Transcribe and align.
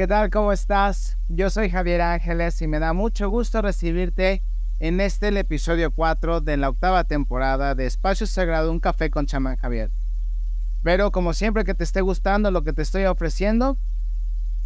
¿qué 0.00 0.06
tal? 0.06 0.30
¿Cómo 0.30 0.50
estás? 0.50 1.18
Yo 1.28 1.50
soy 1.50 1.68
Javier 1.68 2.00
Ángeles 2.00 2.62
y 2.62 2.66
me 2.66 2.78
da 2.78 2.94
mucho 2.94 3.28
gusto 3.28 3.60
recibirte 3.60 4.42
en 4.78 4.98
este 4.98 5.28
el 5.28 5.36
episodio 5.36 5.90
4 5.90 6.40
de 6.40 6.56
la 6.56 6.70
octava 6.70 7.04
temporada 7.04 7.74
de 7.74 7.84
Espacio 7.84 8.26
Sagrado, 8.26 8.72
un 8.72 8.80
café 8.80 9.10
con 9.10 9.26
chamán 9.26 9.56
Javier. 9.56 9.90
Pero 10.82 11.12
como 11.12 11.34
siempre 11.34 11.64
que 11.64 11.74
te 11.74 11.84
esté 11.84 12.00
gustando 12.00 12.50
lo 12.50 12.64
que 12.64 12.72
te 12.72 12.80
estoy 12.80 13.04
ofreciendo, 13.04 13.76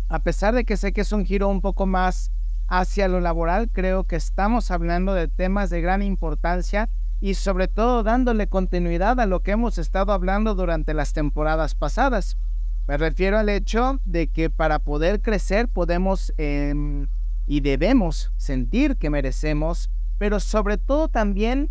a 0.08 0.20
pesar 0.20 0.54
de 0.54 0.64
que 0.64 0.76
sé 0.76 0.92
que 0.92 1.00
es 1.00 1.10
un 1.10 1.26
giro 1.26 1.48
un 1.48 1.62
poco 1.62 1.84
más 1.84 2.30
hacia 2.68 3.08
lo 3.08 3.18
laboral, 3.18 3.70
creo 3.72 4.04
que 4.04 4.14
estamos 4.14 4.70
hablando 4.70 5.14
de 5.14 5.26
temas 5.26 5.68
de 5.68 5.80
gran 5.80 6.00
importancia 6.02 6.88
y 7.20 7.34
sobre 7.34 7.66
todo 7.66 8.04
dándole 8.04 8.46
continuidad 8.46 9.18
a 9.18 9.26
lo 9.26 9.40
que 9.40 9.50
hemos 9.50 9.78
estado 9.78 10.12
hablando 10.12 10.54
durante 10.54 10.94
las 10.94 11.12
temporadas 11.12 11.74
pasadas. 11.74 12.38
Me 12.86 12.96
refiero 12.98 13.38
al 13.38 13.48
hecho 13.48 14.00
de 14.04 14.28
que 14.28 14.50
para 14.50 14.78
poder 14.78 15.22
crecer 15.22 15.68
podemos 15.68 16.34
em, 16.36 17.06
y 17.46 17.60
debemos 17.60 18.32
sentir 18.36 18.96
que 18.96 19.10
merecemos, 19.10 19.90
pero 20.18 20.38
sobre 20.38 20.76
todo 20.76 21.08
también 21.08 21.70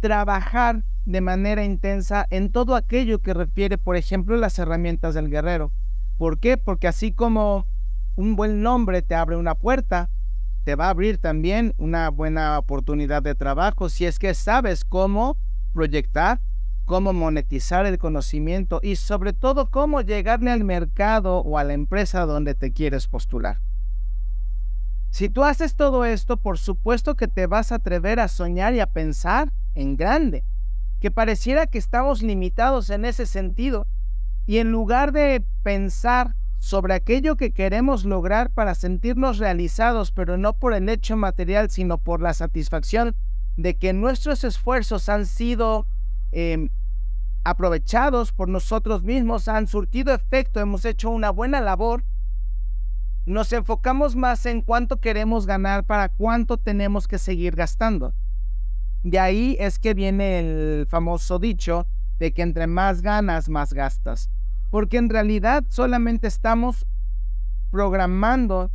trabajar 0.00 0.82
de 1.04 1.20
manera 1.20 1.64
intensa 1.64 2.26
en 2.30 2.50
todo 2.50 2.74
aquello 2.74 3.20
que 3.20 3.34
refiere, 3.34 3.78
por 3.78 3.96
ejemplo, 3.96 4.36
las 4.36 4.58
herramientas 4.58 5.14
del 5.14 5.30
guerrero. 5.30 5.72
¿Por 6.18 6.38
qué? 6.38 6.56
Porque 6.56 6.88
así 6.88 7.12
como 7.12 7.66
un 8.16 8.36
buen 8.36 8.62
nombre 8.62 9.02
te 9.02 9.14
abre 9.14 9.36
una 9.36 9.54
puerta, 9.54 10.10
te 10.64 10.74
va 10.74 10.86
a 10.86 10.90
abrir 10.90 11.18
también 11.18 11.74
una 11.78 12.10
buena 12.10 12.58
oportunidad 12.58 13.22
de 13.22 13.34
trabajo 13.34 13.88
si 13.88 14.04
es 14.04 14.18
que 14.18 14.34
sabes 14.34 14.84
cómo 14.84 15.36
proyectar, 15.72 16.40
cómo 16.90 17.12
monetizar 17.12 17.86
el 17.86 17.98
conocimiento 17.98 18.80
y 18.82 18.96
sobre 18.96 19.32
todo 19.32 19.70
cómo 19.70 20.00
llegarle 20.00 20.50
al 20.50 20.64
mercado 20.64 21.38
o 21.38 21.56
a 21.56 21.62
la 21.62 21.72
empresa 21.72 22.26
donde 22.26 22.56
te 22.56 22.72
quieres 22.72 23.06
postular. 23.06 23.60
Si 25.10 25.28
tú 25.28 25.44
haces 25.44 25.76
todo 25.76 26.04
esto, 26.04 26.36
por 26.36 26.58
supuesto 26.58 27.14
que 27.14 27.28
te 27.28 27.46
vas 27.46 27.70
a 27.70 27.76
atrever 27.76 28.18
a 28.18 28.26
soñar 28.26 28.74
y 28.74 28.80
a 28.80 28.88
pensar 28.88 29.52
en 29.76 29.96
grande, 29.96 30.42
que 30.98 31.12
pareciera 31.12 31.68
que 31.68 31.78
estamos 31.78 32.22
limitados 32.22 32.90
en 32.90 33.04
ese 33.04 33.24
sentido 33.24 33.86
y 34.44 34.58
en 34.58 34.72
lugar 34.72 35.12
de 35.12 35.44
pensar 35.62 36.34
sobre 36.58 36.94
aquello 36.94 37.36
que 37.36 37.52
queremos 37.52 38.04
lograr 38.04 38.50
para 38.50 38.74
sentirnos 38.74 39.38
realizados, 39.38 40.10
pero 40.10 40.38
no 40.38 40.54
por 40.54 40.74
el 40.74 40.88
hecho 40.88 41.16
material, 41.16 41.70
sino 41.70 41.98
por 41.98 42.20
la 42.20 42.34
satisfacción 42.34 43.14
de 43.56 43.76
que 43.76 43.92
nuestros 43.92 44.42
esfuerzos 44.42 45.08
han 45.08 45.26
sido 45.26 45.86
em, 46.32 46.68
aprovechados 47.44 48.32
por 48.32 48.48
nosotros 48.48 49.02
mismos, 49.02 49.48
han 49.48 49.66
surtido 49.66 50.14
efecto, 50.14 50.60
hemos 50.60 50.84
hecho 50.84 51.10
una 51.10 51.30
buena 51.30 51.60
labor, 51.60 52.04
nos 53.26 53.52
enfocamos 53.52 54.16
más 54.16 54.46
en 54.46 54.62
cuánto 54.62 55.00
queremos 55.00 55.46
ganar 55.46 55.84
para 55.84 56.08
cuánto 56.08 56.56
tenemos 56.56 57.06
que 57.06 57.18
seguir 57.18 57.54
gastando. 57.54 58.14
De 59.02 59.18
ahí 59.18 59.56
es 59.58 59.78
que 59.78 59.94
viene 59.94 60.40
el 60.40 60.86
famoso 60.86 61.38
dicho 61.38 61.86
de 62.18 62.32
que 62.32 62.42
entre 62.42 62.66
más 62.66 63.02
ganas, 63.02 63.48
más 63.48 63.72
gastas 63.72 64.30
porque 64.70 64.96
en 64.96 65.10
realidad 65.10 65.64
solamente 65.68 66.28
estamos 66.28 66.86
programando 67.70 68.70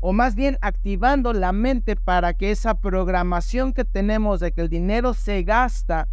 o 0.00 0.12
más 0.12 0.34
bien 0.34 0.58
activando 0.60 1.32
la 1.32 1.52
mente 1.52 1.96
para 1.96 2.34
que 2.34 2.50
esa 2.50 2.80
programación 2.80 3.72
que 3.72 3.84
tenemos 3.84 4.40
de 4.40 4.52
que 4.52 4.62
el 4.62 4.68
dinero 4.68 5.14
se 5.14 5.42
gasta 5.42 6.08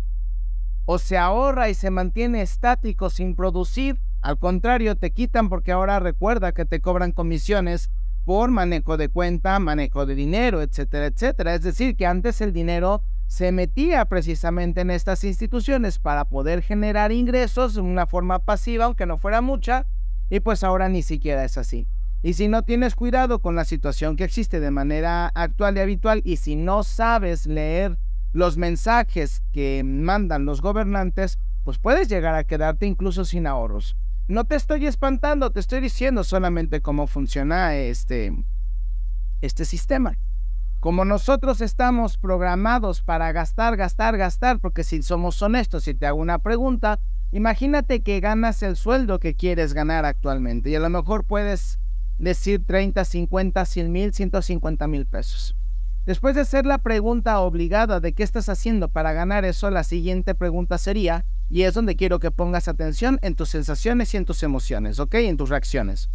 o 0.91 0.97
se 0.97 1.19
ahorra 1.19 1.69
y 1.69 1.75
se 1.75 1.91
mantiene 1.91 2.41
estático 2.41 3.11
sin 3.11 3.35
producir, 3.35 4.01
al 4.21 4.39
contrario, 4.39 4.95
te 4.95 5.11
quitan 5.11 5.47
porque 5.47 5.71
ahora 5.71 5.99
recuerda 5.99 6.51
que 6.51 6.65
te 6.65 6.81
cobran 6.81 7.11
comisiones 7.11 7.91
por 8.25 8.49
manejo 8.49 8.97
de 8.97 9.07
cuenta, 9.07 9.59
manejo 9.59 10.07
de 10.07 10.15
dinero, 10.15 10.63
etcétera, 10.63 11.05
etcétera. 11.05 11.53
Es 11.53 11.61
decir, 11.61 11.95
que 11.95 12.07
antes 12.07 12.41
el 12.41 12.53
dinero 12.53 13.03
se 13.27 13.51
metía 13.51 14.03
precisamente 14.05 14.81
en 14.81 14.89
estas 14.89 15.23
instituciones 15.23 15.99
para 15.99 16.25
poder 16.25 16.63
generar 16.63 17.11
ingresos 17.11 17.75
de 17.75 17.81
una 17.81 18.07
forma 18.07 18.39
pasiva, 18.39 18.85
aunque 18.85 19.05
no 19.05 19.19
fuera 19.19 19.41
mucha, 19.41 19.85
y 20.31 20.39
pues 20.39 20.63
ahora 20.63 20.89
ni 20.89 21.03
siquiera 21.03 21.43
es 21.43 21.59
así. 21.59 21.85
Y 22.23 22.33
si 22.33 22.47
no 22.47 22.63
tienes 22.63 22.95
cuidado 22.95 23.43
con 23.43 23.55
la 23.55 23.65
situación 23.65 24.15
que 24.15 24.23
existe 24.23 24.59
de 24.59 24.71
manera 24.71 25.27
actual 25.35 25.77
y 25.77 25.81
habitual, 25.81 26.21
y 26.25 26.37
si 26.37 26.55
no 26.55 26.81
sabes 26.81 27.45
leer 27.45 27.99
los 28.33 28.57
mensajes 28.57 29.43
que 29.51 29.83
mandan 29.83 30.45
los 30.45 30.61
gobernantes, 30.61 31.39
pues 31.63 31.77
puedes 31.77 32.07
llegar 32.07 32.35
a 32.35 32.43
quedarte 32.43 32.85
incluso 32.85 33.25
sin 33.25 33.47
ahorros. 33.47 33.95
No 34.27 34.45
te 34.45 34.55
estoy 34.55 34.85
espantando, 34.85 35.51
te 35.51 35.59
estoy 35.59 35.81
diciendo 35.81 36.23
solamente 36.23 36.81
cómo 36.81 37.07
funciona 37.07 37.75
este, 37.75 38.31
este 39.41 39.65
sistema. 39.65 40.17
Como 40.79 41.03
nosotros 41.03 41.61
estamos 41.61 42.17
programados 42.17 43.01
para 43.01 43.31
gastar, 43.31 43.75
gastar, 43.75 44.17
gastar, 44.17 44.59
porque 44.59 44.83
si 44.83 45.01
somos 45.01 45.41
honestos, 45.41 45.83
si 45.83 45.93
te 45.93 46.05
hago 46.05 46.19
una 46.19 46.39
pregunta, 46.39 46.99
imagínate 47.31 48.01
que 48.01 48.19
ganas 48.19 48.63
el 48.63 48.75
sueldo 48.75 49.19
que 49.19 49.35
quieres 49.35 49.73
ganar 49.73 50.05
actualmente 50.05 50.69
y 50.69 50.75
a 50.75 50.79
lo 50.79 50.89
mejor 50.89 51.25
puedes 51.25 51.79
decir 52.17 52.65
30, 52.65 53.03
50, 53.03 53.65
100 53.65 53.91
mil, 53.91 54.13
150 54.13 54.87
mil 54.87 55.05
pesos. 55.05 55.55
Después 56.09 56.33
de 56.33 56.41
hacer 56.41 56.65
la 56.65 56.79
pregunta 56.79 57.39
obligada 57.39 57.99
de 57.99 58.13
qué 58.13 58.23
estás 58.23 58.49
haciendo 58.49 58.87
para 58.87 59.13
ganar 59.13 59.45
eso, 59.45 59.69
la 59.69 59.83
siguiente 59.83 60.33
pregunta 60.33 60.79
sería, 60.79 61.23
y 61.51 61.61
es 61.61 61.75
donde 61.75 61.95
quiero 61.95 62.17
que 62.17 62.31
pongas 62.31 62.67
atención 62.67 63.19
en 63.21 63.35
tus 63.35 63.49
sensaciones 63.49 64.11
y 64.11 64.17
en 64.17 64.25
tus 64.25 64.41
emociones, 64.41 64.99
¿ok? 64.99 65.13
En 65.13 65.37
tus 65.37 65.49
reacciones. 65.49 66.09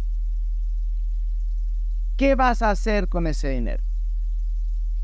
¿Qué 2.17 2.35
vas 2.35 2.61
a 2.61 2.71
hacer 2.71 3.07
con 3.07 3.25
ese 3.25 3.47
dinero? 3.51 3.85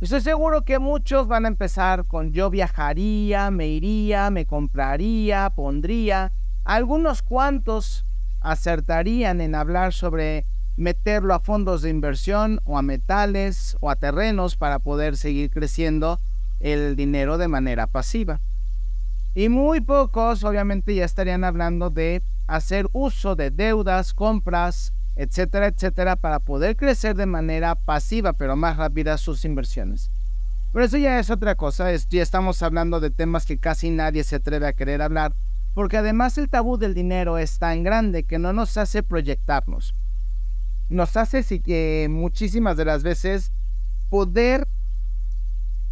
Estoy 0.02 0.19
seguro 0.19 0.66
que 0.66 0.78
muchos 0.78 1.25
van 1.25 1.46
a 1.46 1.47
empezar 1.47 2.06
con 2.06 2.34
yo 2.34 2.50
viajaría, 2.50 3.50
me 3.50 3.68
iría, 3.68 4.29
me 4.29 4.46
compraría, 4.46 5.52
pondría. 5.52 6.34
Algunos 6.66 7.22
cuantos 7.22 8.06
acertarían 8.41 9.40
en 9.40 9.56
hablar 9.56 9.94
sobre 9.94 10.46
meterlo 10.78 11.34
a 11.34 11.40
fondos 11.40 11.82
de 11.82 11.90
inversión 11.90 12.62
o 12.64 12.78
a 12.78 12.82
metales 12.82 13.78
o 13.80 13.90
a 13.90 13.96
terrenos 13.96 14.56
para 14.56 14.80
poder 14.80 15.18
seguir 15.18 15.50
creciendo 15.50 16.20
el 16.59 16.96
dinero 16.96 17.38
de 17.38 17.48
manera 17.48 17.88
pasiva. 17.88 18.40
Y 19.34 19.50
muy 19.50 19.82
pocos 19.82 20.44
obviamente 20.44 20.94
ya 20.94 21.06
estarían 21.06 21.44
hablando 21.44 21.90
de 21.90 22.22
hacer 22.48 22.88
uso 22.92 23.36
de 23.36 23.50
deudas, 23.50 24.14
compras, 24.14 24.94
etcétera, 25.16 25.68
etcétera, 25.68 26.16
para 26.16 26.40
poder 26.40 26.76
crecer 26.76 27.16
de 27.16 27.26
manera 27.26 27.76
pasiva, 27.76 28.34
pero 28.34 28.56
más 28.56 28.78
rápida 28.78 29.18
sus 29.18 29.46
inversiones. 29.46 30.12
Pero 30.74 30.86
eso 30.86 30.98
ya 30.98 31.20
es 31.20 31.30
otra 31.30 31.56
cosa, 31.56 31.94
ya 31.94 32.22
estamos 32.22 32.62
hablando 32.62 33.00
de 33.00 33.12
temas 33.12 33.46
que 33.46 33.58
casi 33.58 33.90
nadie 33.90 34.24
se 34.24 34.38
atreve 34.38 34.68
a 34.68 34.74
querer 34.74 35.02
hablar, 35.02 35.34
porque 35.74 35.98
además 35.98 36.38
el 36.38 36.50
tabú 36.50 36.78
del 36.78 36.94
dinero 36.94 37.38
es 37.38 37.59
tan 37.59 37.84
grande 37.84 38.24
que 38.24 38.40
no 38.40 38.53
nos 38.53 38.78
hace 38.78 39.03
proyectarnos. 39.03 39.96
Nos 40.91 41.16
hace 41.16 41.62
que 41.62 42.07
muchísimas 42.09 42.75
de 42.75 42.84
las 42.84 43.02
veces 43.02 43.53
poder 44.09 44.68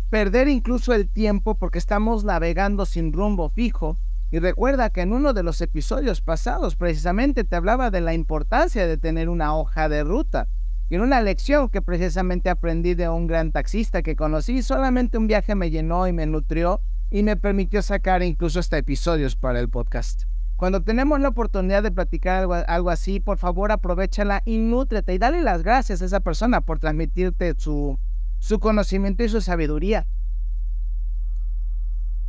perder 0.09 0.49
incluso 0.49 0.93
el 0.93 1.07
tiempo 1.07 1.55
porque 1.55 1.79
estamos 1.79 2.25
navegando 2.25 2.85
sin 2.85 3.13
rumbo 3.13 3.49
fijo 3.49 3.97
y 4.29 4.39
recuerda 4.39 4.89
que 4.89 4.99
en 4.99 5.13
uno 5.13 5.31
de 5.31 5.41
los 5.41 5.61
episodios 5.61 6.19
pasados 6.19 6.75
precisamente 6.75 7.45
te 7.45 7.55
hablaba 7.55 7.91
de 7.91 8.01
la 8.01 8.13
importancia 8.13 8.87
de 8.87 8.97
tener 8.97 9.29
una 9.29 9.55
hoja 9.55 9.87
de 9.87 10.03
ruta. 10.03 10.49
Y 10.89 10.95
en 10.95 11.01
una 11.01 11.21
lección 11.21 11.69
que 11.69 11.81
precisamente 11.81 12.49
aprendí 12.49 12.93
de 12.93 13.07
un 13.07 13.25
gran 13.25 13.53
taxista 13.53 14.01
que 14.01 14.17
conocí, 14.17 14.61
solamente 14.61 15.17
un 15.17 15.27
viaje 15.27 15.55
me 15.55 15.71
llenó 15.71 16.07
y 16.07 16.11
me 16.11 16.25
nutrió 16.25 16.81
y 17.09 17.23
me 17.23 17.37
permitió 17.37 17.81
sacar 17.81 18.21
incluso 18.21 18.59
hasta 18.59 18.77
episodios 18.77 19.37
para 19.37 19.61
el 19.61 19.69
podcast. 19.69 20.23
Cuando 20.59 20.81
tenemos 20.81 21.21
la 21.21 21.29
oportunidad 21.29 21.83
de 21.83 21.89
platicar 21.89 22.45
algo, 22.67 22.89
así, 22.89 23.21
por 23.21 23.37
favor 23.37 23.71
aprovechala 23.71 24.41
y 24.43 24.57
nútrete 24.57 25.13
y 25.13 25.17
dale 25.17 25.41
las 25.41 25.63
gracias 25.63 26.01
a 26.01 26.05
esa 26.05 26.19
persona 26.19 26.59
por 26.59 26.79
transmitirte 26.79 27.55
su, 27.57 27.97
su 28.39 28.59
conocimiento 28.59 29.23
y 29.23 29.29
su 29.29 29.39
sabiduría. 29.39 30.05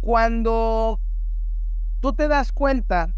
Cuando 0.00 1.00
tú 1.98 2.12
te 2.12 2.28
das 2.28 2.52
cuenta 2.52 3.16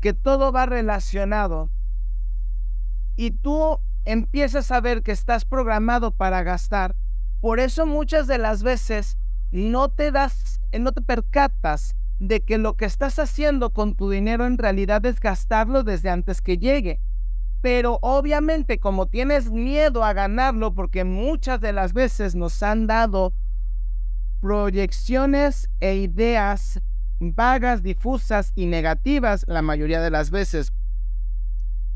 que 0.00 0.12
todo 0.12 0.50
va 0.50 0.66
relacionado 0.66 1.70
y 3.14 3.30
tú 3.30 3.78
empiezas 4.04 4.72
a 4.72 4.80
ver 4.80 5.04
que 5.04 5.12
estás 5.12 5.44
programado 5.44 6.10
para 6.10 6.42
gastar, 6.42 6.96
por 7.40 7.60
eso 7.60 7.86
muchas 7.86 8.26
de 8.26 8.38
las 8.38 8.64
veces 8.64 9.16
no 9.52 9.90
te 9.90 10.10
das, 10.10 10.60
no 10.76 10.90
te 10.90 11.02
percatas 11.02 11.94
de 12.18 12.40
que 12.42 12.58
lo 12.58 12.76
que 12.76 12.84
estás 12.84 13.18
haciendo 13.18 13.70
con 13.70 13.94
tu 13.94 14.10
dinero 14.10 14.46
en 14.46 14.58
realidad 14.58 15.04
es 15.06 15.20
gastarlo 15.20 15.82
desde 15.82 16.10
antes 16.10 16.40
que 16.40 16.58
llegue. 16.58 17.00
Pero 17.60 17.98
obviamente 18.02 18.78
como 18.78 19.06
tienes 19.06 19.50
miedo 19.50 20.04
a 20.04 20.12
ganarlo, 20.12 20.74
porque 20.74 21.04
muchas 21.04 21.60
de 21.60 21.72
las 21.72 21.92
veces 21.92 22.34
nos 22.34 22.62
han 22.62 22.86
dado 22.86 23.32
proyecciones 24.40 25.70
e 25.80 25.94
ideas 25.94 26.80
vagas, 27.20 27.82
difusas 27.82 28.52
y 28.56 28.66
negativas 28.66 29.44
la 29.46 29.62
mayoría 29.62 30.00
de 30.00 30.10
las 30.10 30.30
veces 30.30 30.72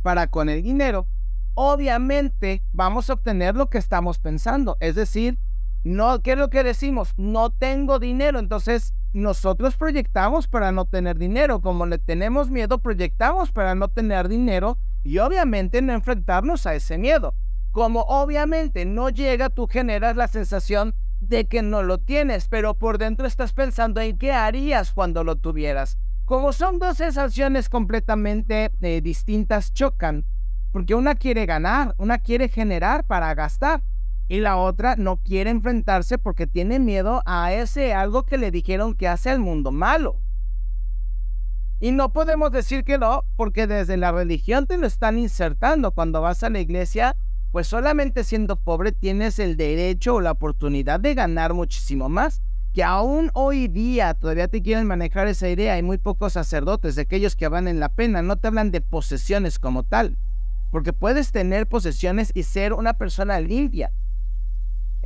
para 0.02 0.28
con 0.28 0.48
el 0.48 0.62
dinero, 0.62 1.08
obviamente 1.54 2.62
vamos 2.72 3.10
a 3.10 3.14
obtener 3.14 3.56
lo 3.56 3.68
que 3.68 3.78
estamos 3.78 4.18
pensando. 4.18 4.76
Es 4.78 4.94
decir, 4.94 5.38
no, 5.86 6.20
¿qué 6.20 6.32
es 6.32 6.38
lo 6.38 6.50
que 6.50 6.64
decimos? 6.64 7.14
No 7.16 7.50
tengo 7.50 8.00
dinero. 8.00 8.40
Entonces, 8.40 8.92
nosotros 9.12 9.76
proyectamos 9.76 10.48
para 10.48 10.72
no 10.72 10.84
tener 10.84 11.16
dinero. 11.16 11.60
Como 11.60 11.86
le 11.86 11.98
tenemos 11.98 12.50
miedo, 12.50 12.78
proyectamos 12.78 13.52
para 13.52 13.76
no 13.76 13.86
tener 13.86 14.26
dinero 14.26 14.78
y 15.04 15.18
obviamente 15.18 15.80
no 15.82 15.92
enfrentarnos 15.92 16.66
a 16.66 16.74
ese 16.74 16.98
miedo. 16.98 17.34
Como 17.70 18.00
obviamente 18.00 18.84
no 18.84 19.10
llega, 19.10 19.48
tú 19.48 19.68
generas 19.68 20.16
la 20.16 20.26
sensación 20.26 20.92
de 21.20 21.46
que 21.46 21.62
no 21.62 21.84
lo 21.84 21.98
tienes, 21.98 22.48
pero 22.48 22.74
por 22.74 22.98
dentro 22.98 23.24
estás 23.24 23.52
pensando 23.52 24.00
en 24.00 24.18
qué 24.18 24.32
harías 24.32 24.92
cuando 24.92 25.22
lo 25.22 25.36
tuvieras. 25.36 25.98
Como 26.24 26.52
son 26.52 26.80
dos 26.80 26.96
sensaciones 26.96 27.68
completamente 27.68 28.72
eh, 28.80 29.00
distintas, 29.00 29.72
chocan, 29.72 30.24
porque 30.72 30.96
una 30.96 31.14
quiere 31.14 31.46
ganar, 31.46 31.94
una 31.96 32.18
quiere 32.18 32.48
generar 32.48 33.04
para 33.04 33.32
gastar 33.34 33.84
y 34.28 34.40
la 34.40 34.56
otra 34.56 34.96
no 34.96 35.18
quiere 35.18 35.50
enfrentarse 35.50 36.18
porque 36.18 36.46
tiene 36.46 36.78
miedo 36.78 37.22
a 37.26 37.52
ese 37.52 37.94
algo 37.94 38.24
que 38.24 38.38
le 38.38 38.50
dijeron 38.50 38.94
que 38.94 39.08
hace 39.08 39.30
al 39.30 39.38
mundo 39.38 39.70
malo. 39.70 40.20
Y 41.78 41.92
no 41.92 42.12
podemos 42.12 42.50
decir 42.52 42.84
que 42.84 42.98
no, 42.98 43.24
porque 43.36 43.66
desde 43.66 43.96
la 43.96 44.10
religión 44.10 44.66
te 44.66 44.78
lo 44.78 44.86
están 44.86 45.18
insertando. 45.18 45.92
Cuando 45.92 46.22
vas 46.22 46.42
a 46.42 46.48
la 46.48 46.58
iglesia, 46.58 47.16
pues 47.52 47.66
solamente 47.66 48.24
siendo 48.24 48.56
pobre 48.56 48.92
tienes 48.92 49.38
el 49.38 49.56
derecho 49.56 50.14
o 50.14 50.20
la 50.20 50.32
oportunidad 50.32 51.00
de 51.00 51.14
ganar 51.14 51.52
muchísimo 51.52 52.08
más. 52.08 52.40
Que 52.72 52.82
aún 52.82 53.30
hoy 53.34 53.68
día 53.68 54.14
todavía 54.14 54.48
te 54.48 54.62
quieren 54.62 54.86
manejar 54.86 55.28
esa 55.28 55.48
idea. 55.48 55.74
Hay 55.74 55.82
muy 55.82 55.98
pocos 55.98 56.32
sacerdotes, 56.32 56.94
de 56.94 57.02
aquellos 57.02 57.36
que 57.36 57.48
van 57.48 57.68
en 57.68 57.78
la 57.78 57.90
pena, 57.90 58.22
no 58.22 58.36
te 58.36 58.48
hablan 58.48 58.70
de 58.70 58.80
posesiones 58.80 59.58
como 59.58 59.82
tal. 59.82 60.16
Porque 60.72 60.92
puedes 60.92 61.30
tener 61.30 61.66
posesiones 61.66 62.32
y 62.34 62.42
ser 62.42 62.72
una 62.72 62.94
persona 62.94 63.38
limpia. 63.40 63.92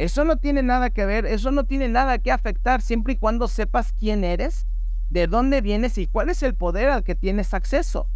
Eso 0.00 0.25
no 0.25 0.38
tiene 0.38 0.62
nada 0.62 0.88
que 0.88 1.05
ver, 1.05 1.26
eso 1.26 1.50
no 1.50 1.64
tiene 1.64 1.87
nada 1.87 2.17
que 2.17 2.32
afectar 2.32 2.81
siempre 2.81 3.12
y 3.12 3.17
cuando 3.17 3.49
sepas 3.49 3.93
quién 3.93 4.25
eres, 4.25 4.67
de 5.11 5.26
dónde 5.26 5.61
vienes 5.61 5.99
y 5.99 6.06
cuál 6.06 6.31
es 6.31 6.43
el 6.43 6.55
poder 6.55 6.88
al 6.88 7.05
que 7.05 7.14
tienes 7.14 7.52
acceso. 7.52 8.08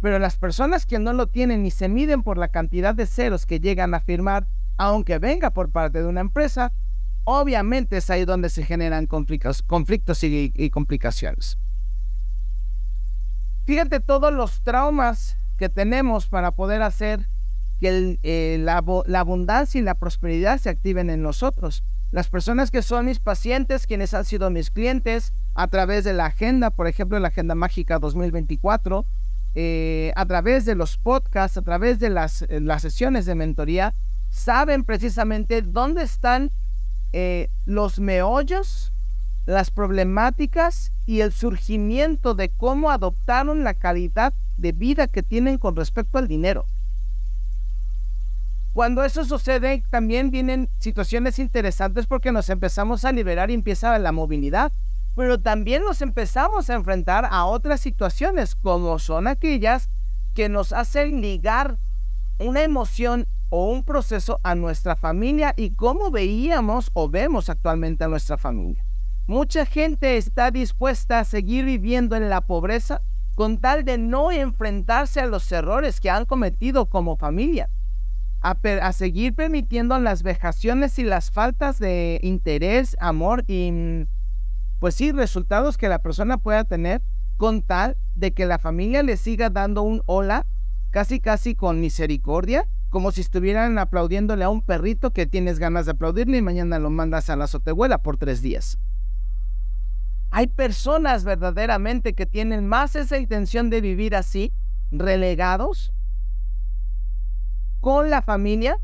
Pero 0.00 0.18
las 0.18 0.38
personas 0.38 0.86
que 0.86 0.98
no 0.98 1.12
lo 1.12 1.26
tienen 1.26 1.66
y 1.66 1.70
se 1.70 1.90
miden 1.90 2.22
por 2.22 2.38
la 2.38 2.48
cantidad 2.48 2.94
de 2.94 3.04
ceros 3.04 3.44
que 3.44 3.60
llegan 3.60 3.92
a 3.92 4.00
firmar, 4.00 4.48
aunque 4.78 5.18
venga 5.18 5.50
por 5.50 5.70
parte 5.70 6.00
de 6.00 6.06
una 6.06 6.22
empresa, 6.22 6.72
obviamente 7.24 7.98
es 7.98 8.08
ahí 8.08 8.24
donde 8.24 8.48
se 8.48 8.64
generan 8.64 9.06
conflictos, 9.06 10.24
y, 10.24 10.50
y 10.54 10.70
complicaciones. 10.70 11.58
Fíjate 13.66 14.00
todos 14.00 14.32
los 14.32 14.62
traumas 14.62 15.36
que 15.58 15.68
tenemos 15.68 16.26
para 16.26 16.52
poder 16.52 16.80
hacer 16.80 17.28
que 17.80 18.18
eh, 18.22 18.58
la, 18.60 18.76
abundancia 18.76 19.80
y 19.80 19.82
la 19.82 19.94
prosperidad 19.94 20.58
se 20.58 20.68
activen 20.68 21.10
en 21.10 21.22
nosotros. 21.22 21.82
Las 22.12 22.28
personas 22.28 22.70
que 22.70 22.82
son 22.82 23.06
mis 23.06 23.20
pacientes, 23.20 23.86
quienes 23.86 24.12
han 24.14 24.24
sido 24.24 24.50
mis 24.50 24.70
clientes, 24.70 25.32
a 25.54 25.66
través 25.68 26.04
de 26.04 26.12
la 26.12 26.26
agenda, 26.26 26.70
por 26.70 26.86
ejemplo, 26.86 27.18
la 27.18 27.28
Agenda 27.28 27.54
Mágica 27.54 27.98
2024, 27.98 29.06
eh, 29.54 30.12
a 30.14 30.26
través 30.26 30.64
de 30.64 30.74
los 30.74 30.98
podcasts, 30.98 31.56
a 31.56 31.62
través 31.62 31.98
de 31.98 32.10
las, 32.10 32.42
eh, 32.42 32.60
las 32.60 32.82
sesiones 32.82 33.24
de 33.26 33.34
mentoría, 33.34 33.94
saben 34.28 34.84
precisamente 34.84 35.62
dónde 35.62 36.02
están 36.02 36.52
los 37.64 37.98
meollos, 37.98 38.92
las 39.44 39.72
problemáticas 39.72 40.92
y 41.06 41.22
el 41.22 41.32
surgimiento 41.32 42.34
de 42.34 42.50
cómo 42.50 42.92
adoptaron 42.92 43.64
la 43.64 43.74
calidad 43.74 44.32
de 44.58 44.70
vida 44.70 45.08
que 45.08 45.24
tienen 45.24 45.58
con 45.58 45.74
respecto 45.74 46.18
al 46.18 46.28
dinero. 46.28 46.66
Cuando 48.72 49.02
eso 49.02 49.24
sucede, 49.24 49.82
también 49.90 50.30
vienen 50.30 50.70
situaciones 50.78 51.40
interesantes 51.40 52.06
porque 52.06 52.30
nos 52.30 52.48
empezamos 52.50 53.04
a 53.04 53.10
liberar 53.10 53.50
y 53.50 53.54
empieza 53.54 53.98
la 53.98 54.12
movilidad, 54.12 54.72
pero 55.16 55.40
también 55.40 55.82
nos 55.82 56.02
empezamos 56.02 56.70
a 56.70 56.74
enfrentar 56.74 57.26
a 57.28 57.46
otras 57.46 57.80
situaciones, 57.80 58.54
como 58.54 59.00
son 59.00 59.26
aquellas 59.26 59.90
que 60.34 60.48
nos 60.48 60.72
hacen 60.72 61.20
ligar 61.20 61.78
una 62.38 62.62
emoción 62.62 63.26
o 63.48 63.68
un 63.72 63.82
proceso 63.82 64.38
a 64.44 64.54
nuestra 64.54 64.94
familia 64.94 65.52
y 65.56 65.70
cómo 65.70 66.12
veíamos 66.12 66.90
o 66.92 67.08
vemos 67.08 67.48
actualmente 67.48 68.04
a 68.04 68.08
nuestra 68.08 68.38
familia. 68.38 68.86
Mucha 69.26 69.66
gente 69.66 70.16
está 70.16 70.52
dispuesta 70.52 71.18
a 71.18 71.24
seguir 71.24 71.64
viviendo 71.64 72.14
en 72.14 72.30
la 72.30 72.40
pobreza 72.42 73.02
con 73.34 73.58
tal 73.58 73.84
de 73.84 73.98
no 73.98 74.30
enfrentarse 74.30 75.20
a 75.20 75.26
los 75.26 75.50
errores 75.50 76.00
que 76.00 76.10
han 76.10 76.24
cometido 76.24 76.86
como 76.86 77.16
familia 77.16 77.68
a, 78.40 78.92
seguir 78.92 79.34
permitiendo 79.34 79.98
las 79.98 80.22
vejaciones 80.22 80.98
y 80.98 81.04
las 81.04 81.30
faltas 81.30 81.78
de 81.78 82.20
interés, 82.22 82.96
amor 83.00 83.44
y, 83.46 83.70
mm, 83.70 84.06
pues 84.78 84.94
sí, 84.94 85.12
resultados 85.12 85.76
que 85.76 85.88
la 85.88 86.00
persona 86.00 86.38
pueda 86.38 86.64
tener 86.64 87.02
con 87.36 87.62
tal 87.62 87.96
de 88.14 88.32
que 88.32 88.46
la 88.46 88.58
familia 88.58 89.02
le 89.02 89.16
siga 89.16 89.50
dando 89.50 89.82
un 89.82 90.02
hola, 90.06 90.46
casi 90.90 91.20
casi 91.20 91.54
con 91.54 91.80
misericordia, 91.80 92.66
como 92.88 93.12
si 93.12 93.20
estuvieran 93.20 93.78
aplaudiéndole 93.78 94.44
a 94.44 94.50
un 94.50 94.62
perrito 94.62 95.12
que 95.12 95.26
tienes 95.26 95.58
ganas 95.58 95.86
de 95.86 95.92
aplaudirle 95.92 96.38
y 96.38 96.42
mañana 96.42 96.78
lo 96.78 96.90
mandas 96.90 97.30
a 97.30 97.36
la 97.36 97.44
azotehuela 97.44 97.98
por 97.98 98.16
tres 98.16 98.42
días. 98.42 98.78
Hay 100.30 100.46
personas 100.46 101.24
verdaderamente 101.24 102.14
que 102.14 102.26
tienen 102.26 102.66
más 102.66 102.96
esa 102.96 103.18
intención 103.18 103.68
de 103.68 103.80
vivir 103.80 104.14
así, 104.14 104.52
relegados, 104.90 105.92
con 107.80 108.10
la 108.10 108.22
familia 108.22 108.78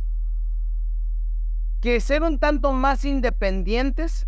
que 1.81 2.01
ser 2.01 2.23
un 2.23 2.39
tanto 2.39 2.73
más 2.73 3.05
independientes, 3.05 4.27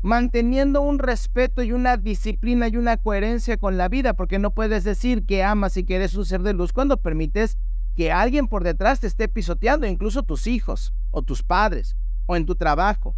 manteniendo 0.00 0.80
un 0.80 0.98
respeto 0.98 1.62
y 1.62 1.72
una 1.72 1.96
disciplina 1.96 2.68
y 2.68 2.76
una 2.76 2.96
coherencia 2.96 3.58
con 3.58 3.76
la 3.76 3.88
vida, 3.88 4.14
porque 4.14 4.38
no 4.38 4.50
puedes 4.50 4.82
decir 4.82 5.24
que 5.24 5.44
amas 5.44 5.76
y 5.76 5.84
que 5.84 5.96
eres 5.96 6.14
un 6.14 6.24
ser 6.24 6.42
de 6.42 6.54
luz 6.54 6.72
cuando 6.72 6.96
permites 6.96 7.58
que 7.94 8.10
alguien 8.10 8.48
por 8.48 8.64
detrás 8.64 9.00
te 9.00 9.06
esté 9.06 9.28
pisoteando, 9.28 9.86
incluso 9.86 10.22
tus 10.22 10.46
hijos 10.46 10.94
o 11.10 11.22
tus 11.22 11.42
padres 11.42 11.96
o 12.26 12.34
en 12.34 12.46
tu 12.46 12.54
trabajo. 12.54 13.14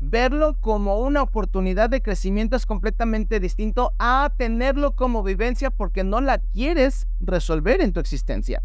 Verlo 0.00 0.56
como 0.60 0.98
una 0.98 1.22
oportunidad 1.22 1.90
de 1.90 2.02
crecimiento 2.02 2.56
es 2.56 2.66
completamente 2.66 3.38
distinto 3.38 3.92
a 4.00 4.32
tenerlo 4.36 4.96
como 4.96 5.22
vivencia 5.22 5.70
porque 5.70 6.02
no 6.02 6.20
la 6.20 6.38
quieres 6.38 7.06
resolver 7.20 7.80
en 7.80 7.92
tu 7.92 8.00
existencia 8.00 8.62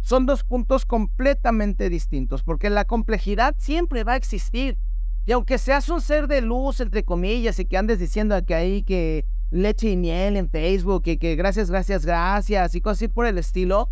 son 0.00 0.26
dos 0.26 0.44
puntos 0.44 0.86
completamente 0.86 1.88
distintos, 1.90 2.42
porque 2.42 2.70
la 2.70 2.84
complejidad 2.84 3.54
siempre 3.58 4.04
va 4.04 4.12
a 4.12 4.16
existir. 4.16 4.78
Y 5.26 5.32
aunque 5.32 5.58
seas 5.58 5.88
un 5.88 6.00
ser 6.00 6.26
de 6.26 6.40
luz, 6.40 6.80
entre 6.80 7.04
comillas, 7.04 7.58
y 7.58 7.66
que 7.66 7.76
andes 7.76 7.98
diciendo 7.98 8.42
que 8.44 8.54
hay 8.54 8.82
que 8.82 9.26
leche 9.50 9.90
y 9.90 9.96
miel 9.96 10.36
en 10.36 10.48
Facebook, 10.48 11.02
y 11.06 11.18
que 11.18 11.36
gracias, 11.36 11.70
gracias, 11.70 12.06
gracias, 12.06 12.74
y 12.74 12.80
cosas 12.80 12.98
así 12.98 13.08
por 13.08 13.26
el 13.26 13.38
estilo, 13.38 13.90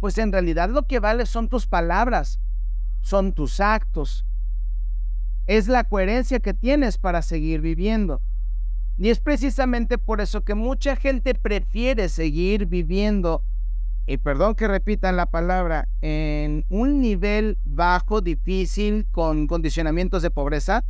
pues 0.00 0.16
en 0.18 0.32
realidad 0.32 0.70
lo 0.70 0.86
que 0.86 0.98
vale 0.98 1.26
son 1.26 1.48
tus 1.48 1.66
palabras, 1.66 2.40
son 3.02 3.32
tus 3.32 3.60
actos. 3.60 4.24
Es 5.46 5.68
la 5.68 5.84
coherencia 5.84 6.40
que 6.40 6.54
tienes 6.54 6.96
para 6.96 7.22
seguir 7.22 7.60
viviendo. 7.60 8.22
Y 8.96 9.10
es 9.10 9.20
precisamente 9.20 9.98
por 9.98 10.20
eso 10.20 10.42
que 10.42 10.54
mucha 10.54 10.96
gente 10.96 11.34
prefiere 11.34 12.08
seguir 12.08 12.66
viviendo 12.66 13.42
y 14.10 14.18
perdón 14.18 14.56
que 14.56 14.66
repitan 14.66 15.16
la 15.16 15.26
palabra, 15.26 15.86
en 16.00 16.64
un 16.68 17.00
nivel 17.00 17.58
bajo, 17.64 18.20
difícil, 18.20 19.06
con 19.12 19.46
condicionamientos 19.46 20.20
de 20.22 20.32
pobreza, 20.32 20.82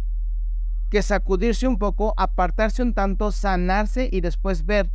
que 0.88 1.02
sacudirse 1.02 1.68
un 1.68 1.76
poco, 1.76 2.14
apartarse 2.16 2.82
un 2.82 2.94
tanto, 2.94 3.30
sanarse 3.30 4.08
y 4.10 4.22
después 4.22 4.64
ver 4.64 4.88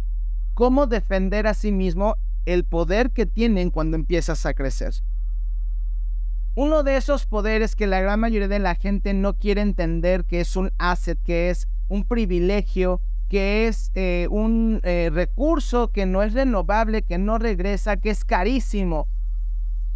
cómo 0.55 0.87
defender 0.87 1.45
a 1.45 1.53
sí 1.53 1.71
mismo 1.71 2.15
el 2.47 2.63
poder 2.63 3.11
que 3.11 3.27
tienen 3.27 3.69
cuando 3.69 3.95
empiezas 3.95 4.47
a 4.47 4.55
crecer. 4.55 4.95
Uno 6.55 6.81
de 6.81 6.97
esos 6.97 7.27
poderes 7.27 7.75
que 7.75 7.85
la 7.85 8.01
gran 8.01 8.19
mayoría 8.19 8.47
de 8.47 8.57
la 8.57 8.73
gente 8.73 9.13
no 9.13 9.37
quiere 9.37 9.61
entender 9.61 10.25
que 10.25 10.41
es 10.41 10.55
un 10.55 10.71
asset, 10.79 11.19
que 11.21 11.51
es 11.51 11.67
un 11.89 12.03
privilegio, 12.03 13.01
que 13.29 13.67
es 13.67 13.91
eh, 13.95 14.27
un 14.29 14.81
eh, 14.83 15.09
recurso 15.11 15.91
que 15.91 16.05
no 16.05 16.21
es 16.21 16.33
renovable, 16.33 17.01
que 17.01 17.17
no 17.17 17.37
regresa, 17.37 17.97
que 17.97 18.11
es 18.11 18.23
carísimo, 18.23 19.07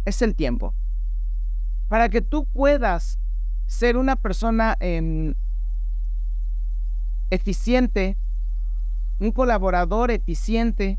es 0.04 0.20
el 0.22 0.34
tiempo. 0.34 0.74
Para 1.88 2.08
que 2.08 2.22
tú 2.22 2.44
puedas 2.46 3.18
ser 3.66 3.96
una 3.96 4.16
persona 4.16 4.76
em, 4.80 5.34
eficiente, 7.30 8.16
un 9.20 9.30
colaborador 9.30 10.10
eficiente, 10.10 10.98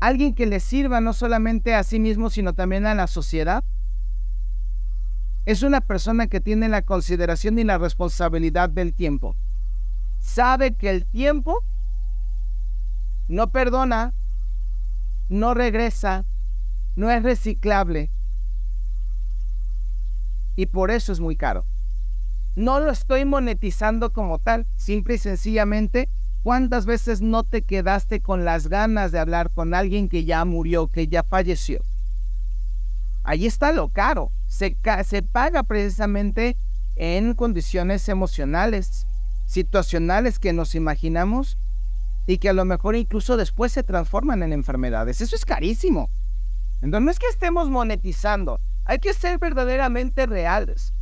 alguien 0.00 0.34
que 0.34 0.46
le 0.46 0.60
sirva 0.60 1.00
no 1.00 1.12
solamente 1.12 1.74
a 1.74 1.82
sí 1.82 1.98
mismo, 1.98 2.30
sino 2.30 2.52
también 2.52 2.86
a 2.86 2.94
la 2.94 3.08
sociedad, 3.08 3.64
es 5.46 5.64
una 5.64 5.80
persona 5.80 6.28
que 6.28 6.40
tiene 6.40 6.68
la 6.68 6.82
consideración 6.82 7.58
y 7.58 7.64
la 7.64 7.78
responsabilidad 7.78 8.70
del 8.70 8.94
tiempo 8.94 9.36
sabe 10.22 10.74
que 10.74 10.88
el 10.88 11.04
tiempo 11.04 11.62
no 13.28 13.50
perdona, 13.50 14.14
no 15.28 15.52
regresa, 15.52 16.24
no 16.96 17.10
es 17.10 17.22
reciclable 17.22 18.10
y 20.56 20.66
por 20.66 20.90
eso 20.90 21.12
es 21.12 21.20
muy 21.20 21.36
caro. 21.36 21.66
No 22.54 22.80
lo 22.80 22.90
estoy 22.90 23.24
monetizando 23.24 24.12
como 24.12 24.38
tal, 24.38 24.66
simple 24.76 25.14
y 25.14 25.18
sencillamente, 25.18 26.08
¿cuántas 26.42 26.86
veces 26.86 27.20
no 27.20 27.44
te 27.44 27.62
quedaste 27.62 28.20
con 28.20 28.44
las 28.44 28.68
ganas 28.68 29.10
de 29.10 29.18
hablar 29.18 29.50
con 29.50 29.74
alguien 29.74 30.08
que 30.08 30.24
ya 30.24 30.44
murió, 30.44 30.88
que 30.88 31.08
ya 31.08 31.22
falleció? 31.24 31.80
Ahí 33.24 33.46
está 33.46 33.72
lo 33.72 33.88
caro. 33.88 34.30
Se, 34.46 34.76
se 35.04 35.22
paga 35.22 35.62
precisamente 35.62 36.56
en 36.96 37.34
condiciones 37.34 38.08
emocionales, 38.08 39.06
situacionales 39.52 40.38
que 40.38 40.54
nos 40.54 40.74
imaginamos 40.74 41.58
y 42.26 42.38
que 42.38 42.48
a 42.48 42.54
lo 42.54 42.64
mejor 42.64 42.96
incluso 42.96 43.36
después 43.36 43.70
se 43.70 43.82
transforman 43.82 44.42
en 44.42 44.54
enfermedades. 44.54 45.20
Eso 45.20 45.36
es 45.36 45.44
carísimo. 45.44 46.08
Entonces 46.80 47.04
no 47.04 47.10
es 47.10 47.18
que 47.18 47.28
estemos 47.28 47.68
monetizando, 47.68 48.60
hay 48.86 48.98
que 48.98 49.12
ser 49.12 49.38
verdaderamente 49.38 50.26
reales. 50.26 50.94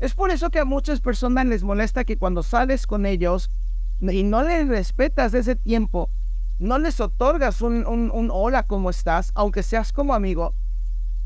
Es 0.00 0.14
por 0.14 0.30
eso 0.30 0.50
que 0.50 0.58
a 0.58 0.64
muchas 0.64 1.00
personas 1.00 1.46
les 1.46 1.62
molesta 1.62 2.04
que 2.04 2.16
cuando 2.16 2.42
sales 2.42 2.86
con 2.86 3.04
ellos 3.04 3.50
y 4.00 4.22
no 4.22 4.42
les 4.42 4.66
respetas 4.66 5.34
ese 5.34 5.54
tiempo, 5.54 6.08
no 6.58 6.78
les 6.78 6.98
otorgas 6.98 7.60
un, 7.60 7.86
un, 7.86 8.30
hola, 8.32 8.62
¿cómo 8.62 8.88
estás? 8.88 9.32
Aunque 9.34 9.62
seas 9.62 9.92
como 9.92 10.14
amigo, 10.14 10.54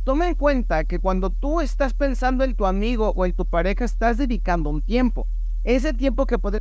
toma 0.04 0.28
en 0.28 0.35
cuenta 0.35 0.85
que 0.85 0.99
cuando 0.99 1.30
tú 1.30 1.61
estás 1.61 1.94
pensando 1.94 2.42
en 2.42 2.54
tu 2.56 2.66
amigo 2.66 3.12
o 3.16 3.25
en 3.25 3.32
tu 3.32 3.46
pareja, 3.46 3.85
estás 3.85 4.18
dedicando 4.18 4.68
un 4.68 4.82
tiempo. 4.82 5.28
Ese 5.66 5.92
tiempo 5.92 6.26
que 6.26 6.38
puedes 6.38 6.61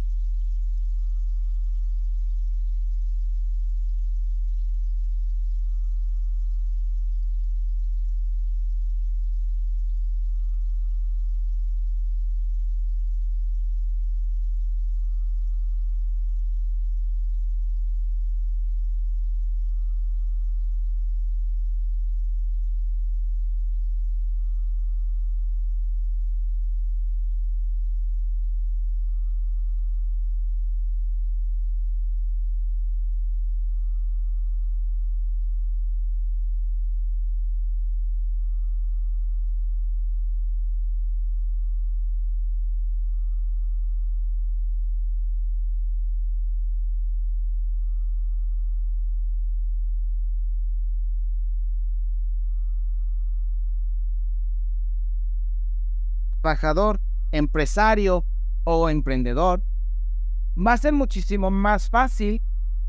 trabajador, 56.46 57.02
empresario 57.32 58.24
o 58.66 58.88
emprendedor, 58.88 59.64
va 60.56 60.74
a 60.74 60.78
ser 60.78 60.94
muchísimo 60.94 61.50
más 61.50 61.90
fácil 61.90 62.40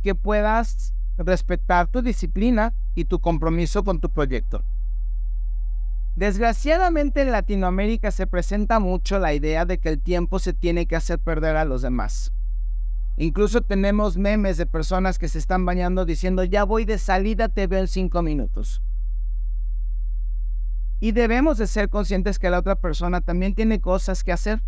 que 0.02 0.14
puedas 0.14 0.92
respetar 1.16 1.86
tu 1.86 2.02
disciplina 2.02 2.74
y 2.94 3.06
tu 3.06 3.18
compromiso 3.18 3.82
con 3.82 3.98
tu 3.98 4.10
proyecto. 4.10 4.62
Desgraciadamente 6.16 7.22
en 7.22 7.32
Latinoamérica 7.32 8.10
se 8.10 8.26
presenta 8.26 8.78
mucho 8.78 9.18
la 9.18 9.32
idea 9.32 9.64
de 9.64 9.78
que 9.78 9.88
el 9.88 10.00
tiempo 10.00 10.38
se 10.38 10.52
tiene 10.52 10.86
que 10.86 10.96
hacer 10.96 11.18
perder 11.18 11.56
a 11.56 11.64
los 11.64 11.80
demás. 11.80 12.32
Incluso 13.16 13.62
tenemos 13.62 14.18
memes 14.18 14.58
de 14.58 14.66
personas 14.66 15.18
que 15.18 15.28
se 15.28 15.38
están 15.38 15.64
bañando 15.64 16.04
diciendo 16.04 16.44
ya 16.44 16.64
voy 16.64 16.84
de 16.84 16.98
salida, 16.98 17.48
te 17.48 17.66
veo 17.66 17.80
en 17.80 17.88
cinco 17.88 18.20
minutos. 18.20 18.82
Y 20.98 21.12
debemos 21.12 21.58
de 21.58 21.66
ser 21.66 21.88
conscientes 21.88 22.38
que 22.38 22.50
la 22.50 22.58
otra 22.58 22.76
persona 22.76 23.20
también 23.20 23.54
tiene 23.54 23.80
cosas 23.80 24.24
que 24.24 24.32
hacer. 24.32 24.62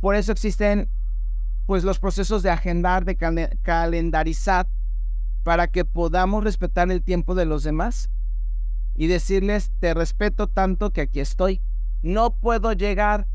Por 0.00 0.14
eso 0.14 0.32
existen 0.32 0.88
pues 1.66 1.82
los 1.82 1.98
procesos 1.98 2.42
de 2.42 2.50
agendar, 2.50 3.04
de 3.04 3.16
calendarizar, 3.62 4.68
para 5.42 5.68
que 5.68 5.84
podamos 5.84 6.44
respetar 6.44 6.90
el 6.90 7.02
tiempo 7.02 7.34
de 7.34 7.44
los 7.44 7.62
demás 7.62 8.10
y 8.94 9.06
decirles, 9.06 9.70
te 9.80 9.94
respeto 9.94 10.48
tanto 10.48 10.92
que 10.92 11.02
aquí 11.02 11.20
estoy. 11.20 11.60
No 12.02 12.34
puedo 12.34 12.72
llegar. 12.72 13.26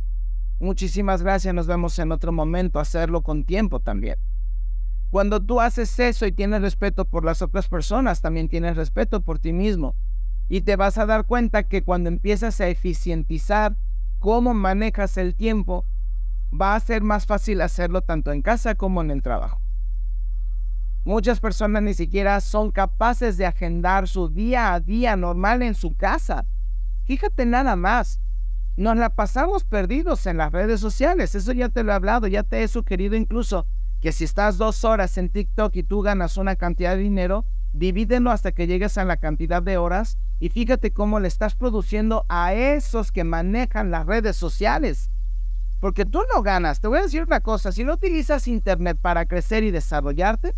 Muchísimas 0.60 1.24
gracias, 1.24 1.54
nos 1.54 1.68
vemos 1.68 1.98
en 2.00 2.12
otro 2.12 2.32
momento, 2.32 2.80
hacerlo 2.80 3.22
con 3.22 3.46
tiempo 3.46 3.80
también. 3.80 4.18
Cuando 5.10 5.42
tú 5.42 5.60
haces 5.60 5.98
eso 6.00 6.26
y 6.26 6.32
tienes 6.32 6.62
respeto 6.62 7.06
por 7.06 7.26
las 7.26 7.42
otras 7.42 7.68
personas, 7.68 8.22
también 8.22 8.48
tienes 8.48 8.78
respeto 8.78 9.22
por 9.22 9.40
ti 9.40 9.52
mismo 9.52 9.96
y 10.52 10.60
te 10.60 10.76
vas 10.76 10.98
a 10.98 11.06
dar 11.06 11.24
cuenta 11.24 11.64
que 11.64 11.82
cuando 11.82 12.10
empiezas 12.10 12.60
a 12.60 12.68
eficientizar 12.68 13.78
cómo 14.20 14.54
manejas 14.54 15.16
el 15.16 15.34
tiempo, 15.34 15.86
va 16.54 16.76
a 16.76 16.80
ser 16.82 17.04
más 17.04 17.26
fácil 17.26 17.62
hacerlo 17.62 18.02
tanto 18.02 18.34
en 18.34 18.42
casa 18.42 18.76
como 18.76 19.00
en 19.00 19.12
el 19.12 19.22
trabajo. 19.22 19.62
Muchas 21.06 21.40
personas 21.40 21.84
ni 21.84 21.94
siquiera 21.94 22.42
son 22.42 22.70
capaces 22.72 23.38
de 23.38 23.46
agendar 23.46 24.10
su 24.10 24.28
día 24.28 24.74
a 24.74 24.82
día 24.82 25.16
normal 25.16 25.62
en 25.62 25.74
su 25.74 25.96
casa. 25.96 26.44
Fíjate 27.06 27.46
nada 27.46 27.78
más. 27.78 28.20
Nos 28.76 28.98
la 28.98 29.16
pasamos 29.16 29.64
perdidos 29.64 30.26
en 30.26 30.36
las 30.36 30.52
redes 30.52 30.82
sociales. 30.82 31.34
Eso 31.34 31.54
ya 31.54 31.70
te 31.70 31.82
lo 31.84 31.94
he 31.94 31.96
hablado, 31.96 32.28
ya 32.28 32.44
te 32.44 32.62
he 32.62 32.68
sugerido 32.68 33.16
incluso 33.16 33.68
que 34.02 34.12
si 34.12 34.26
estás 34.26 34.58
dos 34.58 34.84
horas 34.84 35.18
en 35.18 35.30
TikTok 35.30 35.74
y 35.78 35.84
tú 35.84 36.02
ganas 36.02 36.36
una 36.36 36.58
cantidad 36.58 36.98
de 36.98 37.04
dinero, 37.04 37.46
divídelo 37.74 38.32
hasta 38.32 38.52
que 38.52 38.68
llegues 38.68 38.98
a 38.98 39.06
la 39.06 39.18
cantidad 39.18 39.62
de 39.62 39.78
horas 39.78 40.18
y 40.40 40.50
fíjate 40.50 40.92
cómo 40.92 41.20
le 41.20 41.28
estás 41.28 41.56
produciendo 41.56 42.26
a 42.30 42.54
esos 42.54 43.12
que 43.12 43.24
manejan 43.24 43.92
las 43.92 44.06
redes 44.06 44.36
sociales. 44.36 45.10
Porque 45.80 46.06
tú 46.06 46.22
no 46.34 46.42
ganas. 46.44 46.80
Te 46.80 46.88
voy 46.88 47.00
a 47.00 47.04
decir 47.04 47.24
una 47.24 47.42
cosa, 47.42 47.72
si 47.72 47.84
no 47.84 47.94
utilizas 47.94 48.48
Internet 48.48 48.98
para 49.02 49.26
crecer 49.26 49.64
y 49.64 49.72
desarrollarte, 49.72 50.54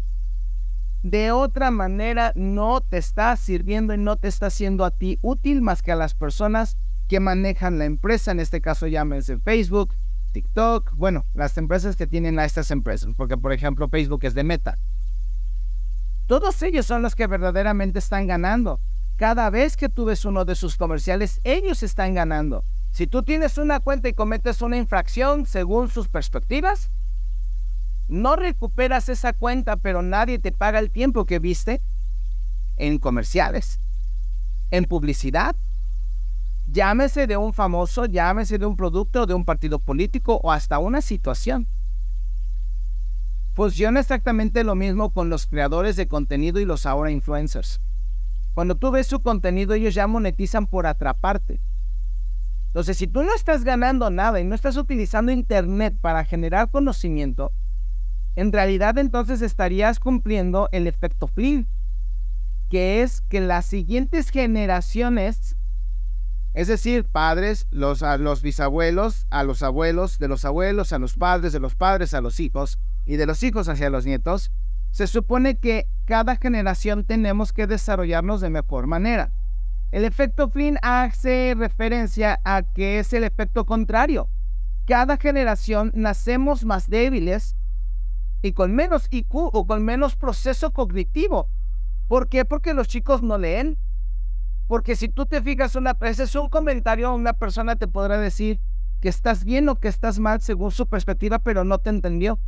de 1.03 1.31
otra 1.31 1.69
manera 1.69 2.31
no 2.35 2.81
te 2.81 2.97
está 2.97 3.35
sirviendo 3.35 3.93
y 3.93 3.97
no 3.97 4.15
te 4.15 4.29
está 4.29 4.49
siendo 4.49 4.85
a 4.85 4.91
ti 4.91 5.19
útil 5.21 5.61
más 5.61 5.81
que 5.81 5.91
a 5.91 5.97
las 5.97 6.13
personas 6.13 6.77
que 7.09 7.19
manejan 7.19 7.77
la 7.77 7.85
empresa, 7.85 8.31
en 8.31 8.39
este 8.39 8.61
caso 8.61 8.87
llámense 8.87 9.37
Facebook, 9.37 9.93
TikTok, 10.31 10.93
bueno, 10.95 11.25
las 11.33 11.57
empresas 11.57 11.95
que 11.95 12.07
tienen 12.07 12.39
a 12.39 12.45
estas 12.45 12.71
empresas, 12.71 13.13
porque 13.15 13.37
por 13.37 13.51
ejemplo 13.51 13.89
Facebook 13.89 14.23
es 14.23 14.33
de 14.33 14.43
Meta. 14.43 14.79
Todos 16.27 16.61
ellos 16.61 16.85
son 16.85 17.01
los 17.01 17.15
que 17.15 17.27
verdaderamente 17.27 17.99
están 17.99 18.27
ganando. 18.27 18.79
Cada 19.17 19.49
vez 19.49 19.77
que 19.77 19.89
tú 19.89 20.05
ves 20.05 20.25
uno 20.25 20.45
de 20.45 20.55
sus 20.55 20.77
comerciales, 20.77 21.41
ellos 21.43 21.83
están 21.83 22.13
ganando. 22.13 22.63
Si 22.91 23.07
tú 23.07 23.23
tienes 23.23 23.57
una 23.57 23.79
cuenta 23.79 24.07
y 24.07 24.13
cometes 24.13 24.61
una 24.61 24.77
infracción 24.77 25.45
según 25.45 25.89
sus 25.89 26.07
perspectivas, 26.07 26.91
no 28.07 28.35
recuperas 28.35 29.09
esa 29.09 29.33
cuenta, 29.33 29.77
pero 29.77 30.01
nadie 30.01 30.39
te 30.39 30.51
paga 30.51 30.79
el 30.79 30.91
tiempo 30.91 31.25
que 31.25 31.39
viste 31.39 31.81
en 32.77 32.99
comerciales, 32.99 33.79
en 34.71 34.85
publicidad. 34.85 35.55
Llámese 36.71 37.27
de 37.27 37.37
un 37.37 37.53
famoso, 37.53 38.05
llámese 38.05 38.57
de 38.57 38.65
un 38.65 38.77
producto, 38.77 39.25
de 39.25 39.33
un 39.33 39.45
partido 39.45 39.79
político 39.79 40.39
o 40.43 40.51
hasta 40.51 40.79
una 40.79 41.01
situación. 41.01 41.67
Funciona 43.53 43.99
exactamente 43.99 44.63
lo 44.63 44.73
mismo 44.73 45.13
con 45.13 45.29
los 45.29 45.45
creadores 45.45 45.95
de 45.95 46.07
contenido 46.07 46.59
y 46.59 46.65
los 46.65 46.87
ahora 46.87 47.11
influencers. 47.11 47.79
Cuando 48.55 48.75
tú 48.75 48.91
ves 48.91 49.07
su 49.07 49.21
contenido, 49.21 49.75
ellos 49.75 49.93
ya 49.93 50.07
monetizan 50.07 50.65
por 50.65 50.87
atraparte. 50.87 51.59
Entonces, 52.67 52.97
si 52.97 53.05
tú 53.05 53.21
no 53.23 53.35
estás 53.35 53.63
ganando 53.63 54.09
nada 54.09 54.39
y 54.39 54.43
no 54.43 54.55
estás 54.55 54.77
utilizando 54.77 55.31
Internet 55.31 55.95
para 56.01 56.25
generar 56.25 56.71
conocimiento, 56.71 57.51
en 58.35 58.51
realidad 58.51 58.97
entonces 58.97 59.43
estarías 59.43 59.99
cumpliendo 59.99 60.69
el 60.71 60.87
efecto 60.87 61.27
Flynn, 61.27 61.67
que 62.71 63.03
es 63.03 63.21
que 63.21 63.39
las 63.41 63.67
siguientes 63.67 64.31
generaciones, 64.31 65.55
es 66.55 66.67
decir, 66.67 67.05
padres, 67.05 67.67
los, 67.69 68.01
a 68.01 68.17
los 68.17 68.41
bisabuelos, 68.41 69.27
a 69.29 69.43
los 69.43 69.61
abuelos, 69.61 70.17
de 70.17 70.27
los 70.27 70.43
abuelos, 70.43 70.91
a 70.93 70.97
los 70.97 71.13
padres, 71.15 71.53
de 71.53 71.59
los 71.59 71.75
padres, 71.75 72.15
a 72.15 72.21
los 72.21 72.39
hijos, 72.39 72.79
y 73.05 73.15
de 73.17 73.25
los 73.25 73.43
hijos 73.43 73.69
hacia 73.69 73.89
los 73.89 74.05
nietos, 74.05 74.51
se 74.91 75.07
supone 75.07 75.57
que 75.57 75.87
cada 76.05 76.35
generación 76.35 77.03
tenemos 77.03 77.53
que 77.53 77.67
desarrollarnos 77.67 78.41
de 78.41 78.49
mejor 78.49 78.87
manera. 78.87 79.31
El 79.91 80.05
efecto 80.05 80.49
Flynn 80.49 80.77
hace 80.81 81.55
referencia 81.57 82.39
a 82.43 82.63
que 82.63 82.99
es 82.99 83.13
el 83.13 83.23
efecto 83.23 83.65
contrario. 83.65 84.27
Cada 84.85 85.17
generación 85.17 85.91
nacemos 85.93 86.65
más 86.65 86.89
débiles 86.89 87.55
y 88.41 88.53
con 88.53 88.75
menos 88.75 89.07
IQ 89.11 89.33
o 89.33 89.65
con 89.65 89.85
menos 89.85 90.15
proceso 90.15 90.71
cognitivo. 90.71 91.47
¿Por 92.07 92.27
qué? 92.27 92.43
Porque 92.43 92.73
los 92.73 92.87
chicos 92.87 93.23
no 93.23 93.37
leen. 93.37 93.77
Porque 94.67 94.95
si 94.95 95.09
tú 95.09 95.25
te 95.25 95.41
fijas, 95.41 95.75
una, 95.75 95.97
ese 96.01 96.23
es 96.23 96.35
un 96.35 96.49
comentario, 96.49 97.13
una 97.13 97.33
persona 97.33 97.75
te 97.75 97.87
podrá 97.87 98.17
decir 98.17 98.59
que 98.99 99.09
estás 99.09 99.43
bien 99.43 99.69
o 99.69 99.75
que 99.75 99.87
estás 99.87 100.19
mal 100.19 100.41
según 100.41 100.71
su 100.71 100.87
perspectiva, 100.87 101.39
pero 101.39 101.63
no 101.63 101.79
te 101.79 101.89
entendió. 101.89 102.39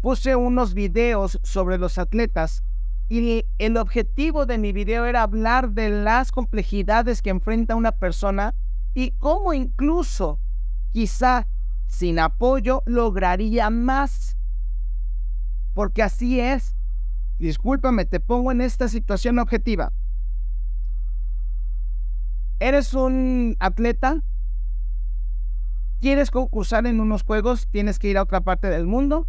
Puse 0.00 0.36
unos 0.36 0.74
videos 0.74 1.40
sobre 1.42 1.76
los 1.76 1.98
atletas 1.98 2.62
y 3.08 3.46
el 3.58 3.76
objetivo 3.76 4.46
de 4.46 4.58
mi 4.58 4.72
video 4.72 5.06
era 5.06 5.22
hablar 5.22 5.70
de 5.70 5.88
las 5.88 6.30
complejidades 6.30 7.20
que 7.20 7.30
enfrenta 7.30 7.74
una 7.74 7.92
persona 7.92 8.54
y 8.94 9.10
cómo 9.12 9.54
incluso 9.54 10.38
quizá 10.92 11.48
sin 11.86 12.18
apoyo 12.18 12.82
lograría 12.86 13.70
más. 13.70 14.36
Porque 15.74 16.02
así 16.02 16.38
es. 16.38 16.76
Discúlpame, 17.38 18.04
te 18.04 18.20
pongo 18.20 18.52
en 18.52 18.60
esta 18.60 18.88
situación 18.88 19.38
objetiva. 19.38 19.92
Eres 22.60 22.94
un 22.94 23.56
atleta, 23.60 24.22
quieres 26.00 26.30
concursar 26.30 26.86
en 26.86 27.00
unos 27.00 27.22
juegos, 27.22 27.68
tienes 27.68 27.98
que 27.98 28.08
ir 28.08 28.18
a 28.18 28.22
otra 28.22 28.40
parte 28.40 28.68
del 28.68 28.86
mundo, 28.86 29.28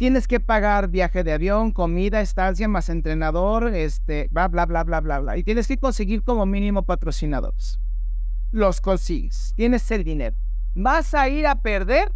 tienes 0.00 0.26
que 0.26 0.40
pagar 0.40 0.88
viaje 0.88 1.24
de 1.24 1.34
avión, 1.34 1.72
comida, 1.72 2.22
estancia, 2.22 2.66
más 2.68 2.88
entrenador, 2.88 3.74
este, 3.74 4.28
bla, 4.30 4.48
bla, 4.48 4.64
bla, 4.64 4.82
bla, 4.82 5.00
bla, 5.00 5.18
bla. 5.20 5.36
Y 5.36 5.44
tienes 5.44 5.68
que 5.68 5.76
conseguir 5.76 6.22
como 6.22 6.46
mínimo 6.46 6.84
patrocinadores. 6.84 7.78
Los 8.50 8.80
consigues, 8.80 9.52
tienes 9.56 9.90
el 9.90 10.02
dinero. 10.02 10.34
¿Vas 10.74 11.12
a 11.12 11.28
ir 11.28 11.46
a 11.46 11.60
perder? 11.60 12.12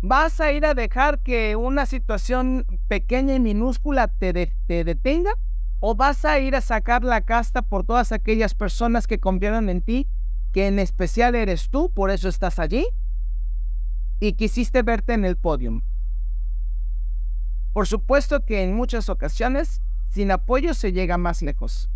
¿Vas 0.00 0.40
a 0.40 0.50
ir 0.52 0.64
a 0.64 0.72
dejar 0.72 1.18
que 1.18 1.56
una 1.56 1.84
situación 1.84 2.64
pequeña 2.88 3.34
y 3.34 3.40
minúscula 3.40 4.08
te, 4.08 4.32
te 4.66 4.84
detenga? 4.84 5.34
¿O 5.80 5.94
vas 5.94 6.24
a 6.24 6.38
ir 6.38 6.56
a 6.56 6.62
sacar 6.62 7.04
la 7.04 7.20
casta 7.20 7.60
por 7.60 7.84
todas 7.84 8.12
aquellas 8.12 8.54
personas 8.54 9.06
que 9.06 9.20
confiaron 9.20 9.68
en 9.68 9.82
ti, 9.82 10.08
que 10.54 10.68
en 10.68 10.78
especial 10.78 11.34
eres 11.34 11.68
tú, 11.68 11.90
por 11.90 12.10
eso 12.10 12.30
estás 12.30 12.58
allí? 12.58 12.86
Y 14.20 14.32
quisiste 14.32 14.80
verte 14.80 15.12
en 15.12 15.26
el 15.26 15.36
podio. 15.36 15.82
Por 17.74 17.88
supuesto 17.88 18.44
que 18.44 18.62
en 18.62 18.72
muchas 18.72 19.08
ocasiones, 19.08 19.82
sin 20.08 20.30
apoyo 20.30 20.74
se 20.74 20.92
llega 20.92 21.18
más 21.18 21.42
lejos. 21.42 21.90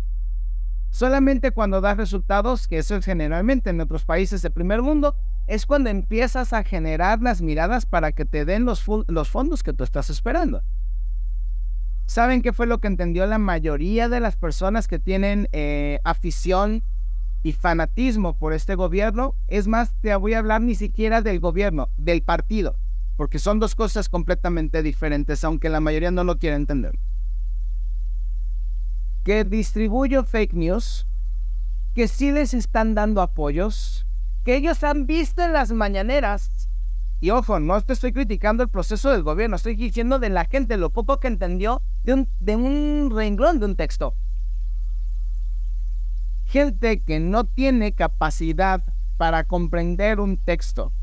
Solamente 0.91 1.51
cuando 1.51 1.79
das 1.79 1.95
resultados, 1.95 2.67
que 2.67 2.79
eso 2.79 2.97
es 2.97 3.05
generalmente 3.05 3.69
en 3.69 3.79
otros 3.79 4.03
países 4.03 4.41
de 4.41 4.49
primer 4.49 4.81
mundo, 4.81 5.15
es 5.47 5.65
cuando 5.65 5.89
empiezas 5.89 6.51
a 6.51 6.65
generar 6.65 7.21
las 7.21 7.41
miradas 7.41 7.85
para 7.85 8.11
que 8.11 8.25
te 8.25 8.43
den 8.43 8.65
los, 8.65 8.83
los 9.07 9.29
fondos 9.29 9.63
que 9.63 9.71
tú 9.71 9.85
estás 9.85 10.09
esperando. 10.09 10.63
¿Saben 12.07 12.41
qué 12.41 12.51
fue 12.51 12.67
lo 12.67 12.81
que 12.81 12.87
entendió 12.87 13.25
la 13.25 13.37
mayoría 13.37 14.09
de 14.09 14.19
las 14.19 14.35
personas 14.35 14.89
que 14.89 14.99
tienen 14.99 15.47
eh, 15.53 16.01
afición 16.03 16.83
y 17.41 17.53
fanatismo 17.53 18.37
por 18.37 18.51
este 18.51 18.75
gobierno? 18.75 19.33
Es 19.47 19.67
más, 19.67 19.93
te 20.01 20.13
voy 20.17 20.33
a 20.33 20.39
hablar 20.39 20.61
ni 20.61 20.75
siquiera 20.75 21.21
del 21.21 21.39
gobierno, 21.39 21.87
del 21.97 22.21
partido, 22.21 22.75
porque 23.19 23.37
son 23.37 23.59
dos 23.59 23.75
cosas 23.75 24.07
completamente 24.07 24.81
diferentes, 24.81 25.43
aunque 25.43 25.67
la 25.67 25.81
mayoría 25.81 26.09
no 26.09 26.23
lo 26.23 26.37
quiere 26.37 26.55
entender. 26.55 26.97
Que 29.25 29.43
distribuyo 29.43 30.23
fake 30.23 30.53
news, 30.53 31.05
que 31.93 32.07
sí 32.07 32.31
les 32.31 32.53
están 32.53 32.95
dando 32.95 33.21
apoyos, 33.21 34.07
que 34.45 34.55
ellos 34.55 34.85
han 34.85 35.05
visto 35.05 35.43
en 35.43 35.51
las 35.51 35.73
mañaneras 35.73 36.69
y 37.19 37.31
ojo, 37.31 37.59
no 37.59 37.81
te 37.81 37.91
estoy 37.91 38.13
criticando 38.13 38.63
el 38.63 38.69
proceso 38.69 39.11
del 39.11 39.23
gobierno, 39.23 39.57
estoy 39.57 39.75
diciendo 39.75 40.17
de 40.19 40.29
la 40.29 40.45
gente 40.45 40.77
lo 40.77 40.89
poco 40.91 41.19
que 41.19 41.27
entendió 41.27 41.81
de 42.05 42.13
un, 42.13 42.29
de 42.39 42.55
un 42.55 43.11
renglón 43.13 43.59
de 43.59 43.65
un 43.65 43.75
texto. 43.75 44.15
Gente 46.45 47.01
que 47.01 47.19
no 47.19 47.43
tiene 47.43 47.91
capacidad 47.91 48.81
para 49.17 49.43
comprender 49.43 50.21
un 50.21 50.37
texto. 50.37 50.93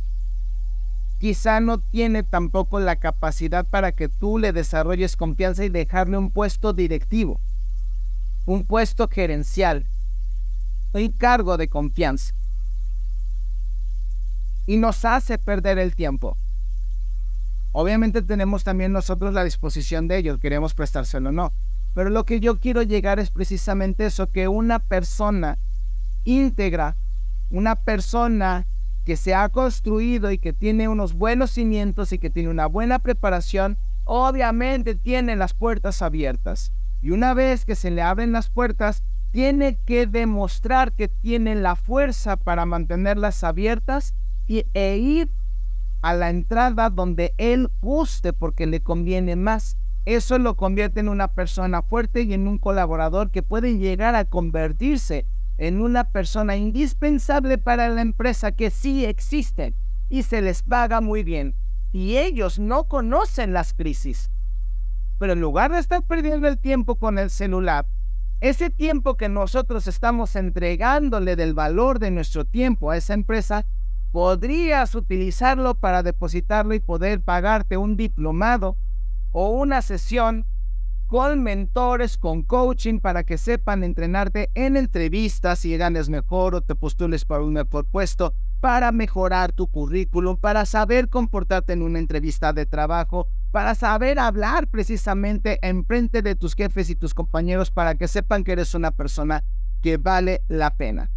Quizá 1.18 1.60
no 1.60 1.78
tiene 1.78 2.22
tampoco 2.22 2.78
la 2.78 2.96
capacidad 2.96 3.66
para 3.66 3.92
que 3.92 4.08
tú 4.08 4.38
le 4.38 4.52
desarrolles 4.52 5.16
confianza 5.16 5.64
y 5.64 5.68
dejarle 5.68 6.18
un 6.18 6.30
puesto 6.30 6.72
directivo, 6.72 7.40
un 8.44 8.64
puesto 8.64 9.08
gerencial, 9.08 9.86
un 10.92 11.08
cargo 11.08 11.56
de 11.56 11.68
confianza 11.68 12.34
y 14.66 14.76
nos 14.76 15.04
hace 15.04 15.38
perder 15.38 15.78
el 15.78 15.94
tiempo. 15.94 16.36
Obviamente 17.72 18.22
tenemos 18.22 18.64
también 18.64 18.92
nosotros 18.92 19.32
la 19.32 19.44
disposición 19.44 20.08
de 20.08 20.18
ellos, 20.18 20.38
queremos 20.38 20.74
prestárselo 20.74 21.28
o 21.28 21.32
no. 21.32 21.52
Pero 21.94 22.10
lo 22.10 22.24
que 22.24 22.40
yo 22.40 22.58
quiero 22.58 22.82
llegar 22.82 23.18
es 23.20 23.30
precisamente 23.30 24.06
eso, 24.06 24.30
que 24.30 24.48
una 24.48 24.80
persona 24.80 25.58
íntegra, 26.24 26.96
una 27.50 27.76
persona 27.76 28.66
que 29.06 29.16
se 29.16 29.36
ha 29.36 29.48
construido 29.48 30.32
y 30.32 30.38
que 30.38 30.52
tiene 30.52 30.88
unos 30.88 31.14
buenos 31.14 31.52
cimientos 31.52 32.12
y 32.12 32.18
que 32.18 32.28
tiene 32.28 32.48
una 32.48 32.66
buena 32.66 32.98
preparación, 32.98 33.78
obviamente 34.04 34.96
tiene 34.96 35.36
las 35.36 35.54
puertas 35.54 36.02
abiertas. 36.02 36.72
Y 37.00 37.12
una 37.12 37.32
vez 37.32 37.64
que 37.64 37.76
se 37.76 37.92
le 37.92 38.02
abren 38.02 38.32
las 38.32 38.50
puertas, 38.50 39.04
tiene 39.30 39.78
que 39.86 40.08
demostrar 40.08 40.92
que 40.92 41.06
tiene 41.06 41.54
la 41.54 41.76
fuerza 41.76 42.36
para 42.36 42.66
mantenerlas 42.66 43.44
abiertas 43.44 44.16
e 44.48 44.96
ir 44.96 45.30
a 46.02 46.12
la 46.12 46.28
entrada 46.28 46.90
donde 46.90 47.32
él 47.38 47.70
guste 47.80 48.32
porque 48.32 48.66
le 48.66 48.80
conviene 48.80 49.36
más. 49.36 49.76
Eso 50.04 50.36
lo 50.40 50.56
convierte 50.56 50.98
en 50.98 51.08
una 51.08 51.28
persona 51.28 51.80
fuerte 51.82 52.22
y 52.22 52.34
en 52.34 52.48
un 52.48 52.58
colaborador 52.58 53.30
que 53.30 53.44
puede 53.44 53.78
llegar 53.78 54.16
a 54.16 54.24
convertirse 54.24 55.26
en 55.58 55.80
una 55.80 56.10
persona 56.10 56.56
indispensable 56.56 57.58
para 57.58 57.88
la 57.88 58.02
empresa 58.02 58.52
que 58.52 58.70
sí 58.70 59.04
existe 59.04 59.74
y 60.08 60.22
se 60.22 60.42
les 60.42 60.62
paga 60.62 61.00
muy 61.00 61.22
bien. 61.22 61.54
Y 61.92 62.18
ellos 62.18 62.58
no 62.58 62.84
conocen 62.84 63.52
las 63.52 63.72
crisis. 63.72 64.30
Pero 65.18 65.32
en 65.32 65.40
lugar 65.40 65.72
de 65.72 65.78
estar 65.78 66.02
perdiendo 66.02 66.46
el 66.46 66.58
tiempo 66.58 66.96
con 66.96 67.18
el 67.18 67.30
celular, 67.30 67.86
ese 68.40 68.68
tiempo 68.68 69.16
que 69.16 69.30
nosotros 69.30 69.86
estamos 69.86 70.36
entregándole 70.36 71.36
del 71.36 71.54
valor 71.54 71.98
de 71.98 72.10
nuestro 72.10 72.44
tiempo 72.44 72.90
a 72.90 72.98
esa 72.98 73.14
empresa, 73.14 73.64
podrías 74.12 74.94
utilizarlo 74.94 75.74
para 75.74 76.02
depositarlo 76.02 76.74
y 76.74 76.80
poder 76.80 77.22
pagarte 77.22 77.78
un 77.78 77.96
diplomado 77.96 78.76
o 79.32 79.48
una 79.50 79.80
sesión 79.80 80.46
con 81.06 81.42
mentores, 81.42 82.18
con 82.18 82.42
coaching 82.42 82.98
para 82.98 83.24
que 83.24 83.38
sepan 83.38 83.84
entrenarte 83.84 84.50
en 84.54 84.76
entrevistas 84.76 85.64
y 85.64 85.76
ganes 85.76 86.08
mejor 86.08 86.54
o 86.54 86.62
te 86.62 86.74
postules 86.74 87.24
para 87.24 87.44
un 87.44 87.52
mejor 87.52 87.86
puesto, 87.86 88.34
para 88.60 88.90
mejorar 88.90 89.52
tu 89.52 89.68
currículum, 89.68 90.36
para 90.36 90.66
saber 90.66 91.08
comportarte 91.08 91.74
en 91.74 91.82
una 91.82 92.00
entrevista 92.00 92.52
de 92.52 92.66
trabajo, 92.66 93.28
para 93.52 93.74
saber 93.74 94.18
hablar 94.18 94.68
precisamente 94.68 95.58
en 95.62 95.84
frente 95.84 96.22
de 96.22 96.34
tus 96.34 96.54
jefes 96.54 96.90
y 96.90 96.96
tus 96.96 97.14
compañeros 97.14 97.70
para 97.70 97.94
que 97.94 98.08
sepan 98.08 98.42
que 98.42 98.52
eres 98.52 98.74
una 98.74 98.90
persona 98.90 99.44
que 99.82 99.98
vale 99.98 100.42
la 100.48 100.76
pena. 100.76 101.10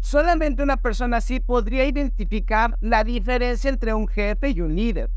Solamente 0.00 0.62
una 0.62 0.76
persona 0.76 1.18
así 1.18 1.40
podría 1.40 1.84
identificar 1.86 2.76
la 2.80 3.04
diferencia 3.04 3.68
entre 3.68 3.94
un 3.94 4.08
jefe 4.08 4.50
y 4.50 4.60
un 4.60 4.74
líder. 4.74 5.10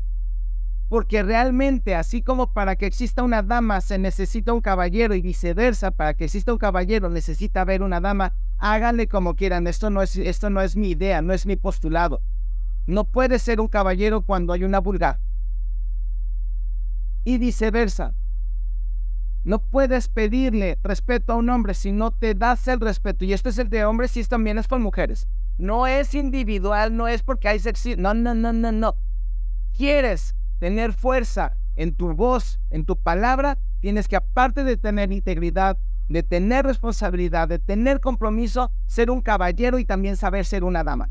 Porque 0.92 1.22
realmente, 1.22 1.94
así 1.94 2.20
como 2.20 2.52
para 2.52 2.76
que 2.76 2.84
exista 2.84 3.22
una 3.22 3.42
dama 3.42 3.80
se 3.80 3.96
necesita 3.96 4.52
un 4.52 4.60
caballero 4.60 5.14
y 5.14 5.22
viceversa, 5.22 5.90
para 5.90 6.12
que 6.12 6.24
exista 6.24 6.52
un 6.52 6.58
caballero 6.58 7.08
necesita 7.08 7.64
ver 7.64 7.82
una 7.82 7.98
dama, 7.98 8.34
háganle 8.58 9.08
como 9.08 9.34
quieran. 9.34 9.66
Esto 9.66 9.88
no 9.88 10.02
es, 10.02 10.16
esto 10.16 10.50
no 10.50 10.60
es 10.60 10.76
mi 10.76 10.90
idea, 10.90 11.22
no 11.22 11.32
es 11.32 11.46
mi 11.46 11.56
postulado. 11.56 12.20
No 12.86 13.04
puede 13.04 13.38
ser 13.38 13.58
un 13.58 13.68
caballero 13.68 14.20
cuando 14.20 14.52
hay 14.52 14.64
una 14.64 14.80
vulgar. 14.80 15.18
Y 17.24 17.38
viceversa. 17.38 18.14
No 19.44 19.62
puedes 19.62 20.08
pedirle 20.08 20.78
respeto 20.82 21.32
a 21.32 21.36
un 21.36 21.48
hombre 21.48 21.72
si 21.72 21.90
no 21.90 22.10
te 22.10 22.34
das 22.34 22.68
el 22.68 22.80
respeto. 22.80 23.24
Y 23.24 23.32
esto 23.32 23.48
es 23.48 23.56
el 23.56 23.70
de 23.70 23.86
hombres 23.86 24.14
y 24.18 24.24
también 24.24 24.58
es 24.58 24.68
con 24.68 24.82
mujeres. 24.82 25.26
No 25.56 25.86
es 25.86 26.14
individual, 26.14 26.94
no 26.94 27.08
es 27.08 27.22
porque 27.22 27.48
hay 27.48 27.60
sexy. 27.60 27.96
No, 27.96 28.12
no, 28.12 28.34
no, 28.34 28.52
no, 28.52 28.72
no. 28.72 28.94
Quieres 29.74 30.34
tener 30.62 30.92
fuerza 30.92 31.56
en 31.74 31.92
tu 31.92 32.14
voz, 32.14 32.60
en 32.70 32.84
tu 32.84 32.96
palabra, 32.96 33.58
tienes 33.80 34.06
que 34.06 34.14
aparte 34.14 34.62
de 34.62 34.76
tener 34.76 35.10
integridad, 35.10 35.76
de 36.08 36.22
tener 36.22 36.64
responsabilidad, 36.64 37.48
de 37.48 37.58
tener 37.58 37.98
compromiso, 37.98 38.70
ser 38.86 39.10
un 39.10 39.22
caballero 39.22 39.80
y 39.80 39.84
también 39.84 40.16
saber 40.16 40.44
ser 40.44 40.62
una 40.62 40.84
dama. 40.84 41.10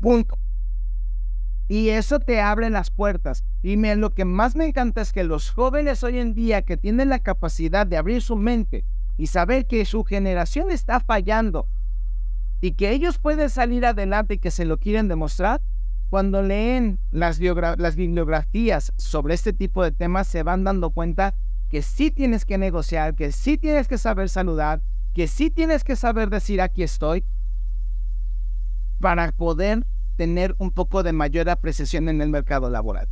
Punto. 0.00 0.38
Y 1.68 1.90
eso 1.90 2.20
te 2.20 2.40
abre 2.40 2.70
las 2.70 2.90
puertas. 2.90 3.44
Y 3.62 3.76
me, 3.76 3.96
lo 3.96 4.14
que 4.14 4.24
más 4.24 4.56
me 4.56 4.64
encanta 4.64 5.02
es 5.02 5.12
que 5.12 5.22
los 5.22 5.50
jóvenes 5.50 6.02
hoy 6.02 6.20
en 6.20 6.32
día 6.32 6.62
que 6.62 6.78
tienen 6.78 7.10
la 7.10 7.18
capacidad 7.18 7.86
de 7.86 7.98
abrir 7.98 8.22
su 8.22 8.34
mente 8.34 8.86
y 9.18 9.26
saber 9.26 9.66
que 9.66 9.84
su 9.84 10.04
generación 10.04 10.70
está 10.70 11.00
fallando 11.00 11.68
y 12.62 12.72
que 12.72 12.92
ellos 12.92 13.18
pueden 13.18 13.50
salir 13.50 13.84
adelante 13.84 14.34
y 14.34 14.38
que 14.38 14.50
se 14.50 14.64
lo 14.64 14.78
quieren 14.78 15.06
demostrar, 15.06 15.60
cuando 16.12 16.42
leen 16.42 16.98
las, 17.10 17.40
las 17.40 17.96
bibliografías 17.96 18.92
sobre 18.98 19.32
este 19.32 19.54
tipo 19.54 19.82
de 19.82 19.92
temas 19.92 20.28
se 20.28 20.42
van 20.42 20.62
dando 20.62 20.90
cuenta 20.90 21.34
que 21.70 21.80
sí 21.80 22.10
tienes 22.10 22.44
que 22.44 22.58
negociar, 22.58 23.14
que 23.14 23.32
sí 23.32 23.56
tienes 23.56 23.88
que 23.88 23.96
saber 23.96 24.28
saludar, 24.28 24.82
que 25.14 25.26
sí 25.26 25.48
tienes 25.48 25.84
que 25.84 25.96
saber 25.96 26.28
decir 26.28 26.60
aquí 26.60 26.82
estoy 26.82 27.24
para 29.00 29.32
poder 29.32 29.86
tener 30.16 30.54
un 30.58 30.70
poco 30.70 31.02
de 31.02 31.14
mayor 31.14 31.48
apreciación 31.48 32.10
en 32.10 32.20
el 32.20 32.28
mercado 32.28 32.68
laboral. 32.68 33.08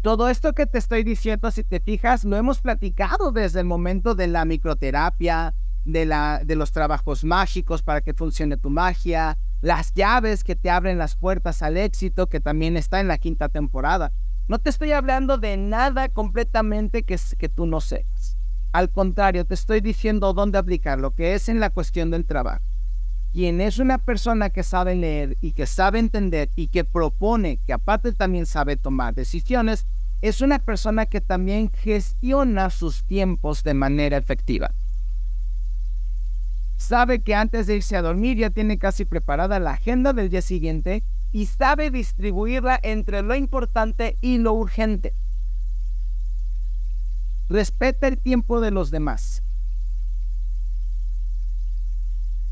Todo 0.00 0.30
esto 0.30 0.54
que 0.54 0.64
te 0.64 0.78
estoy 0.78 1.04
diciendo, 1.04 1.50
si 1.50 1.64
te 1.64 1.80
fijas, 1.80 2.24
lo 2.24 2.38
hemos 2.38 2.62
platicado 2.62 3.30
desde 3.30 3.60
el 3.60 3.66
momento 3.66 4.14
de 4.14 4.28
la 4.28 4.46
microterapia, 4.46 5.54
de, 5.84 6.06
la, 6.06 6.40
de 6.42 6.56
los 6.56 6.72
trabajos 6.72 7.24
mágicos 7.24 7.82
para 7.82 8.00
que 8.00 8.14
funcione 8.14 8.56
tu 8.56 8.70
magia, 8.70 9.36
las 9.60 9.92
llaves 9.94 10.44
que 10.44 10.56
te 10.56 10.70
abren 10.70 10.98
las 10.98 11.16
puertas 11.16 11.62
al 11.62 11.76
éxito, 11.76 12.28
que 12.28 12.40
también 12.40 12.76
está 12.76 13.00
en 13.00 13.08
la 13.08 13.18
quinta 13.18 13.48
temporada. 13.48 14.12
No 14.46 14.58
te 14.58 14.70
estoy 14.70 14.92
hablando 14.92 15.36
de 15.36 15.56
nada 15.56 16.08
completamente 16.08 17.02
que, 17.02 17.18
que 17.36 17.48
tú 17.48 17.66
no 17.66 17.80
sepas. 17.80 18.36
Al 18.72 18.90
contrario, 18.90 19.44
te 19.44 19.54
estoy 19.54 19.80
diciendo 19.80 20.32
dónde 20.32 20.58
aplicar 20.58 20.98
lo 20.98 21.14
que 21.14 21.34
es 21.34 21.48
en 21.48 21.60
la 21.60 21.70
cuestión 21.70 22.10
del 22.10 22.24
trabajo. 22.24 22.64
Quien 23.32 23.60
es 23.60 23.78
una 23.78 23.98
persona 23.98 24.50
que 24.50 24.62
sabe 24.62 24.94
leer 24.94 25.36
y 25.40 25.52
que 25.52 25.66
sabe 25.66 25.98
entender 25.98 26.50
y 26.56 26.68
que 26.68 26.84
propone, 26.84 27.58
que 27.66 27.72
aparte 27.72 28.12
también 28.12 28.46
sabe 28.46 28.76
tomar 28.76 29.14
decisiones, 29.14 29.86
es 30.22 30.40
una 30.40 30.58
persona 30.58 31.06
que 31.06 31.20
también 31.20 31.70
gestiona 31.70 32.70
sus 32.70 33.04
tiempos 33.04 33.62
de 33.62 33.74
manera 33.74 34.16
efectiva. 34.16 34.72
Sabe 36.78 37.20
que 37.22 37.34
antes 37.34 37.66
de 37.66 37.74
irse 37.74 37.96
a 37.96 38.02
dormir 38.02 38.38
ya 38.38 38.50
tiene 38.50 38.78
casi 38.78 39.04
preparada 39.04 39.58
la 39.58 39.72
agenda 39.72 40.12
del 40.12 40.30
día 40.30 40.42
siguiente 40.42 41.02
y 41.32 41.46
sabe 41.46 41.90
distribuirla 41.90 42.78
entre 42.82 43.22
lo 43.22 43.34
importante 43.34 44.16
y 44.20 44.38
lo 44.38 44.52
urgente. 44.54 45.12
Respeta 47.48 48.06
el 48.06 48.16
tiempo 48.18 48.60
de 48.60 48.70
los 48.70 48.92
demás. 48.92 49.42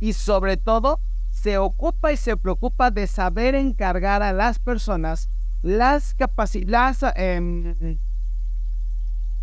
Y 0.01 0.13
sobre 0.13 0.57
todo, 0.57 1.01
se 1.31 1.59
ocupa 1.59 2.13
y 2.13 2.17
se 2.17 2.37
preocupa 2.37 2.91
de 2.91 3.07
saber 3.07 3.55
encargar 3.55 4.23
a 4.23 4.33
las 4.33 4.59
personas 4.59 5.31
las 5.63 6.15
capacidades, 6.15 7.05
em, 7.15 7.99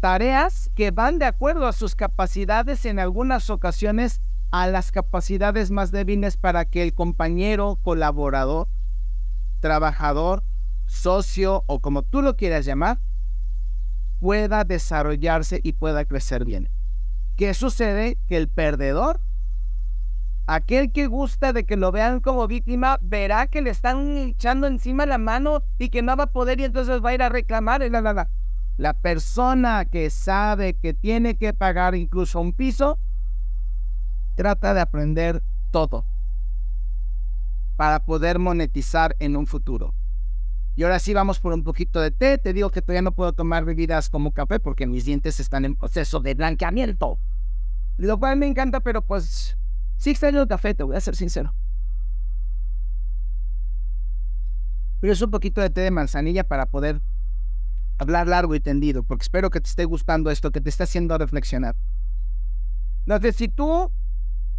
tareas 0.01 0.69
que 0.75 0.91
van 0.91 1.19
de 1.19 1.25
acuerdo 1.25 1.67
a 1.67 1.73
sus 1.73 1.95
capacidades 1.95 2.85
en 2.85 2.99
algunas 2.99 3.49
ocasiones 3.49 4.21
a 4.53 4.67
las 4.67 4.91
capacidades 4.91 5.71
más 5.71 5.91
débiles 5.91 6.37
para 6.37 6.65
que 6.65 6.83
el 6.83 6.93
compañero, 6.93 7.79
colaborador, 7.81 8.67
trabajador, 9.61 10.43
socio 10.85 11.63
o 11.65 11.79
como 11.79 12.03
tú 12.03 12.21
lo 12.21 12.35
quieras 12.35 12.63
llamar, 12.63 12.99
pueda 14.19 14.63
desarrollarse 14.63 15.59
y 15.63 15.73
pueda 15.73 16.05
crecer 16.05 16.45
bien. 16.45 16.69
¿Qué 17.35 17.55
sucede? 17.55 18.19
Que 18.27 18.37
el 18.37 18.47
perdedor, 18.47 19.21
aquel 20.45 20.91
que 20.91 21.07
gusta 21.07 21.51
de 21.51 21.65
que 21.65 21.75
lo 21.75 21.91
vean 21.91 22.19
como 22.19 22.47
víctima, 22.47 22.99
verá 23.01 23.47
que 23.47 23.63
le 23.63 23.71
están 23.71 24.17
echando 24.17 24.67
encima 24.67 25.07
la 25.07 25.17
mano 25.17 25.63
y 25.79 25.89
que 25.89 26.03
no 26.03 26.15
va 26.15 26.25
a 26.25 26.31
poder 26.31 26.59
y 26.59 26.65
entonces 26.65 27.03
va 27.03 27.09
a 27.09 27.13
ir 27.15 27.23
a 27.23 27.29
reclamar. 27.29 27.81
La, 27.89 28.01
la, 28.01 28.13
la. 28.13 28.29
la 28.77 28.93
persona 28.93 29.85
que 29.85 30.11
sabe 30.11 30.75
que 30.75 30.93
tiene 30.93 31.37
que 31.37 31.55
pagar 31.55 31.95
incluso 31.95 32.39
un 32.39 32.53
piso, 32.53 32.99
trata 34.35 34.73
de 34.73 34.81
aprender 34.81 35.43
todo 35.71 36.05
para 37.75 38.05
poder 38.05 38.39
monetizar 38.39 39.15
en 39.19 39.35
un 39.35 39.47
futuro. 39.47 39.93
Y 40.75 40.83
ahora 40.83 40.99
sí 40.99 41.13
vamos 41.13 41.39
por 41.39 41.53
un 41.53 41.63
poquito 41.63 41.99
de 41.99 42.11
té. 42.11 42.37
Te 42.37 42.53
digo 42.53 42.69
que 42.69 42.81
todavía 42.81 43.03
no 43.03 43.11
puedo 43.11 43.33
tomar 43.33 43.63
bebidas 43.63 44.09
como 44.09 44.31
café 44.31 44.59
porque 44.59 44.87
mis 44.87 45.05
dientes 45.05 45.39
están 45.39 45.65
en 45.65 45.75
proceso 45.75 46.19
de 46.19 46.33
blanqueamiento. 46.33 47.19
Lo 47.97 48.17
cual 48.17 48.37
me 48.37 48.47
encanta, 48.47 48.79
pero 48.79 49.03
pues 49.03 49.57
sí 49.97 50.11
extraño 50.11 50.41
el 50.41 50.47
café, 50.47 50.73
te 50.73 50.83
voy 50.83 50.95
a 50.95 51.01
ser 51.01 51.15
sincero. 51.15 51.53
Pero 54.99 55.13
es 55.13 55.21
un 55.21 55.29
poquito 55.29 55.61
de 55.61 55.69
té 55.69 55.81
de 55.81 55.91
manzanilla 55.91 56.43
para 56.43 56.65
poder 56.65 57.01
hablar 57.99 58.27
largo 58.27 58.55
y 58.55 58.59
tendido, 58.59 59.03
porque 59.03 59.23
espero 59.23 59.49
que 59.49 59.61
te 59.61 59.69
esté 59.69 59.85
gustando 59.85 60.31
esto, 60.31 60.51
que 60.51 60.61
te 60.61 60.69
esté 60.69 60.83
haciendo 60.83 61.17
reflexionar. 61.17 61.75
Entonces, 63.05 63.35
si 63.35 63.47
tú 63.47 63.91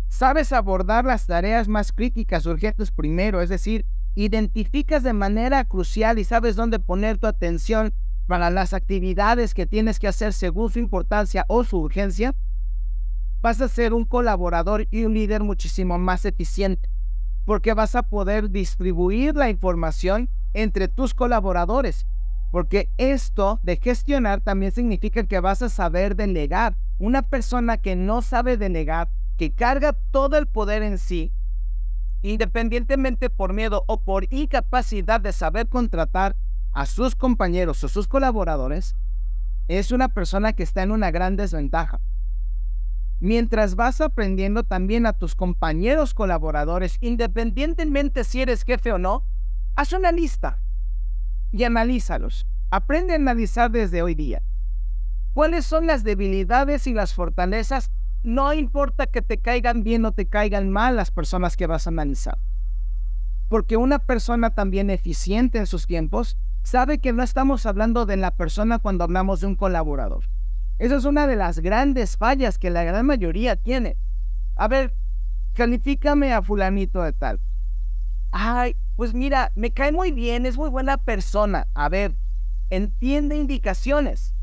sabes 0.09 0.53
abordar 0.53 1.05
las 1.05 1.27
tareas 1.27 1.69
más 1.69 1.93
críticas, 1.93 2.47
urgentes 2.47 2.91
primero, 2.91 3.41
es 3.41 3.49
decir, 3.49 3.85
identificas 4.15 5.03
de 5.03 5.13
manera 5.13 5.65
crucial 5.65 6.19
y 6.19 6.25
sabes 6.25 6.57
dónde 6.57 6.79
poner 6.79 7.19
tu 7.19 7.27
atención 7.27 7.93
para 8.27 8.51
las 8.51 8.73
actividades 8.73 9.55
que 9.55 9.67
tienes 9.67 9.99
que 9.99 10.09
hacer 10.09 10.33
según 10.33 10.71
su 10.71 10.79
importancia 10.79 11.45
o 11.49 11.65
su 11.65 11.79
urgencia, 11.79 12.35
vas 13.43 13.61
a 13.61 13.69
ser 13.69 13.93
un 13.93 14.05
colaborador 14.05 14.87
y 14.91 15.05
un 15.05 15.15
líder 15.15 15.43
muchísimo 15.43 15.99
más 15.99 16.25
eficiente, 16.25 16.89
porque 17.45 17.75
vas 17.75 17.95
a 17.95 18.03
poder 18.03 18.51
distribuir 18.51 19.35
la 19.35 19.51
información 19.51 20.31
entre 20.55 20.89
tus 20.89 21.13
colaboradores, 21.13 22.07
porque 22.51 22.89
esto 22.97 23.61
de 23.63 23.77
gestionar 23.77 24.41
también 24.41 24.73
significa 24.73 25.25
que 25.25 25.41
vas 25.41 25.61
a 25.61 25.69
saber 25.69 26.17
delegar. 26.17 26.77
Una 26.99 27.23
persona 27.23 27.79
que 27.79 27.97
no 27.97 28.23
sabe 28.23 28.57
delegar, 28.57 29.11
que 29.37 29.53
carga 29.53 29.93
todo 29.93 30.37
el 30.37 30.47
poder 30.47 30.83
en 30.83 30.99
sí, 30.99 31.33
independientemente 32.23 33.31
por 33.31 33.53
miedo 33.53 33.85
o 33.87 34.01
por 34.01 34.33
incapacidad 34.33 35.21
de 35.21 35.33
saber 35.33 35.69
contratar 35.69 36.37
a 36.73 36.87
sus 36.87 37.15
compañeros 37.15 37.83
o 37.85 37.89
sus 37.89 38.09
colaboradores, 38.09 38.97
es 39.69 39.93
una 39.93 40.09
persona 40.09 40.53
que 40.53 40.63
está 40.63 40.83
en 40.83 40.91
una 40.91 41.11
gran 41.11 41.37
desventaja. 41.37 42.01
Mientras 43.21 43.75
vas 43.77 44.01
aprendiendo 44.01 44.65
también 44.65 45.07
a 45.07 45.13
tus 45.13 45.35
compañeros 45.35 46.15
colaboradores, 46.15 46.99
independientemente 47.01 48.25
si 48.25 48.43
eres 48.43 48.65
jefe 48.65 48.93
o 48.93 48.99
no, 48.99 49.25
haz 49.77 49.93
una 49.93 50.13
lista 50.13 50.59
y 51.53 51.65
analízalos. 51.65 52.47
Aprende 52.71 53.13
a 53.13 53.17
analizar 53.17 53.71
desde 53.71 54.03
hoy 54.03 54.15
día. 54.15 54.43
¿Cuáles 55.33 55.65
son 55.65 55.87
las 55.87 56.05
debilidades 56.05 56.87
y 56.87 56.93
las 56.93 57.15
fortalezas 57.15 57.91
no 58.25 58.55
importa 58.55 59.07
que 59.07 59.21
te 59.21 59.39
caigan 59.39 59.85
bien 59.85 60.05
o 60.07 60.13
te 60.13 60.27
caigan 60.27 60.71
mal 60.71 60.97
las 60.97 61.11
personas 61.11 61.59
que 61.59 61.67
vas 61.67 61.87
a 61.87 61.91
analizar. 61.91 62.39
Porque 63.51 63.77
una 63.77 63.99
persona 63.99 64.55
también 64.55 64.89
eficiente 64.89 65.59
en 65.59 65.67
sus 65.67 65.87
tiempos 65.87 66.39
sabe 66.63 66.99
que 66.99 67.13
no 67.13 67.23
estamos 67.23 67.67
hablando 67.67 68.07
de 68.07 68.17
la 68.17 68.31
persona 68.31 68.79
cuando 68.79 69.05
hablamos 69.05 69.41
de 69.41 69.49
un 69.49 69.57
colaborador. 69.57 70.25
Esa 70.79 70.97
es 70.97 71.05
una 71.05 71.27
de 71.27 71.37
las 71.37 71.59
grandes 71.59 72.17
fallas 72.17 72.59
que 72.59 72.71
la 72.71 72.83
gran 72.83 73.05
mayoría 73.05 73.57
tiene. 73.57 73.99
A 74.57 74.69
ver, 74.69 74.95
califícame 75.53 76.33
a 76.33 76.41
fulanito 76.41 77.03
de 77.03 77.13
tal. 77.13 77.41
Ay, 78.33 78.75
pues 78.97 79.13
mira, 79.13 79.53
me 79.55 79.71
cae 79.71 79.93
muy 79.93 80.13
bien, 80.13 80.47
es 80.47 80.57
muy 80.57 80.71
buena 80.71 80.97
persona. 80.97 81.69
A 81.75 81.91
ver, 81.91 82.17
entiende 82.71 83.37
indicaciones. 83.37 84.35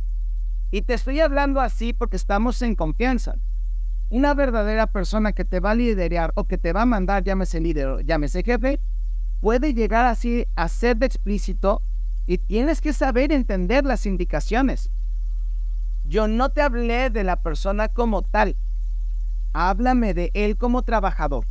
Y 0.70 0.84
te 0.84 0.94
estoy 0.94 1.20
hablando 1.20 1.60
así 1.60 1.94
porque 1.94 2.16
estamos 2.16 2.62
en 2.62 2.76
confianza 2.76 3.38
una 4.12 4.34
verdadera 4.34 4.88
persona 4.88 5.32
que 5.32 5.46
te 5.46 5.62
va 5.62 5.72
a 5.72 5.76
liderar 5.76 6.34
o 6.36 6.44
que 6.44 6.58
te 6.58 6.74
va 6.74 6.82
a 6.82 6.86
mandar, 6.86 7.24
llámese 7.24 7.62
líder 7.62 8.06
llámese 8.06 8.44
jefe, 8.44 8.82
puede 9.40 9.74
llegar 9.74 10.06
así 10.06 10.46
a 10.56 10.68
ser 10.68 10.98
de 10.98 11.06
explícito 11.06 11.82
y 12.28 12.38
tienes 12.38 12.82
que 12.82 12.92
saber 12.92 13.32
entender 13.32 13.86
las 13.86 14.06
indicaciones. 14.06 14.92
Yo 16.04 16.28
no 16.28 16.50
te 16.50 16.62
hablé 16.62 17.10
de 17.10 17.24
la 17.24 17.42
persona 17.42 17.88
como 17.88 18.22
tal, 18.22 18.58
háblame 19.54 20.14
de 20.14 20.32
él 20.34 20.58
como 20.58 20.82
trabajador. 20.82 21.46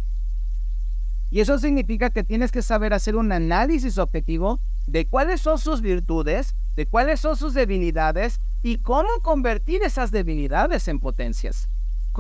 Y 1.31 1.41
eso 1.41 1.59
significa 1.59 2.11
que 2.11 2.25
tienes 2.25 2.53
que 2.53 2.61
saber 2.61 2.93
hacer 2.93 3.17
un 3.17 3.33
análisis 3.33 3.97
objetivo 3.97 4.61
de 4.87 5.07
cuáles 5.07 5.41
son 5.41 5.59
sus 5.59 5.81
virtudes, 5.81 6.55
de 6.77 6.85
cuáles 6.85 7.21
son 7.21 7.37
sus 7.37 7.55
debilidades 7.55 8.39
y 8.63 8.79
cómo 8.79 9.09
convertir 9.23 9.83
esas 9.83 10.11
debilidades 10.11 10.89
en 10.89 11.01
potencias. 11.01 11.71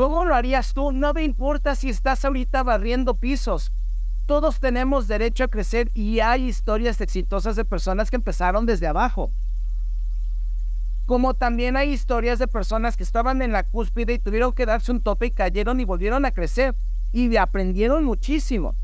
¿Cómo 0.00 0.24
lo 0.24 0.34
harías 0.34 0.72
tú? 0.72 0.92
No 0.92 1.12
me 1.12 1.22
importa 1.24 1.74
si 1.74 1.90
estás 1.90 2.24
ahorita 2.24 2.62
barriendo 2.62 3.16
pisos. 3.18 3.70
Todos 4.24 4.58
tenemos 4.58 5.08
derecho 5.08 5.44
a 5.44 5.48
crecer 5.48 5.90
y 5.92 6.20
hay 6.20 6.48
historias 6.48 7.02
exitosas 7.02 7.54
de 7.54 7.66
personas 7.66 8.08
que 8.08 8.16
empezaron 8.16 8.64
desde 8.64 8.86
abajo. 8.86 9.30
Como 11.04 11.34
también 11.34 11.76
hay 11.76 11.92
historias 11.92 12.38
de 12.38 12.48
personas 12.48 12.96
que 12.96 13.02
estaban 13.02 13.42
en 13.42 13.52
la 13.52 13.62
cúspide 13.62 14.14
y 14.14 14.18
tuvieron 14.18 14.54
que 14.54 14.64
darse 14.64 14.90
un 14.90 15.02
tope 15.02 15.26
y 15.26 15.32
cayeron 15.32 15.80
y 15.80 15.84
volvieron 15.84 16.24
a 16.24 16.30
crecer 16.30 16.74
y 17.12 17.36
aprendieron 17.36 18.02
muchísimo. 18.02 18.76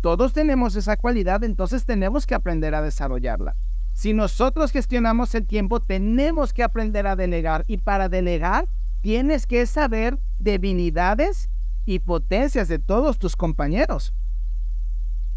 Todos 0.00 0.32
tenemos 0.32 0.76
esa 0.76 0.96
cualidad, 0.96 1.42
entonces 1.42 1.86
tenemos 1.86 2.24
que 2.24 2.36
aprender 2.36 2.76
a 2.76 2.82
desarrollarla. 2.82 3.56
Si 3.94 4.12
nosotros 4.12 4.70
gestionamos 4.70 5.34
el 5.34 5.44
tiempo, 5.44 5.80
tenemos 5.80 6.52
que 6.52 6.62
aprender 6.62 7.08
a 7.08 7.16
delegar 7.16 7.64
y 7.66 7.78
para 7.78 8.08
delegar 8.08 8.68
tienes 9.04 9.46
que 9.46 9.66
saber 9.66 10.18
debilidades 10.38 11.50
y 11.84 11.98
potencias 11.98 12.68
de 12.68 12.78
todos 12.78 13.18
tus 13.18 13.36
compañeros. 13.36 14.14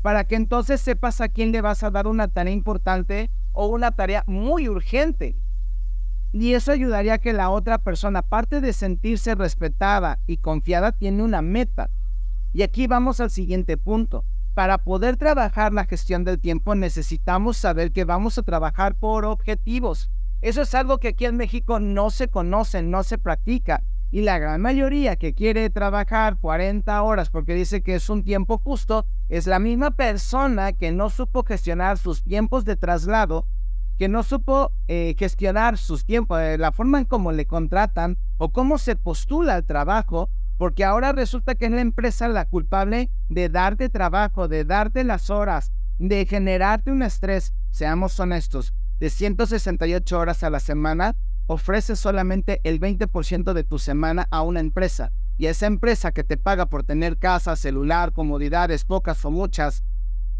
Para 0.01 0.23
que 0.23 0.35
entonces 0.35 0.79
sepas 0.79 1.19
a 1.19 1.27
quién 1.27 1.51
le 1.51 1.59
vas 1.59 1.83
a 1.83 1.91
dar 1.91 2.07
una 2.07 2.29
tarea 2.29 2.53
importante 2.53 3.29
o 3.51 3.67
una 3.67 3.91
tarea 3.91 4.23
muy 4.25 4.69
urgente. 4.69 5.35
Y 6.31 6.53
eso 6.53 6.71
ayudaría 6.71 7.15
a 7.15 7.17
que 7.17 7.33
la 7.33 7.49
otra 7.49 7.77
persona, 7.77 8.19
aparte 8.19 8.61
de 8.61 8.71
sentirse 8.71 9.35
respetada 9.35 10.21
y 10.27 10.37
confiada, 10.37 10.93
tiene 10.93 11.21
una 11.21 11.41
meta. 11.41 11.89
Y 12.53 12.61
aquí 12.61 12.87
vamos 12.87 13.19
al 13.19 13.31
siguiente 13.31 13.75
punto. 13.75 14.23
Para 14.53 14.77
poder 14.77 15.17
trabajar 15.17 15.73
la 15.73 15.83
gestión 15.83 16.23
del 16.23 16.39
tiempo 16.39 16.73
necesitamos 16.73 17.57
saber 17.57 17.91
que 17.91 18.05
vamos 18.05 18.37
a 18.37 18.43
trabajar 18.43 18.95
por 18.95 19.25
objetivos. 19.25 20.09
Eso 20.41 20.61
es 20.61 20.75
algo 20.75 20.99
que 20.99 21.09
aquí 21.09 21.25
en 21.25 21.35
México 21.35 21.79
no 21.79 22.11
se 22.11 22.27
conoce, 22.27 22.83
no 22.83 23.03
se 23.03 23.17
practica. 23.17 23.83
Y 24.11 24.21
la 24.21 24.37
gran 24.37 24.61
mayoría 24.61 25.15
que 25.15 25.33
quiere 25.33 25.69
trabajar 25.69 26.37
40 26.37 27.01
horas 27.01 27.29
porque 27.29 27.55
dice 27.55 27.81
que 27.81 27.95
es 27.95 28.09
un 28.09 28.23
tiempo 28.23 28.59
justo, 28.59 29.05
es 29.29 29.47
la 29.47 29.59
misma 29.59 29.91
persona 29.91 30.73
que 30.73 30.91
no 30.91 31.09
supo 31.09 31.43
gestionar 31.43 31.97
sus 31.97 32.23
tiempos 32.23 32.63
de 32.65 32.77
traslado, 32.77 33.47
que 33.97 34.07
no 34.07 34.23
supo 34.23 34.71
eh, 34.87 35.15
gestionar 35.17 35.77
sus 35.77 36.05
tiempos, 36.05 36.39
eh, 36.39 36.57
la 36.57 36.71
forma 36.71 36.99
en 36.99 37.05
cómo 37.05 37.31
le 37.31 37.47
contratan 37.47 38.17
o 38.37 38.53
cómo 38.53 38.77
se 38.77 38.95
postula 38.95 39.57
el 39.57 39.65
trabajo, 39.65 40.29
porque 40.57 40.85
ahora 40.85 41.11
resulta 41.11 41.55
que 41.55 41.65
es 41.65 41.71
la 41.71 41.81
empresa 41.81 42.27
la 42.27 42.45
culpable 42.45 43.09
de 43.27 43.49
darte 43.49 43.89
trabajo, 43.89 44.47
de 44.47 44.65
darte 44.65 45.03
las 45.03 45.29
horas, 45.29 45.71
de 45.97 46.25
generarte 46.25 46.91
un 46.91 47.01
estrés. 47.01 47.53
Seamos 47.71 48.19
honestos, 48.19 48.73
de 48.99 49.09
168 49.09 50.17
horas 50.17 50.43
a 50.43 50.49
la 50.49 50.59
semana, 50.59 51.15
ofreces 51.47 51.99
solamente 51.99 52.61
el 52.63 52.79
20% 52.79 53.53
de 53.53 53.63
tu 53.63 53.79
semana 53.79 54.27
a 54.31 54.41
una 54.41 54.59
empresa. 54.59 55.11
Y 55.37 55.45
esa 55.45 55.67
empresa 55.67 56.11
que 56.11 56.23
te 56.23 56.37
paga 56.37 56.65
por 56.67 56.83
tener 56.83 57.17
casa, 57.17 57.55
celular, 57.55 58.11
comodidades, 58.11 58.85
pocas 58.85 59.23
o 59.23 59.31
muchas, 59.31 59.83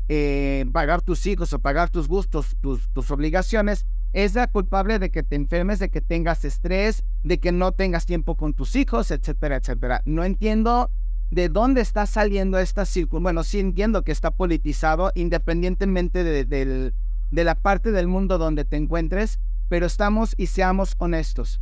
eh, 0.10 0.66
pagar 0.72 1.02
tus 1.02 1.26
hijos 1.28 1.54
o 1.54 1.60
pagar 1.60 1.90
tus 1.90 2.08
gustos, 2.08 2.56
tus, 2.62 3.12
obligaciones, 3.12 3.86
es 4.14 4.36
la 4.36 4.48
culpable 4.48 5.00
de 5.00 5.12
que 5.12 5.22
te 5.22 5.36
enfermes, 5.36 5.80
de 5.80 5.90
que 5.90 6.02
tengas 6.02 6.46
estrés, 6.46 7.04
de 7.24 7.40
que 7.40 7.52
no 7.52 7.74
tengas 7.74 8.06
tiempo 8.06 8.36
con 8.36 8.54
tus 8.54 8.76
hijos, 8.76 9.12
etcétera, 9.12 9.58
etcétera. 9.58 10.02
No 10.06 10.24
entiendo 10.24 10.90
de 11.30 11.50
dónde 11.50 11.82
está 11.82 12.06
saliendo 12.06 12.58
esta 12.58 12.86
circunstancia. 12.86 13.24
Bueno, 13.24 13.44
sí 13.44 13.60
entiendo 13.60 14.04
que 14.04 14.14
está 14.14 14.32
politizado 14.32 15.12
independientemente 15.14 16.24
de, 16.24 16.46
de 16.46 16.94
la 17.32 17.56
parte 17.56 17.92
del 17.92 18.08
mundo 18.08 18.38
donde 18.38 18.66
te 18.66 18.78
encuentres, 18.78 19.40
pero 19.70 19.86
estamos 19.86 20.34
y 20.38 20.48
seamos 20.48 20.96
honestos. 20.98 21.62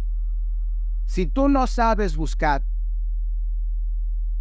Si 1.06 1.28
tú 1.28 1.50
no 1.50 1.68
sabes 1.68 2.16
buscar, 2.18 2.64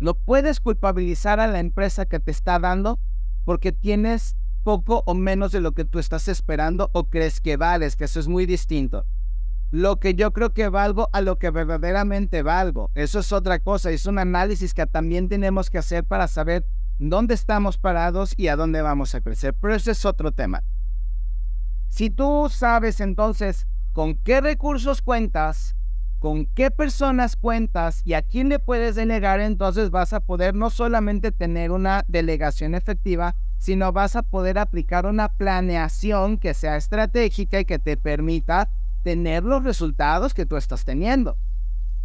no 0.00 0.14
puedes 0.14 0.60
culpabilizar 0.60 1.40
a 1.40 1.46
la 1.46 1.60
empresa 1.60 2.06
que 2.06 2.20
te 2.20 2.30
está 2.30 2.58
dando 2.58 2.98
porque 3.44 3.72
tienes 3.72 4.36
poco 4.64 5.02
o 5.06 5.14
menos 5.14 5.52
de 5.52 5.60
lo 5.60 5.72
que 5.72 5.84
tú 5.84 5.98
estás 5.98 6.26
esperando 6.28 6.90
o 6.92 7.04
crees 7.04 7.40
que 7.40 7.56
vales, 7.56 7.96
que 7.96 8.04
eso 8.04 8.18
es 8.18 8.28
muy 8.28 8.46
distinto. 8.46 9.04
Lo 9.70 9.98
que 9.98 10.14
yo 10.14 10.32
creo 10.32 10.52
que 10.52 10.68
valgo 10.68 11.08
a 11.12 11.20
lo 11.20 11.38
que 11.38 11.50
verdaderamente 11.50 12.42
valgo. 12.42 12.90
Eso 12.94 13.18
es 13.18 13.32
otra 13.32 13.58
cosa, 13.58 13.90
es 13.90 14.06
un 14.06 14.18
análisis 14.18 14.72
que 14.72 14.86
también 14.86 15.28
tenemos 15.28 15.68
que 15.68 15.78
hacer 15.78 16.04
para 16.04 16.28
saber 16.28 16.66
dónde 16.98 17.34
estamos 17.34 17.76
parados 17.76 18.34
y 18.36 18.48
a 18.48 18.56
dónde 18.56 18.82
vamos 18.82 19.14
a 19.14 19.20
crecer. 19.20 19.54
Pero 19.54 19.74
ese 19.74 19.90
es 19.90 20.04
otro 20.04 20.32
tema. 20.32 20.62
Si 21.94 22.10
tú 22.10 22.48
sabes 22.50 22.98
entonces 22.98 23.68
con 23.92 24.16
qué 24.16 24.40
recursos 24.40 25.00
cuentas, 25.00 25.76
con 26.18 26.44
qué 26.44 26.72
personas 26.72 27.36
cuentas 27.36 28.02
y 28.04 28.14
a 28.14 28.22
quién 28.22 28.48
le 28.48 28.58
puedes 28.58 28.96
delegar, 28.96 29.38
entonces 29.38 29.90
vas 29.92 30.12
a 30.12 30.18
poder 30.18 30.56
no 30.56 30.70
solamente 30.70 31.30
tener 31.30 31.70
una 31.70 32.04
delegación 32.08 32.74
efectiva, 32.74 33.36
sino 33.58 33.92
vas 33.92 34.16
a 34.16 34.24
poder 34.24 34.58
aplicar 34.58 35.06
una 35.06 35.28
planeación 35.28 36.36
que 36.38 36.52
sea 36.52 36.76
estratégica 36.76 37.60
y 37.60 37.64
que 37.64 37.78
te 37.78 37.96
permita 37.96 38.70
tener 39.04 39.44
los 39.44 39.62
resultados 39.62 40.34
que 40.34 40.46
tú 40.46 40.56
estás 40.56 40.84
teniendo. 40.84 41.36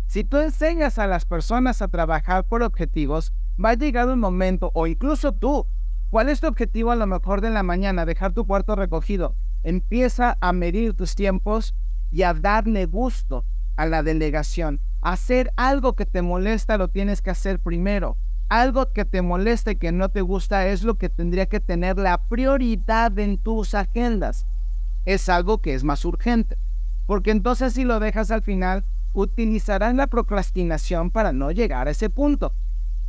Si 0.05 0.23
tú 0.23 0.37
enseñas 0.37 0.99
a 0.99 1.07
las 1.07 1.25
personas 1.25 1.81
a 1.81 1.87
trabajar 1.87 2.43
por 2.43 2.61
objetivos, 2.61 3.33
va 3.59 3.71
a 3.71 3.73
llegar 3.73 4.07
un 4.07 4.19
momento, 4.19 4.69
o 4.75 4.85
incluso 4.85 5.31
tú, 5.31 5.65
¿cuál 6.11 6.29
es 6.29 6.41
tu 6.41 6.45
objetivo 6.45 6.91
a 6.91 6.95
lo 6.95 7.07
mejor 7.07 7.41
de 7.41 7.49
la 7.49 7.63
mañana? 7.63 8.05
Dejar 8.05 8.33
tu 8.33 8.45
cuarto 8.45 8.75
recogido. 8.75 9.33
Empieza 9.63 10.37
a 10.39 10.53
medir 10.53 10.93
tus 10.93 11.15
tiempos 11.15 11.75
y 12.11 12.23
a 12.23 12.33
darle 12.33 12.85
gusto 12.85 13.45
a 13.75 13.85
la 13.85 14.03
delegación. 14.03 14.79
Hacer 15.01 15.51
algo 15.57 15.95
que 15.95 16.05
te 16.05 16.21
molesta 16.21 16.77
lo 16.77 16.89
tienes 16.89 17.21
que 17.21 17.29
hacer 17.29 17.59
primero. 17.59 18.17
Algo 18.49 18.91
que 18.91 19.05
te 19.05 19.21
molesta 19.21 19.71
y 19.71 19.75
que 19.75 19.91
no 19.91 20.09
te 20.09 20.21
gusta 20.21 20.67
es 20.67 20.83
lo 20.83 20.95
que 20.95 21.09
tendría 21.09 21.45
que 21.45 21.59
tener 21.59 21.97
la 21.97 22.23
prioridad 22.27 23.17
en 23.19 23.37
tus 23.37 23.73
agendas. 23.73 24.47
Es 25.05 25.29
algo 25.29 25.61
que 25.61 25.73
es 25.73 25.83
más 25.83 26.03
urgente. 26.05 26.57
Porque 27.05 27.31
entonces 27.31 27.73
si 27.73 27.83
lo 27.83 27.99
dejas 27.99 28.31
al 28.31 28.41
final, 28.41 28.85
utilizarás 29.13 29.93
la 29.95 30.07
procrastinación 30.07 31.11
para 31.11 31.31
no 31.31 31.51
llegar 31.51 31.87
a 31.87 31.91
ese 31.91 32.09
punto 32.09 32.53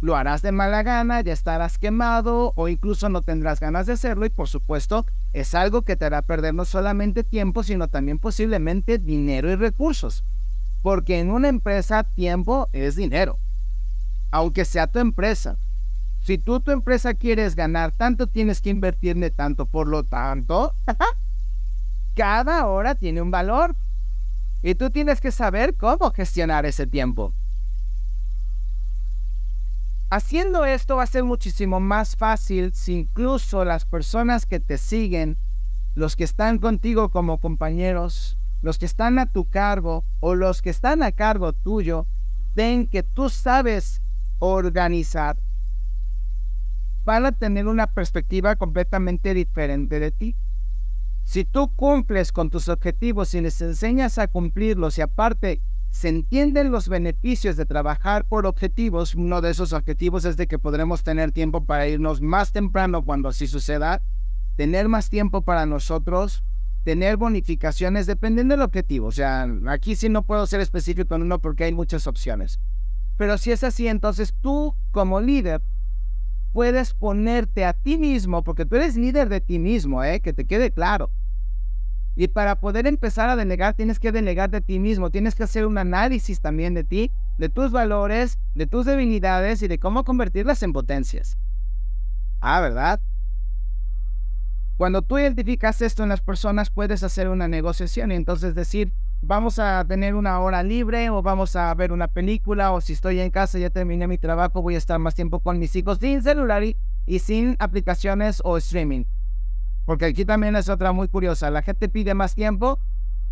lo 0.00 0.16
harás 0.16 0.42
de 0.42 0.52
mala 0.52 0.82
gana, 0.82 1.20
ya 1.20 1.32
estarás 1.32 1.78
quemado 1.78 2.52
o 2.56 2.68
incluso 2.68 3.08
no 3.08 3.20
tendrás 3.20 3.60
ganas 3.60 3.86
de 3.86 3.92
hacerlo 3.92 4.24
y 4.24 4.30
por 4.30 4.48
supuesto 4.48 5.04
es 5.32 5.54
algo 5.54 5.82
que 5.82 5.96
te 5.96 6.06
hará 6.06 6.22
perder 6.22 6.54
no 6.54 6.64
solamente 6.64 7.22
tiempo, 7.22 7.62
sino 7.62 7.88
también 7.88 8.18
posiblemente 8.18 8.98
dinero 8.98 9.50
y 9.50 9.56
recursos. 9.56 10.24
Porque 10.82 11.20
en 11.20 11.30
una 11.30 11.48
empresa 11.48 12.04
tiempo 12.04 12.68
es 12.72 12.96
dinero, 12.96 13.38
aunque 14.30 14.64
sea 14.64 14.86
tu 14.86 14.98
empresa. 14.98 15.58
Si 16.22 16.38
tú 16.38 16.60
tu 16.60 16.70
empresa 16.70 17.14
quieres 17.14 17.54
ganar 17.54 17.92
tanto, 17.92 18.26
tienes 18.26 18.60
que 18.60 18.70
invertirle 18.70 19.30
tanto. 19.30 19.66
Por 19.66 19.88
lo 19.88 20.04
tanto, 20.04 20.74
cada 22.14 22.66
hora 22.66 22.94
tiene 22.94 23.22
un 23.22 23.30
valor. 23.30 23.74
Y 24.62 24.74
tú 24.74 24.90
tienes 24.90 25.20
que 25.22 25.32
saber 25.32 25.74
cómo 25.74 26.10
gestionar 26.10 26.66
ese 26.66 26.86
tiempo. 26.86 27.32
Haciendo 30.12 30.64
esto 30.64 30.96
va 30.96 31.04
a 31.04 31.06
ser 31.06 31.22
muchísimo 31.22 31.78
más 31.78 32.16
fácil 32.16 32.72
si 32.74 32.94
incluso 32.94 33.64
las 33.64 33.84
personas 33.84 34.44
que 34.44 34.58
te 34.58 34.76
siguen, 34.76 35.38
los 35.94 36.16
que 36.16 36.24
están 36.24 36.58
contigo 36.58 37.12
como 37.12 37.38
compañeros, 37.38 38.36
los 38.60 38.76
que 38.76 38.86
están 38.86 39.20
a 39.20 39.30
tu 39.30 39.48
cargo 39.48 40.04
o 40.18 40.34
los 40.34 40.62
que 40.62 40.70
están 40.70 41.04
a 41.04 41.12
cargo 41.12 41.52
tuyo, 41.52 42.08
ven 42.56 42.88
que 42.88 43.04
tú 43.04 43.28
sabes 43.28 44.02
organizar, 44.40 45.38
van 47.04 47.26
a 47.26 47.30
tener 47.30 47.68
una 47.68 47.94
perspectiva 47.94 48.56
completamente 48.56 49.32
diferente 49.32 50.00
de 50.00 50.10
ti. 50.10 50.36
Si 51.22 51.44
tú 51.44 51.72
cumples 51.76 52.32
con 52.32 52.50
tus 52.50 52.68
objetivos 52.68 53.32
y 53.34 53.42
les 53.42 53.60
enseñas 53.60 54.18
a 54.18 54.26
cumplirlos 54.26 54.98
y 54.98 55.02
aparte 55.02 55.62
se 55.90 56.08
entienden 56.08 56.70
los 56.70 56.88
beneficios 56.88 57.56
de 57.56 57.66
trabajar 57.66 58.24
por 58.24 58.46
objetivos. 58.46 59.14
Uno 59.14 59.40
de 59.40 59.50
esos 59.50 59.72
objetivos 59.72 60.24
es 60.24 60.36
de 60.36 60.46
que 60.46 60.58
podremos 60.58 61.02
tener 61.02 61.32
tiempo 61.32 61.64
para 61.64 61.88
irnos 61.88 62.20
más 62.20 62.52
temprano 62.52 63.04
cuando 63.04 63.28
así 63.28 63.46
suceda, 63.46 64.02
tener 64.56 64.88
más 64.88 65.10
tiempo 65.10 65.42
para 65.42 65.66
nosotros, 65.66 66.44
tener 66.84 67.16
bonificaciones 67.16 68.06
dependiendo 68.06 68.54
del 68.54 68.62
objetivo. 68.62 69.08
O 69.08 69.12
sea, 69.12 69.48
aquí 69.66 69.96
sí 69.96 70.08
no 70.08 70.22
puedo 70.22 70.46
ser 70.46 70.60
específico 70.60 71.14
en 71.14 71.22
uno 71.22 71.40
porque 71.40 71.64
hay 71.64 71.72
muchas 71.72 72.06
opciones. 72.06 72.60
Pero 73.16 73.36
si 73.36 73.50
es 73.50 73.64
así, 73.64 73.88
entonces 73.88 74.34
tú 74.40 74.74
como 74.92 75.20
líder 75.20 75.60
puedes 76.52 76.94
ponerte 76.94 77.64
a 77.64 77.72
ti 77.74 77.98
mismo, 77.98 78.42
porque 78.42 78.64
tú 78.64 78.76
eres 78.76 78.96
líder 78.96 79.28
de 79.28 79.40
ti 79.40 79.58
mismo, 79.58 80.02
¿eh? 80.02 80.20
que 80.20 80.32
te 80.32 80.46
quede 80.46 80.70
claro. 80.70 81.10
Y 82.20 82.28
para 82.28 82.56
poder 82.56 82.86
empezar 82.86 83.30
a 83.30 83.34
delegar, 83.34 83.72
tienes 83.72 83.98
que 83.98 84.12
delegar 84.12 84.50
de 84.50 84.60
ti 84.60 84.78
mismo, 84.78 85.08
tienes 85.08 85.34
que 85.34 85.44
hacer 85.44 85.64
un 85.64 85.78
análisis 85.78 86.42
también 86.42 86.74
de 86.74 86.84
ti, 86.84 87.10
de 87.38 87.48
tus 87.48 87.72
valores, 87.72 88.38
de 88.54 88.66
tus 88.66 88.84
debilidades 88.84 89.62
y 89.62 89.68
de 89.68 89.78
cómo 89.78 90.04
convertirlas 90.04 90.62
en 90.62 90.74
potencias. 90.74 91.38
Ah, 92.42 92.60
¿verdad? 92.60 93.00
Cuando 94.76 95.00
tú 95.00 95.18
identificas 95.18 95.80
esto 95.80 96.02
en 96.02 96.10
las 96.10 96.20
personas, 96.20 96.68
puedes 96.68 97.02
hacer 97.02 97.26
una 97.26 97.48
negociación 97.48 98.12
y 98.12 98.16
entonces 98.16 98.54
decir, 98.54 98.92
vamos 99.22 99.58
a 99.58 99.82
tener 99.86 100.14
una 100.14 100.40
hora 100.40 100.62
libre 100.62 101.08
o 101.08 101.22
vamos 101.22 101.56
a 101.56 101.72
ver 101.74 101.90
una 101.90 102.08
película 102.08 102.72
o 102.72 102.82
si 102.82 102.92
estoy 102.92 103.18
en 103.20 103.30
casa, 103.30 103.58
ya 103.58 103.70
terminé 103.70 104.06
mi 104.06 104.18
trabajo, 104.18 104.60
voy 104.60 104.74
a 104.74 104.78
estar 104.78 104.98
más 104.98 105.14
tiempo 105.14 105.40
con 105.40 105.58
mis 105.58 105.74
hijos 105.74 105.96
sin 106.02 106.22
celular 106.22 106.64
y 107.06 107.18
sin 107.18 107.56
aplicaciones 107.58 108.42
o 108.44 108.58
streaming. 108.58 109.04
Porque 109.84 110.06
aquí 110.06 110.24
también 110.24 110.56
es 110.56 110.68
otra 110.68 110.92
muy 110.92 111.08
curiosa. 111.08 111.50
La 111.50 111.62
gente 111.62 111.88
pide 111.88 112.14
más 112.14 112.34
tiempo, 112.34 112.78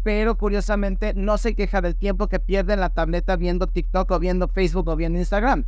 pero 0.03 0.37
curiosamente 0.37 1.15
no 1.15 1.39
se 1.39 1.55
queja 1.55 1.81
del 1.81 1.97
tiempo 1.97 2.29
que 2.29 2.41
pierde 2.41 2.75
en 2.75 2.81
la 2.81 2.91
tableta 2.91 3.37
viendo 3.37 3.67
TikTok 3.67 4.11
o 4.11 4.19
viendo 4.19 4.49
Facebook 4.49 4.89
o 4.89 4.97
viendo 4.97 5.19
Instagram. 5.19 5.65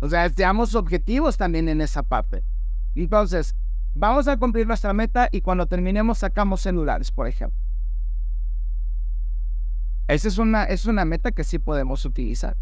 O 0.00 0.08
sea, 0.08 0.28
seamos 0.28 0.74
objetivos 0.74 1.36
también 1.36 1.68
en 1.68 1.80
esa 1.80 2.02
parte. 2.02 2.44
Entonces, 2.94 3.54
vamos 3.94 4.28
a 4.28 4.36
cumplir 4.36 4.66
nuestra 4.66 4.92
meta 4.92 5.28
y 5.32 5.40
cuando 5.40 5.66
terminemos 5.66 6.18
sacamos 6.18 6.60
celulares, 6.60 7.10
por 7.10 7.26
ejemplo. 7.26 7.58
Esa 10.06 10.28
es 10.28 10.38
una, 10.38 10.64
es 10.64 10.84
una 10.84 11.04
meta 11.04 11.32
que 11.32 11.44
sí 11.44 11.58
podemos 11.58 12.04
utilizar 12.04 12.56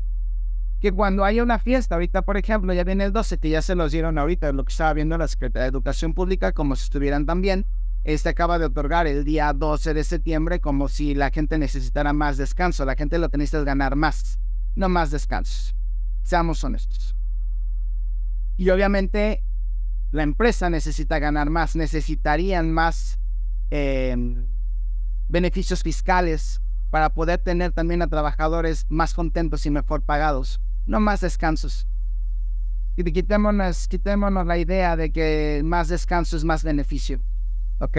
que 0.82 0.90
cuando 0.90 1.24
haya 1.24 1.44
una 1.44 1.60
fiesta, 1.60 1.94
ahorita 1.94 2.22
por 2.22 2.36
ejemplo, 2.36 2.74
ya 2.74 2.82
viene 2.82 3.04
el 3.04 3.12
12, 3.12 3.38
que 3.38 3.48
ya 3.48 3.62
se 3.62 3.76
los 3.76 3.92
dieron 3.92 4.18
ahorita, 4.18 4.50
lo 4.50 4.64
que 4.64 4.72
estaba 4.72 4.92
viendo 4.92 5.16
la 5.16 5.28
Secretaría 5.28 5.62
de 5.62 5.68
Educación 5.68 6.12
Pública, 6.12 6.50
como 6.50 6.74
si 6.74 6.82
estuvieran 6.82 7.24
también, 7.24 7.66
este 8.02 8.30
acaba 8.30 8.58
de 8.58 8.64
otorgar 8.64 9.06
el 9.06 9.22
día 9.22 9.52
12 9.52 9.94
de 9.94 10.02
septiembre 10.02 10.58
como 10.58 10.88
si 10.88 11.14
la 11.14 11.30
gente 11.30 11.56
necesitara 11.56 12.12
más 12.12 12.36
descanso. 12.36 12.84
La 12.84 12.96
gente 12.96 13.20
lo 13.20 13.28
que 13.28 13.38
necesita 13.38 13.60
es 13.60 13.64
ganar 13.64 13.94
más, 13.94 14.40
no 14.74 14.88
más 14.88 15.12
descansos. 15.12 15.76
Seamos 16.24 16.64
honestos. 16.64 17.14
Y 18.56 18.70
obviamente 18.70 19.44
la 20.10 20.24
empresa 20.24 20.68
necesita 20.68 21.20
ganar 21.20 21.48
más, 21.48 21.76
necesitarían 21.76 22.72
más 22.72 23.20
em, 23.70 24.46
beneficios 25.28 25.84
fiscales 25.84 26.60
para 26.90 27.14
poder 27.14 27.38
tener 27.38 27.70
también 27.70 28.02
a 28.02 28.08
trabajadores 28.08 28.84
más 28.88 29.14
contentos 29.14 29.64
y 29.64 29.70
mejor 29.70 30.02
pagados, 30.02 30.60
no 30.86 31.00
más 31.00 31.20
descansos. 31.20 31.86
Y 32.96 33.04
quitémonos, 33.04 33.88
quitémonos 33.88 34.46
la 34.46 34.58
idea 34.58 34.96
de 34.96 35.10
que 35.10 35.62
más 35.64 35.88
descanso 35.88 36.36
es 36.36 36.44
más 36.44 36.62
beneficio. 36.62 37.20
¿Ok? 37.78 37.96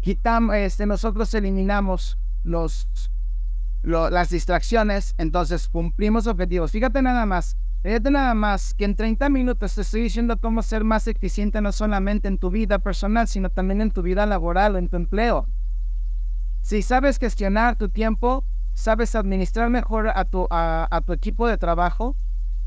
Quitamos, 0.00 0.56
este, 0.56 0.86
nosotros 0.86 1.32
eliminamos 1.34 2.18
los, 2.42 2.88
las 3.82 4.30
distracciones, 4.30 5.14
entonces 5.18 5.68
cumplimos 5.68 6.26
objetivos. 6.26 6.72
Fíjate 6.72 7.00
nada 7.00 7.26
más, 7.26 7.56
fíjate 7.82 8.10
nada 8.10 8.34
más 8.34 8.74
que 8.74 8.84
en 8.84 8.96
30 8.96 9.28
minutos 9.28 9.74
te 9.74 9.82
estoy 9.82 10.02
diciendo 10.02 10.40
cómo 10.40 10.62
ser 10.62 10.82
más 10.82 11.06
eficiente 11.06 11.60
no 11.60 11.70
solamente 11.72 12.26
en 12.26 12.38
tu 12.38 12.50
vida 12.50 12.78
personal, 12.78 13.28
sino 13.28 13.50
también 13.50 13.80
en 13.80 13.90
tu 13.90 14.02
vida 14.02 14.26
laboral 14.26 14.74
o 14.74 14.78
en 14.78 14.88
tu 14.88 14.96
empleo. 14.96 15.46
Si 16.60 16.82
sabes 16.82 17.18
gestionar 17.18 17.76
tu 17.76 17.88
tiempo, 17.88 18.44
sabes 18.78 19.16
administrar 19.16 19.70
mejor 19.70 20.08
a 20.08 20.24
tu, 20.24 20.46
equipo 21.12 21.48
de 21.48 21.58
trabajo, 21.58 22.14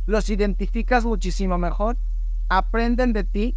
los 0.05 0.29
identificas 0.29 1.05
muchísimo 1.05 1.57
mejor, 1.57 1.97
aprenden 2.49 3.13
de 3.13 3.23
ti, 3.23 3.55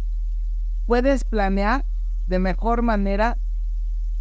puedes 0.85 1.25
planear 1.25 1.83
de 2.27 2.39
mejor 2.39 2.81
manera, 2.81 3.37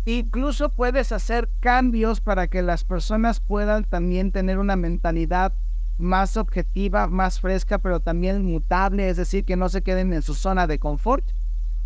incluso 0.04 0.68
puedes 0.68 1.12
hacer 1.12 1.48
cambios 1.60 2.20
para 2.20 2.48
que 2.48 2.62
las 2.62 2.82
personas 2.82 3.38
puedan 3.38 3.84
también 3.84 4.32
tener 4.32 4.58
una 4.58 4.74
mentalidad 4.74 5.54
más 5.96 6.36
objetiva, 6.36 7.06
más 7.06 7.38
fresca, 7.38 7.78
pero 7.78 8.00
también 8.00 8.44
mutable, 8.44 9.08
es 9.08 9.16
decir, 9.16 9.44
que 9.44 9.54
no 9.54 9.68
se 9.68 9.82
queden 9.82 10.12
en 10.12 10.22
su 10.22 10.34
zona 10.34 10.66
de 10.66 10.80
confort. 10.80 11.24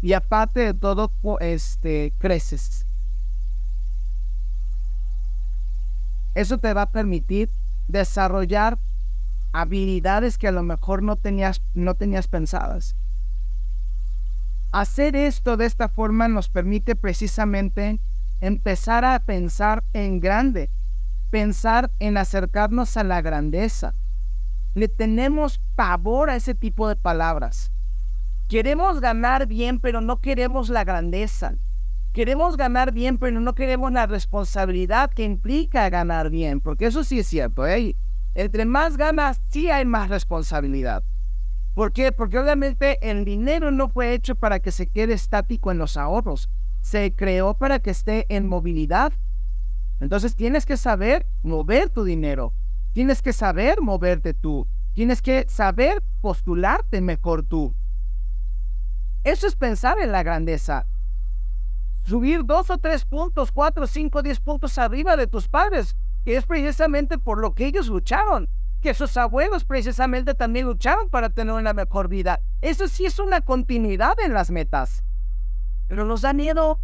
Y 0.00 0.14
aparte 0.14 0.60
de 0.60 0.72
todo, 0.72 1.12
este, 1.40 2.14
creces. 2.18 2.87
Eso 6.38 6.58
te 6.58 6.72
va 6.72 6.82
a 6.82 6.92
permitir 6.92 7.50
desarrollar 7.88 8.78
habilidades 9.52 10.38
que 10.38 10.46
a 10.46 10.52
lo 10.52 10.62
mejor 10.62 11.02
no 11.02 11.16
tenías, 11.16 11.60
no 11.74 11.96
tenías 11.96 12.28
pensadas. 12.28 12.94
Hacer 14.70 15.16
esto 15.16 15.56
de 15.56 15.66
esta 15.66 15.88
forma 15.88 16.28
nos 16.28 16.48
permite 16.48 16.94
precisamente 16.94 17.98
empezar 18.40 19.04
a 19.04 19.18
pensar 19.18 19.82
en 19.94 20.20
grande, 20.20 20.70
pensar 21.30 21.90
en 21.98 22.16
acercarnos 22.16 22.96
a 22.96 23.02
la 23.02 23.20
grandeza. 23.20 23.94
Le 24.76 24.86
tenemos 24.86 25.60
pavor 25.74 26.30
a 26.30 26.36
ese 26.36 26.54
tipo 26.54 26.86
de 26.86 26.94
palabras. 26.94 27.72
Queremos 28.46 29.00
ganar 29.00 29.48
bien, 29.48 29.80
pero 29.80 30.00
no 30.00 30.20
queremos 30.20 30.68
la 30.68 30.84
grandeza. 30.84 31.56
Queremos 32.18 32.56
ganar 32.56 32.90
bien, 32.90 33.16
pero 33.16 33.38
no 33.38 33.54
queremos 33.54 33.92
la 33.92 34.08
responsabilidad 34.08 35.08
que 35.08 35.22
implica 35.22 35.88
ganar 35.88 36.30
bien, 36.30 36.60
porque 36.60 36.86
eso 36.86 37.04
sí 37.04 37.20
es 37.20 37.28
cierto. 37.28 37.64
¿eh? 37.64 37.94
Entre 38.34 38.64
más 38.64 38.96
ganas, 38.96 39.40
sí 39.50 39.70
hay 39.70 39.84
más 39.84 40.08
responsabilidad. 40.08 41.04
¿Por 41.76 41.92
qué? 41.92 42.10
Porque 42.10 42.40
obviamente 42.40 42.98
el 43.08 43.24
dinero 43.24 43.70
no 43.70 43.88
fue 43.88 44.14
hecho 44.14 44.34
para 44.34 44.58
que 44.58 44.72
se 44.72 44.88
quede 44.88 45.12
estático 45.12 45.70
en 45.70 45.78
los 45.78 45.96
ahorros, 45.96 46.50
se 46.80 47.14
creó 47.14 47.54
para 47.54 47.78
que 47.78 47.90
esté 47.90 48.26
en 48.30 48.48
movilidad. 48.48 49.12
Entonces 50.00 50.34
tienes 50.34 50.66
que 50.66 50.76
saber 50.76 51.24
mover 51.44 51.88
tu 51.88 52.02
dinero, 52.02 52.52
tienes 52.94 53.22
que 53.22 53.32
saber 53.32 53.80
moverte 53.80 54.34
tú, 54.34 54.66
tienes 54.92 55.22
que 55.22 55.46
saber 55.48 56.02
postularte 56.20 57.00
mejor 57.00 57.44
tú. 57.44 57.76
Eso 59.22 59.46
es 59.46 59.54
pensar 59.54 60.00
en 60.00 60.10
la 60.10 60.24
grandeza 60.24 60.84
subir 62.08 62.44
dos 62.44 62.70
o 62.70 62.78
tres 62.78 63.04
puntos, 63.04 63.52
cuatro, 63.52 63.86
cinco, 63.86 64.22
diez 64.22 64.40
puntos 64.40 64.78
arriba 64.78 65.16
de 65.16 65.26
tus 65.26 65.46
padres, 65.46 65.94
que 66.24 66.36
es 66.36 66.46
precisamente 66.46 67.18
por 67.18 67.38
lo 67.38 67.54
que 67.54 67.66
ellos 67.66 67.88
lucharon, 67.88 68.48
que 68.80 68.94
sus 68.94 69.16
abuelos 69.18 69.64
precisamente 69.64 70.34
también 70.34 70.66
lucharon 70.66 71.10
para 71.10 71.28
tener 71.28 71.52
una 71.52 71.74
mejor 71.74 72.08
vida. 72.08 72.40
Eso 72.62 72.88
sí 72.88 73.04
es 73.04 73.18
una 73.18 73.42
continuidad 73.42 74.18
en 74.24 74.32
las 74.32 74.50
metas, 74.50 75.04
pero 75.86 76.06
nos 76.06 76.22
da 76.22 76.32
miedo. 76.32 76.80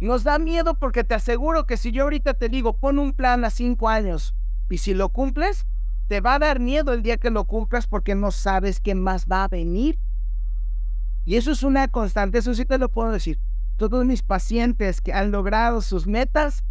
Nos 0.00 0.24
da 0.24 0.38
miedo 0.38 0.74
porque 0.74 1.04
te 1.04 1.14
aseguro 1.14 1.66
que 1.66 1.76
si 1.76 1.92
yo 1.92 2.04
ahorita 2.04 2.32
te 2.32 2.48
digo, 2.48 2.72
pon 2.78 2.98
un 2.98 3.12
plan 3.12 3.44
a 3.44 3.50
cinco 3.50 3.90
años 3.90 4.34
y 4.70 4.78
si 4.78 4.94
lo 4.94 5.10
cumples, 5.10 5.66
te 6.08 6.22
va 6.22 6.36
a 6.36 6.38
dar 6.38 6.60
miedo 6.60 6.94
el 6.94 7.02
día 7.02 7.18
que 7.18 7.28
lo 7.28 7.44
cumplas 7.44 7.86
porque 7.86 8.14
no 8.14 8.30
sabes 8.30 8.80
qué 8.80 8.94
más 8.94 9.26
va 9.30 9.44
a 9.44 9.48
venir. 9.48 9.98
Y 11.26 11.36
eso 11.36 11.52
es 11.52 11.62
una 11.62 11.88
constante, 11.88 12.38
eso 12.38 12.54
sí 12.54 12.64
te 12.64 12.78
lo 12.78 12.88
puedo 12.88 13.12
decir 13.12 13.38
todos 13.80 14.04
mis 14.04 14.22
pacientes 14.22 15.00
que 15.00 15.14
han 15.14 15.30
logrado 15.30 15.80
sus 15.80 16.06
metas, 16.06 16.64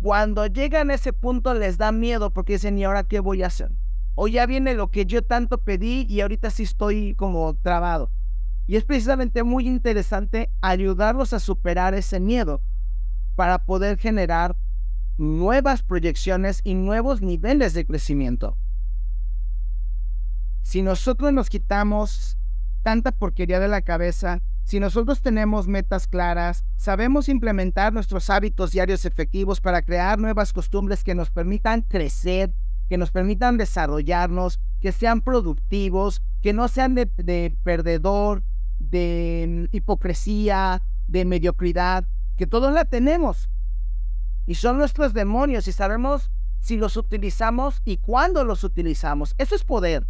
cuando 0.00 0.46
llegan 0.46 0.88
a 0.88 0.94
ese 0.94 1.12
punto 1.12 1.52
les 1.52 1.78
da 1.78 1.90
miedo 1.90 2.30
porque 2.30 2.52
dicen, 2.52 2.78
¿y 2.78 2.84
ahora 2.84 3.02
qué 3.02 3.18
voy 3.18 3.42
a 3.42 3.48
hacer? 3.48 3.72
O 4.14 4.28
ya 4.28 4.46
viene 4.46 4.74
lo 4.74 4.88
que 4.92 5.04
yo 5.04 5.24
tanto 5.24 5.58
pedí 5.58 6.06
y 6.08 6.20
ahorita 6.20 6.50
sí 6.50 6.62
estoy 6.62 7.16
como 7.16 7.54
trabado. 7.54 8.08
Y 8.68 8.76
es 8.76 8.84
precisamente 8.84 9.42
muy 9.42 9.66
interesante 9.66 10.48
ayudarlos 10.60 11.32
a 11.32 11.40
superar 11.40 11.92
ese 11.92 12.20
miedo 12.20 12.60
para 13.34 13.64
poder 13.64 13.98
generar 13.98 14.56
nuevas 15.18 15.82
proyecciones 15.82 16.60
y 16.62 16.74
nuevos 16.74 17.20
niveles 17.20 17.74
de 17.74 17.84
crecimiento. 17.84 18.56
Si 20.62 20.82
nosotros 20.82 21.32
nos 21.32 21.50
quitamos 21.50 22.38
tanta 22.84 23.10
porquería 23.10 23.58
de 23.58 23.66
la 23.66 23.82
cabeza, 23.82 24.40
si 24.64 24.80
nosotros 24.80 25.20
tenemos 25.20 25.68
metas 25.68 26.06
claras, 26.06 26.64
sabemos 26.76 27.28
implementar 27.28 27.92
nuestros 27.92 28.30
hábitos 28.30 28.72
diarios 28.72 29.04
efectivos 29.04 29.60
para 29.60 29.82
crear 29.82 30.18
nuevas 30.18 30.54
costumbres 30.54 31.04
que 31.04 31.14
nos 31.14 31.30
permitan 31.30 31.82
crecer, 31.82 32.54
que 32.88 32.96
nos 32.96 33.10
permitan 33.10 33.58
desarrollarnos, 33.58 34.60
que 34.80 34.90
sean 34.92 35.20
productivos, 35.20 36.22
que 36.40 36.54
no 36.54 36.68
sean 36.68 36.94
de, 36.94 37.54
perdedor, 37.62 38.42
de 38.78 39.68
hipocresía, 39.70 40.82
de 41.08 41.26
mediocridad, 41.26 42.08
que 42.38 42.46
todos 42.46 42.72
la 42.72 42.86
tenemos. 42.86 43.50
Y 44.46 44.54
son 44.54 44.78
nuestros 44.78 45.12
demonios 45.12 45.68
y 45.68 45.72
sabemos 45.72 46.30
si 46.60 46.78
los 46.78 46.96
utilizamos 46.96 47.82
y 47.84 47.98
cuándo 47.98 48.44
los 48.44 48.64
utilizamos. 48.64 49.34
Eso 49.36 49.54
es 49.54 49.62
poder 49.62 50.06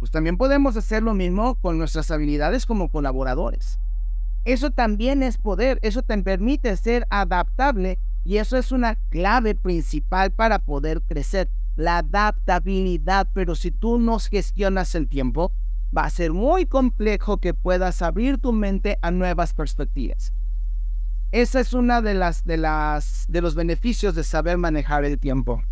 pues 0.00 0.10
también 0.10 0.38
podemos 0.38 0.76
hacer 0.76 1.02
lo 1.02 1.14
mismo 1.14 1.54
con 1.56 1.78
nuestras 1.78 2.10
habilidades 2.10 2.66
como 2.66 2.90
colaboradores. 2.90 3.78
Eso 4.46 4.70
también 4.70 5.22
es 5.22 5.36
poder, 5.36 5.78
eso 5.82 6.02
te 6.02 6.16
permite 6.22 6.74
ser 6.78 7.06
adaptable 7.10 7.98
y 8.24 8.38
eso 8.38 8.56
es 8.56 8.72
una 8.72 8.96
clave 9.10 9.54
principal 9.54 10.30
para 10.30 10.58
poder 10.58 11.02
crecer, 11.02 11.50
la 11.76 11.98
adaptabilidad, 11.98 13.28
pero 13.34 13.54
si 13.54 13.70
tú 13.70 13.98
no 13.98 14.18
gestionas 14.18 14.94
el 14.94 15.06
tiempo, 15.06 15.52
va 15.96 16.04
a 16.04 16.10
ser 16.10 16.32
muy 16.32 16.64
complejo 16.64 17.38
que 17.38 17.52
puedas 17.52 18.00
abrir 18.00 18.38
tu 18.38 18.52
mente 18.52 18.98
a 19.02 19.10
nuevas 19.10 19.52
perspectivas. 19.52 20.32
Esa 21.32 21.60
es 21.60 21.74
una 21.74 22.00
de 22.00 22.14
las 22.14 22.44
de 22.44 22.56
las 22.56 23.26
de 23.28 23.40
los 23.40 23.54
beneficios 23.54 24.14
de 24.14 24.24
saber 24.24 24.56
manejar 24.56 25.04
el 25.04 25.18
tiempo. 25.18 25.62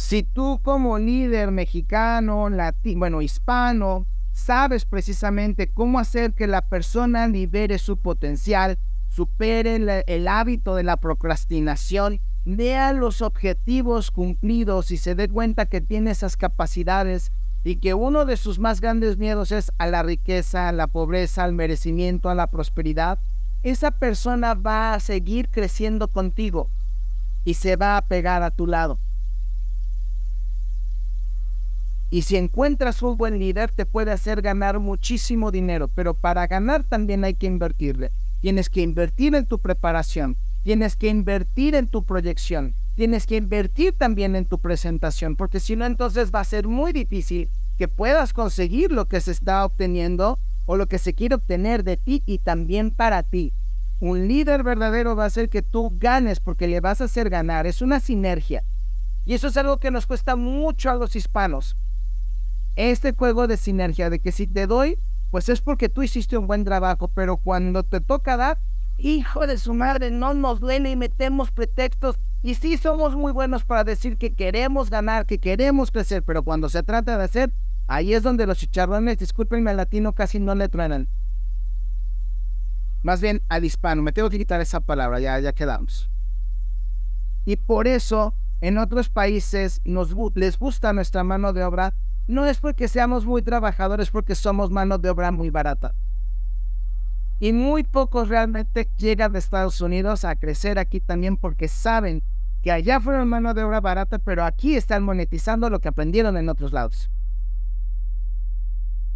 Si 0.00 0.22
tú 0.22 0.60
como 0.64 0.98
líder 0.98 1.50
mexicano, 1.50 2.48
latino, 2.48 3.00
bueno, 3.00 3.20
hispano, 3.22 4.06
sabes 4.32 4.86
precisamente 4.86 5.70
cómo 5.70 5.98
hacer 5.98 6.32
que 6.32 6.46
la 6.46 6.62
persona 6.62 7.28
libere 7.28 7.78
su 7.78 7.98
potencial, 7.98 8.78
supere 9.08 10.02
el, 10.06 10.26
hábito 10.26 10.74
de 10.74 10.84
la 10.84 10.96
procrastinación, 10.96 12.18
vea 12.46 12.94
los 12.94 13.20
objetivos 13.20 14.10
cumplidos 14.10 14.90
y 14.90 14.96
se 14.96 15.14
dé 15.14 15.28
cuenta 15.28 15.66
que 15.66 15.82
tiene 15.82 16.12
esas 16.12 16.38
capacidades 16.38 17.30
y 17.62 17.76
que 17.76 17.92
uno 17.92 18.24
de 18.24 18.38
sus 18.38 18.58
más 18.58 18.80
grandes 18.80 19.18
miedos 19.18 19.52
es 19.52 19.70
a 19.76 19.86
la 19.86 20.02
riqueza, 20.02 20.70
a 20.70 20.72
la 20.72 20.86
pobreza, 20.86 21.44
al 21.44 21.52
merecimiento, 21.52 22.30
a 22.30 22.34
la 22.34 22.46
prosperidad, 22.46 23.18
esa 23.62 23.90
persona 23.90 24.54
va 24.54 24.94
a 24.94 25.00
seguir 25.00 25.50
creciendo 25.50 26.08
contigo 26.08 26.70
y 27.44 27.54
se 27.54 27.76
va 27.76 27.98
a 27.98 28.02
pegar 28.02 28.42
a 28.42 28.50
tu 28.50 28.66
lado. 28.66 28.98
Y 32.12 32.22
si 32.22 32.36
encuentras 32.36 33.02
un 33.02 33.16
buen 33.16 33.38
líder, 33.38 33.70
te 33.70 33.86
puede 33.86 34.10
hacer 34.10 34.42
ganar 34.42 34.80
muchísimo 34.80 35.52
dinero, 35.52 35.86
pero 35.86 36.14
para 36.14 36.48
ganar 36.48 36.82
también 36.82 37.22
hay 37.22 37.34
que 37.34 37.46
invertirle. 37.46 38.10
Tienes 38.40 38.68
que 38.68 38.82
invertir 38.82 39.36
en 39.36 39.46
tu 39.46 39.60
preparación, 39.60 40.36
tienes 40.64 40.96
que 40.96 41.08
invertir 41.08 41.76
en 41.76 41.86
tu 41.86 42.04
proyección, 42.04 42.74
tienes 42.96 43.26
que 43.26 43.36
invertir 43.36 43.92
también 43.96 44.34
en 44.34 44.44
tu 44.44 44.58
presentación, 44.58 45.36
porque 45.36 45.60
si 45.60 45.76
no, 45.76 45.86
entonces 45.86 46.32
va 46.34 46.40
a 46.40 46.44
ser 46.44 46.66
muy 46.66 46.92
difícil 46.92 47.48
que 47.78 47.86
puedas 47.86 48.32
conseguir 48.32 48.90
lo 48.90 49.06
que 49.06 49.20
se 49.20 49.30
está 49.30 49.64
obteniendo 49.64 50.40
o 50.66 50.76
lo 50.76 50.86
que 50.86 50.98
se 50.98 51.14
quiere 51.14 51.36
obtener 51.36 51.84
de 51.84 51.96
ti 51.96 52.24
y 52.26 52.38
también 52.38 52.90
para 52.90 53.22
ti. 53.22 53.52
Un 54.00 54.26
líder 54.26 54.64
verdadero 54.64 55.14
va 55.14 55.24
a 55.24 55.26
hacer 55.26 55.48
que 55.48 55.62
tú 55.62 55.92
ganes 55.96 56.40
porque 56.40 56.66
le 56.66 56.80
vas 56.80 57.00
a 57.00 57.04
hacer 57.04 57.30
ganar. 57.30 57.66
Es 57.66 57.82
una 57.82 58.00
sinergia. 58.00 58.64
Y 59.26 59.34
eso 59.34 59.48
es 59.48 59.56
algo 59.58 59.78
que 59.78 59.90
nos 59.90 60.06
cuesta 60.06 60.36
mucho 60.36 60.90
a 60.90 60.94
los 60.94 61.14
hispanos. 61.14 61.76
Este 62.76 63.12
juego 63.12 63.46
de 63.46 63.56
sinergia, 63.56 64.10
de 64.10 64.20
que 64.20 64.32
si 64.32 64.46
te 64.46 64.66
doy, 64.66 64.98
pues 65.30 65.48
es 65.48 65.60
porque 65.60 65.88
tú 65.88 66.02
hiciste 66.02 66.36
un 66.36 66.46
buen 66.46 66.64
trabajo, 66.64 67.08
pero 67.08 67.36
cuando 67.36 67.82
te 67.82 68.00
toca 68.00 68.36
dar, 68.36 68.58
hijo 68.98 69.46
de 69.46 69.58
su 69.58 69.74
madre, 69.74 70.10
no 70.10 70.34
nos 70.34 70.60
duele 70.60 70.90
y 70.90 70.96
metemos 70.96 71.50
pretextos. 71.50 72.18
Y 72.42 72.54
sí 72.54 72.76
somos 72.76 73.16
muy 73.16 73.32
buenos 73.32 73.64
para 73.64 73.84
decir 73.84 74.16
que 74.16 74.34
queremos 74.34 74.90
ganar, 74.90 75.26
que 75.26 75.38
queremos 75.38 75.90
crecer, 75.90 76.22
pero 76.22 76.42
cuando 76.42 76.68
se 76.68 76.82
trata 76.82 77.18
de 77.18 77.24
hacer, 77.24 77.52
ahí 77.86 78.14
es 78.14 78.22
donde 78.22 78.46
los 78.46 78.58
chicharrones, 78.58 79.18
discúlpenme 79.18 79.70
al 79.70 79.76
latino, 79.76 80.14
casi 80.14 80.38
no 80.38 80.54
le 80.54 80.68
truenan. 80.68 81.08
Más 83.02 83.20
bien 83.20 83.42
al 83.48 83.64
hispano, 83.64 84.02
me 84.02 84.12
tengo 84.12 84.30
que 84.30 84.38
quitar 84.38 84.60
esa 84.60 84.80
palabra, 84.80 85.20
ya, 85.20 85.38
ya 85.40 85.52
quedamos. 85.52 86.10
Y 87.44 87.56
por 87.56 87.86
eso 87.86 88.34
en 88.60 88.78
otros 88.78 89.08
países 89.08 89.80
nos, 89.84 90.14
les 90.34 90.58
gusta 90.58 90.92
nuestra 90.92 91.24
mano 91.24 91.52
de 91.52 91.64
obra, 91.64 91.94
no 92.30 92.46
es 92.46 92.58
porque 92.58 92.88
seamos 92.88 93.26
muy 93.26 93.42
trabajadores, 93.42 94.10
porque 94.10 94.34
somos 94.34 94.70
mano 94.70 94.98
de 94.98 95.10
obra 95.10 95.32
muy 95.32 95.50
barata. 95.50 95.94
Y 97.40 97.52
muy 97.52 97.82
pocos 97.82 98.28
realmente 98.28 98.88
llegan 98.98 99.32
de 99.32 99.40
Estados 99.40 99.80
Unidos 99.80 100.24
a 100.24 100.36
crecer 100.36 100.78
aquí 100.78 101.00
también 101.00 101.36
porque 101.36 101.68
saben 101.68 102.22
que 102.62 102.70
allá 102.70 103.00
fueron 103.00 103.28
mano 103.28 103.52
de 103.52 103.64
obra 103.64 103.80
barata, 103.80 104.18
pero 104.18 104.44
aquí 104.44 104.76
están 104.76 105.02
monetizando 105.02 105.70
lo 105.70 105.80
que 105.80 105.88
aprendieron 105.88 106.36
en 106.36 106.48
otros 106.48 106.72
lados. 106.72 107.10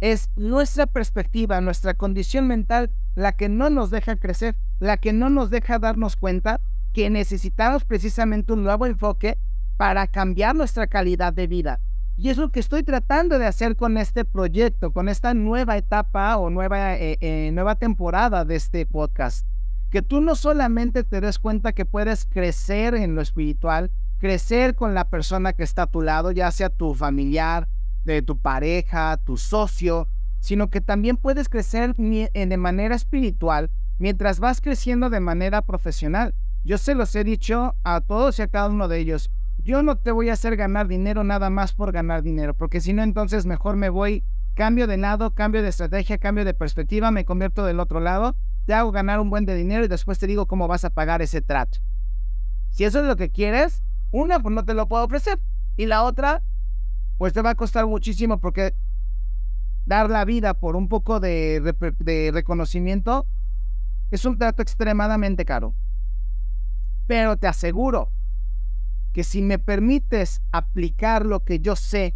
Es 0.01 0.29
nuestra 0.35 0.85
perspectiva, 0.85 1.61
nuestra 1.61 1.93
condición 1.93 2.47
mental 2.47 2.91
la 3.15 3.31
que 3.31 3.47
no 3.47 3.69
nos 3.69 3.91
deja 3.91 4.17
crecer, 4.17 4.55
la 4.79 4.97
que 4.97 5.13
no 5.13 5.29
nos 5.29 5.49
deja 5.49 5.79
darnos 5.79 6.17
cuenta 6.17 6.59
que 6.91 7.09
necesitamos 7.09 7.85
precisamente 7.85 8.51
un 8.51 8.63
nuevo 8.63 8.85
enfoque 8.85 9.37
para 9.77 10.07
cambiar 10.07 10.55
nuestra 10.55 10.87
calidad 10.87 11.31
de 11.31 11.47
vida. 11.47 11.79
Y 12.17 12.29
es 12.29 12.37
lo 12.37 12.49
que 12.49 12.61
estoy 12.61 12.83
tratando 12.83 13.37
de 13.39 13.45
hacer 13.45 13.75
con 13.75 13.97
este 13.97 14.23
proyecto, 14.23 14.91
con 14.91 15.09
esta 15.09 15.33
nueva 15.33 15.75
etapa 15.75 16.37
o 16.37 16.49
nueva, 16.49 16.95
eh, 16.95 17.17
eh, 17.19 17.51
nueva 17.53 17.75
temporada 17.75 18.45
de 18.45 18.55
este 18.55 18.85
podcast. 18.85 19.45
Que 19.91 20.01
tú 20.01 20.21
no 20.21 20.35
solamente 20.35 21.03
te 21.03 21.19
des 21.19 21.39
cuenta 21.39 21.73
que 21.73 21.85
puedes 21.85 22.25
crecer 22.25 22.95
en 22.95 23.15
lo 23.15 23.21
espiritual, 23.21 23.91
crecer 24.17 24.75
con 24.75 24.93
la 24.93 25.09
persona 25.09 25.51
que 25.51 25.63
está 25.63 25.83
a 25.83 25.87
tu 25.87 26.01
lado, 26.01 26.31
ya 26.31 26.51
sea 26.51 26.69
tu 26.69 26.95
familiar, 26.95 27.67
de 28.05 28.21
tu 28.21 28.37
pareja, 28.37 29.17
tu 29.17 29.35
socio, 29.35 30.07
sino 30.39 30.69
que 30.69 30.79
también 30.79 31.17
puedes 31.17 31.49
crecer 31.49 31.95
de 31.95 32.57
manera 32.57 32.95
espiritual 32.95 33.71
mientras 33.97 34.39
vas 34.39 34.61
creciendo 34.61 35.09
de 35.09 35.19
manera 35.19 35.61
profesional. 35.63 36.33
Yo 36.63 36.77
se 36.77 36.95
los 36.95 37.13
he 37.15 37.23
dicho 37.23 37.75
a 37.83 38.01
todos 38.01 38.39
y 38.39 38.41
a 38.43 38.47
cada 38.47 38.69
uno 38.69 38.87
de 38.87 38.99
ellos. 38.99 39.29
Yo 39.65 39.81
no 39.81 39.97
te 39.97 40.11
voy 40.11 40.29
a 40.29 40.33
hacer 40.33 40.55
ganar 40.57 40.87
dinero 40.87 41.23
nada 41.23 41.49
más 41.49 41.73
por 41.73 41.91
ganar 41.91 42.21
dinero, 42.21 42.53
porque 42.53 42.81
si 42.81 42.93
no, 42.93 43.01
entonces 43.01 43.47
mejor 43.47 43.77
me 43.77 43.89
voy, 43.89 44.23
cambio 44.53 44.85
de 44.85 44.97
lado, 44.97 45.33
cambio 45.33 45.63
de 45.63 45.69
estrategia, 45.69 46.19
cambio 46.19 46.45
de 46.45 46.53
perspectiva, 46.53 47.09
me 47.09 47.25
convierto 47.25 47.65
del 47.65 47.79
otro 47.79 47.99
lado, 47.99 48.35
te 48.67 48.75
hago 48.75 48.91
ganar 48.91 49.19
un 49.19 49.31
buen 49.31 49.47
de 49.47 49.55
dinero 49.55 49.83
y 49.83 49.87
después 49.87 50.19
te 50.19 50.27
digo 50.27 50.45
cómo 50.45 50.67
vas 50.67 50.85
a 50.85 50.91
pagar 50.91 51.23
ese 51.23 51.41
trato. 51.41 51.79
Si 52.69 52.83
eso 52.83 52.99
es 52.99 53.07
lo 53.07 53.15
que 53.15 53.31
quieres, 53.31 53.83
una, 54.11 54.39
pues 54.39 54.53
no 54.53 54.63
te 54.65 54.75
lo 54.75 54.87
puedo 54.87 55.03
ofrecer. 55.03 55.39
Y 55.77 55.87
la 55.87 56.03
otra, 56.03 56.43
pues 57.17 57.33
te 57.33 57.41
va 57.41 57.49
a 57.49 57.55
costar 57.55 57.87
muchísimo 57.87 58.39
porque 58.39 58.75
dar 59.87 60.11
la 60.11 60.25
vida 60.25 60.53
por 60.53 60.75
un 60.75 60.89
poco 60.89 61.19
de, 61.19 61.73
de 61.97 62.31
reconocimiento 62.31 63.25
es 64.11 64.25
un 64.25 64.37
trato 64.37 64.61
extremadamente 64.61 65.43
caro. 65.43 65.73
Pero 67.07 67.37
te 67.37 67.47
aseguro 67.47 68.11
que 69.15 69.23
si 69.23 69.41
me 69.41 69.59
permites 69.59 70.41
aplicar 70.51 71.25
lo 71.25 71.45
que 71.45 71.61
yo 71.61 71.77
sé 71.77 72.13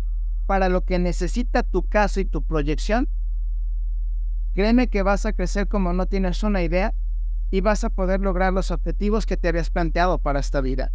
para 0.48 0.68
lo 0.68 0.84
que 0.84 1.00
necesita 1.00 1.64
tu 1.64 1.84
caso 1.84 2.20
y 2.20 2.26
tu 2.26 2.44
proyección, 2.44 3.08
créeme 4.54 4.90
que 4.90 5.02
vas 5.02 5.26
a 5.26 5.32
crecer 5.32 5.70
como 5.70 5.94
no 5.94 6.08
tienes 6.08 6.44
una 6.44 6.62
idea 6.62 6.94
y 7.52 7.62
vas 7.62 7.86
a 7.86 7.90
poder 7.90 8.20
lograr 8.20 8.52
los 8.52 8.70
objetivos 8.70 9.26
que 9.26 9.38
te 9.38 9.48
habías 9.48 9.70
planteado 9.70 10.18
para 10.18 10.42
esta 10.42 10.60
vida. 10.60 10.92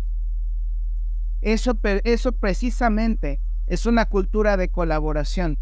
Eso, 1.41 1.79
eso 1.83 2.33
precisamente 2.33 3.41
es 3.67 3.87
una 3.87 4.05
cultura 4.05 4.59
de 4.59 4.69
colaboración. 4.69 5.57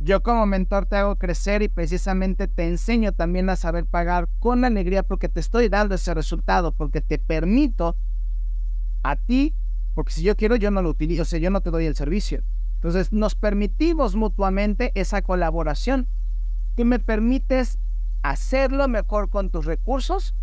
Yo 0.00 0.22
como 0.22 0.44
mentor 0.44 0.84
te 0.84 0.96
hago 0.96 1.16
crecer 1.16 1.62
y 1.62 1.68
precisamente 1.68 2.46
te 2.46 2.68
enseño 2.68 3.12
también 3.12 3.48
a 3.48 3.56
saber 3.56 3.86
pagar 3.86 4.28
con 4.38 4.66
alegría 4.66 5.02
porque 5.02 5.30
te 5.30 5.40
estoy 5.40 5.70
dando 5.70 5.94
ese 5.94 6.12
resultado, 6.12 6.72
porque 6.72 7.00
te 7.00 7.18
permito 7.18 7.96
a 9.10 9.16
ti, 9.16 9.54
porque 9.94 10.12
si 10.12 10.22
yo 10.22 10.36
quiero 10.36 10.56
yo 10.56 10.70
no 10.70 10.82
lo 10.82 10.90
utilizo, 10.90 11.22
o 11.22 11.24
sea, 11.24 11.38
yo 11.38 11.50
no 11.50 11.60
te 11.60 11.70
doy 11.70 11.86
el 11.86 11.94
servicio. 11.94 12.42
Entonces 12.74 13.12
nos 13.12 13.34
permitimos 13.34 14.16
mutuamente 14.16 14.92
esa 14.94 15.22
colaboración. 15.22 16.08
Tú 16.74 16.84
me 16.84 16.98
permites 16.98 17.78
hacerlo 18.22 18.88
mejor 18.88 19.30
con 19.30 19.50
tus 19.50 19.64
recursos, 19.64 20.34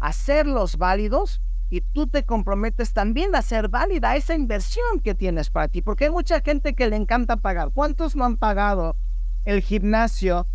hacerlos 0.00 0.76
válidos 0.76 1.40
y 1.70 1.80
tú 1.80 2.06
te 2.06 2.24
comprometes 2.24 2.92
también 2.92 3.34
a 3.34 3.38
hacer 3.38 3.68
válida 3.68 4.16
esa 4.16 4.34
inversión 4.34 5.00
que 5.02 5.14
tienes 5.14 5.50
para 5.50 5.68
ti, 5.68 5.82
porque 5.82 6.06
hay 6.06 6.10
mucha 6.10 6.40
gente 6.40 6.74
que 6.74 6.88
le 6.88 6.96
encanta 6.96 7.36
pagar. 7.36 7.70
¿Cuántos 7.72 8.16
no 8.16 8.24
han 8.24 8.36
pagado 8.36 8.96
el 9.44 9.62
gimnasio 9.62 10.46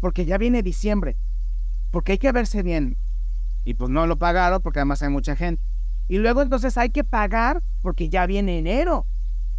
porque 0.00 0.24
ya 0.24 0.38
viene 0.38 0.62
diciembre? 0.62 1.16
Porque 1.90 2.12
hay 2.12 2.18
que 2.18 2.32
verse 2.32 2.62
bien. 2.62 2.96
Y 3.64 3.74
pues 3.74 3.90
no 3.90 4.06
lo 4.06 4.18
pagaron 4.18 4.62
porque 4.62 4.78
además 4.78 5.02
hay 5.02 5.10
mucha 5.10 5.36
gente. 5.36 5.62
Y 6.08 6.18
luego 6.18 6.42
entonces 6.42 6.76
hay 6.78 6.90
que 6.90 7.04
pagar 7.04 7.62
porque 7.82 8.08
ya 8.08 8.26
viene 8.26 8.58
enero. 8.58 9.06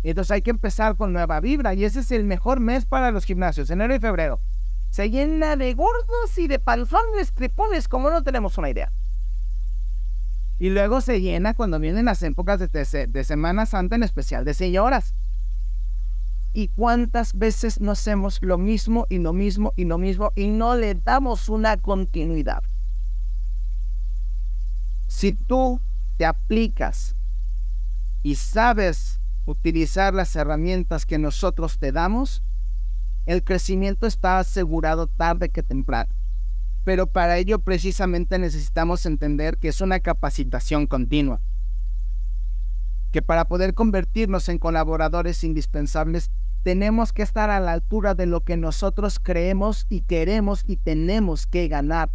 Entonces 0.02 0.32
hay 0.32 0.41
que 0.41 0.50
empezar 0.50 0.95
con 0.95 1.14
nueva 1.14 1.39
vibra 1.39 1.74
y 1.74 1.84
ese 1.86 2.00
es 2.00 2.12
el 2.12 2.24
mejor 2.24 2.60
mes 2.60 2.86
para 2.86 3.12
los 3.12 3.26
gimnasios, 3.26 3.70
enero 3.70 3.93
y 3.93 4.00
febrero. 4.00 4.39
Se 4.89 5.10
llena 5.10 5.56
de 5.56 5.74
gordos 5.74 6.38
y 6.38 6.47
de 6.47 6.60
panzones, 6.60 7.34
tripones, 7.34 7.88
como 7.88 8.10
no 8.10 8.24
tenemos 8.24 8.58
una 8.58 8.70
idea. 8.70 8.91
Y 10.58 10.70
luego 10.70 11.00
se 11.02 11.22
llena 11.22 11.54
cuando 11.54 11.80
vienen 11.80 12.06
las 12.06 12.24
épocas 12.24 12.60
de, 12.60 13.08
de, 13.08 13.24
Semana 13.24 13.66
Santa, 13.66 13.95
en 13.95 14.04
especial 14.04 14.43
de 14.43 14.54
señoras. 14.54 15.14
¿Y 16.54 16.70
cuántas 16.70 17.38
veces 17.38 17.80
no 17.80 17.91
hacemos 17.91 18.41
lo 18.41 18.58
mismo 18.58 19.06
y 19.10 19.20
lo 19.20 19.34
mismo 19.34 19.74
y 19.76 19.86
lo 19.86 19.97
mismo 19.97 20.32
y 20.36 20.47
no 20.47 20.76
le 20.76 20.95
damos 20.95 21.47
una 21.47 21.78
continuidad? 21.78 22.64
Si 25.08 25.34
tú 25.34 25.80
te 26.20 26.26
aplicas 26.26 27.15
y 28.24 28.36
sabes 28.36 29.22
utilizar 29.45 30.13
las 30.13 30.36
herramientas 30.36 31.05
que 31.05 31.17
nosotros 31.17 31.80
te 31.80 31.93
damos, 31.93 32.43
el 33.26 33.41
crecimiento 33.41 34.05
está 34.05 34.38
asegurado 34.38 35.07
tarde 35.07 35.47
que 35.47 35.63
temprano. 35.63 36.13
Pero 36.84 37.07
para 37.07 37.38
ello 37.38 37.59
precisamente 37.59 38.38
necesitamos 38.38 39.05
entender 39.05 39.59
que 39.59 39.70
es 39.70 39.80
una 39.80 40.01
capacitación 40.01 40.88
continua, 40.88 41.39
que 43.13 43.22
para 43.22 43.47
poder 43.47 43.74
convertirnos 43.74 44.49
en 44.49 44.57
colaboradores 44.57 45.45
indispensables 45.45 46.32
tenemos 46.63 47.13
que 47.13 47.22
estar 47.22 47.49
a 47.49 47.61
la 47.61 47.72
altura 47.72 48.13
de 48.13 48.26
lo 48.26 48.41
que 48.41 48.57
nosotros 48.57 49.22
creemos 49.24 49.86
y 49.88 50.01
queremos 50.01 50.65
y 50.67 50.76
tenemos 50.76 51.47
que 51.47 51.70
ganar, 51.70 52.11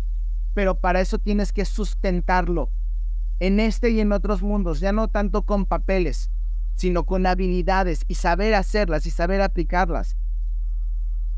pero 0.52 0.74
para 0.78 1.00
eso 1.00 1.18
tienes 1.18 1.54
que 1.54 1.64
sustentarlo 1.64 2.70
en 3.46 3.60
este 3.60 3.90
y 3.90 4.00
en 4.00 4.10
otros 4.12 4.42
mundos, 4.42 4.80
ya 4.80 4.92
no 4.92 5.08
tanto 5.08 5.42
con 5.42 5.66
papeles, 5.66 6.30
sino 6.76 7.04
con 7.04 7.26
habilidades 7.26 8.06
y 8.08 8.14
saber 8.14 8.54
hacerlas 8.54 9.04
y 9.04 9.10
saber 9.10 9.42
aplicarlas. 9.42 10.16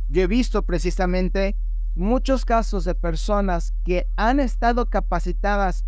Yo 0.09 0.23
he 0.23 0.29
visto 0.29 0.63
precisamente 0.63 1.57
muchos 1.97 2.45
casos 2.45 2.85
de 2.85 2.95
personas 2.95 3.75
que 3.85 4.07
han 4.15 4.39
estado 4.39 4.89
capacitadas 4.89 5.85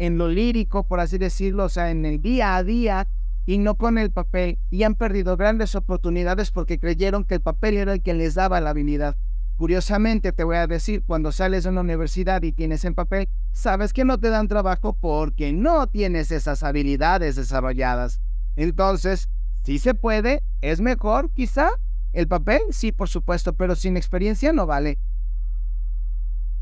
en 0.00 0.18
lo 0.18 0.26
lírico, 0.26 0.88
por 0.88 0.98
así 0.98 1.18
decirlo, 1.18 1.66
o 1.66 1.68
sea, 1.68 1.92
en 1.92 2.04
el 2.04 2.20
día 2.20 2.56
a 2.56 2.64
día 2.64 3.06
y 3.46 3.58
no 3.58 3.76
con 3.76 3.96
el 3.96 4.10
papel, 4.10 4.58
y 4.70 4.82
han 4.82 4.96
perdido 4.96 5.36
grandes 5.36 5.76
oportunidades 5.76 6.50
porque 6.50 6.80
creyeron 6.80 7.22
que 7.22 7.36
el 7.36 7.40
papel 7.42 7.76
era 7.76 7.92
el 7.92 8.02
que 8.02 8.12
les 8.12 8.34
daba 8.34 8.60
la 8.60 8.70
habilidad. 8.70 9.16
Curiosamente, 9.58 10.30
te 10.32 10.44
voy 10.44 10.54
a 10.54 10.68
decir, 10.68 11.02
cuando 11.04 11.32
sales 11.32 11.64
de 11.64 11.70
una 11.70 11.80
universidad 11.80 12.42
y 12.44 12.52
tienes 12.52 12.84
el 12.84 12.94
papel, 12.94 13.28
sabes 13.50 13.92
que 13.92 14.04
no 14.04 14.16
te 14.16 14.30
dan 14.30 14.46
trabajo 14.46 14.92
porque 14.92 15.52
no 15.52 15.88
tienes 15.88 16.30
esas 16.30 16.62
habilidades 16.62 17.34
desarrolladas. 17.34 18.20
Entonces, 18.54 19.28
si 19.64 19.80
se 19.80 19.94
puede, 19.94 20.44
es 20.62 20.80
mejor, 20.80 21.32
quizá. 21.32 21.70
El 22.12 22.28
papel, 22.28 22.60
sí, 22.70 22.92
por 22.92 23.08
supuesto, 23.08 23.52
pero 23.52 23.74
sin 23.74 23.96
experiencia 23.96 24.52
no 24.52 24.64
vale. 24.64 24.98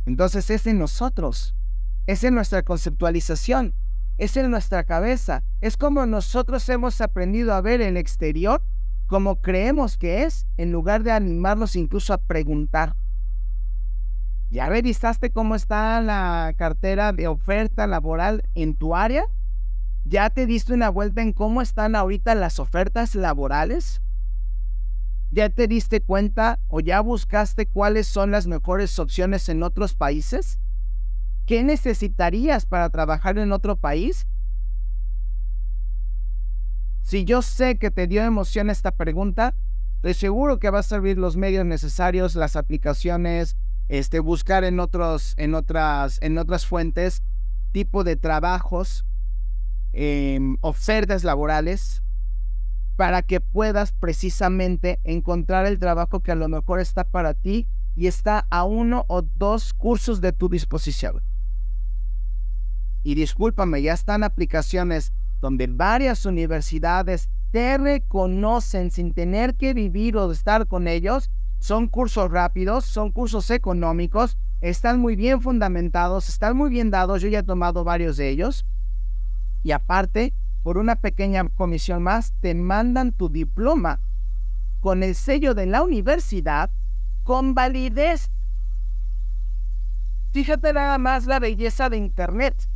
Entonces 0.07 0.49
es 0.49 0.67
en 0.67 0.79
nosotros, 0.79 1.55
es 2.07 2.25
en 2.25 2.35
nuestra 2.35 2.63
conceptualización, 2.63 3.75
es 4.17 4.37
en 4.39 4.51
nuestra 4.51 4.85
cabeza, 4.85 5.43
es 5.61 5.77
como 5.77 6.07
nosotros 6.07 6.67
hemos 6.71 7.01
aprendido 7.03 7.53
a 7.53 7.61
ver 7.61 7.83
el 7.83 7.97
exterior 7.99 8.63
como 9.07 9.41
creemos 9.41 9.97
que 9.97 10.25
es, 10.25 10.47
en 10.57 10.73
lugar 10.73 11.03
de 11.03 11.13
animarnos 11.13 11.77
incluso 11.77 12.13
a 12.13 12.19
preguntar. 12.19 12.95
¿Ya 14.51 14.69
revisaste 14.69 15.31
cómo 15.31 15.55
está 15.55 16.01
la 16.01 16.55
cartera 16.57 17.13
de 17.13 17.27
oferta 17.27 17.87
laboral 17.87 18.45
en 18.55 18.75
tu 18.75 18.95
área? 18.95 19.25
¿Ya 20.05 20.31
te 20.31 20.47
diste 20.47 20.73
una 20.73 20.89
vuelta 20.89 21.21
en 21.23 21.33
cómo 21.33 21.63
están 21.63 21.97
ahorita 21.97 22.35
las 22.37 22.61
ofertas 22.61 23.15
laborales? 23.17 24.01
¿Ya 25.33 25.49
te 25.49 25.67
diste 25.67 26.01
cuenta 26.01 26.61
o 26.69 26.79
ya 26.79 27.01
buscaste 27.01 27.67
cuáles 27.67 28.07
son 28.07 28.31
las 28.31 28.47
mejores 28.47 28.99
opciones 29.01 29.49
en 29.49 29.65
otros 29.65 29.95
países? 29.95 30.61
¿Qué 31.45 31.65
necesitarías 31.65 32.67
para 32.67 32.89
trabajar 32.91 33.39
en 33.39 33.53
otro 33.53 33.77
país? 33.77 34.27
Si 37.07 37.25
yo 37.25 37.41
sé 37.41 37.79
que 37.79 37.93
te 37.93 38.09
dio 38.09 38.25
emoción 38.25 38.69
esta 38.69 38.91
pregunta, 38.91 39.55
estoy 39.95 40.15
seguro 40.15 40.59
que 40.59 40.71
va 40.71 40.81
a 40.81 40.83
servir 40.83 41.19
los 41.19 41.37
medios 41.37 41.65
necesarios, 41.65 42.35
las 42.35 42.57
aplicaciones, 42.57 43.57
este, 43.87 44.19
buscar 44.19 44.65
en, 44.65 44.81
otros, 44.81 45.35
en, 45.37 45.55
otras, 45.55 46.19
en 46.21 46.37
otras 46.37 46.67
fuentes 46.67 47.23
tipo 47.71 48.03
de 48.03 48.17
trabajos, 48.17 49.05
em, 49.93 50.57
ofertas 50.63 51.23
laborales, 51.23 52.03
para 52.97 53.23
que 53.23 53.41
puedas 53.41 53.93
precisamente 53.93 54.99
encontrar 55.05 55.65
el 55.67 55.79
trabajo 55.79 56.25
que 56.25 56.33
a 56.33 56.37
lo 56.37 56.49
mejor 56.49 56.81
está 56.81 57.05
para 57.05 57.35
ti 57.35 57.69
y 57.95 58.09
está 58.09 58.49
a 58.51 58.65
uno 58.65 59.05
o 59.07 59.23
dos 59.23 59.75
cursos 59.75 60.21
de 60.21 60.33
tu 60.33 60.49
disposición. 60.49 61.23
Y 63.05 63.15
discúlpame, 63.15 63.81
ya 63.81 63.93
están 63.93 64.25
aplicaciones 64.25 65.13
donde 65.41 65.67
varias 65.67 66.25
universidades 66.27 67.29
te 67.51 67.79
reconocen 67.79 68.91
sin 68.91 69.15
tener 69.15 69.55
que 69.55 69.75
vivir 69.75 70.17
o 70.17 70.31
estar 70.31 70.67
con 70.67 70.89
ellos. 70.89 71.31
Son 71.59 71.89
cursos 71.89 72.31
rápidos, 72.31 72.85
son 72.85 73.11
cursos 73.11 73.51
económicos, 73.51 74.37
están 74.61 75.01
muy 75.01 75.17
bien 75.17 75.41
fundamentados, 75.41 76.29
están 76.29 76.57
muy 76.57 76.71
bien 76.71 76.91
dados. 76.91 77.23
Yo 77.23 77.29
ya 77.29 77.41
he 77.41 77.43
tomado 77.43 77.85
varios 77.85 78.17
de 78.17 78.29
ellos. 78.29 78.67
Y 79.63 79.73
aparte, 79.73 80.33
por 80.63 80.79
una 80.79 80.97
pequeña 80.97 81.49
comisión 81.49 82.03
más, 82.03 82.33
te 82.41 82.55
mandan 82.55 83.13
tu 83.13 83.29
diploma 83.29 84.01
con 84.81 85.03
el 85.03 85.15
sello 85.15 85.55
de 85.55 85.67
la 85.67 85.83
universidad 85.83 86.71
con 87.25 87.55
validez. 87.55 88.31
Fíjate 90.33 90.73
nada 90.73 90.99
más 90.99 91.27
la 91.27 91.41
belleza 91.41 91.89
de 91.89 91.97
Internet. 91.97 92.69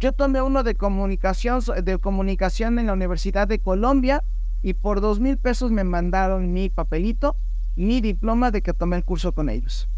Yo 0.00 0.12
tomé 0.12 0.40
uno 0.40 0.62
de 0.62 0.74
comunicación, 0.74 1.62
de 1.82 1.98
comunicación 1.98 2.78
en 2.78 2.86
la 2.86 2.94
Universidad 2.94 3.46
de 3.46 3.58
Colombia 3.58 4.24
y 4.62 4.72
por 4.72 5.02
dos 5.02 5.20
mil 5.20 5.36
pesos 5.36 5.70
me 5.70 5.84
mandaron 5.84 6.52
mi 6.52 6.70
papelito, 6.70 7.36
mi 7.76 8.00
diploma 8.00 8.50
de 8.50 8.62
que 8.62 8.72
tomé 8.72 8.96
el 8.96 9.04
curso 9.04 9.32
con 9.32 9.50
ellos. 9.50 9.88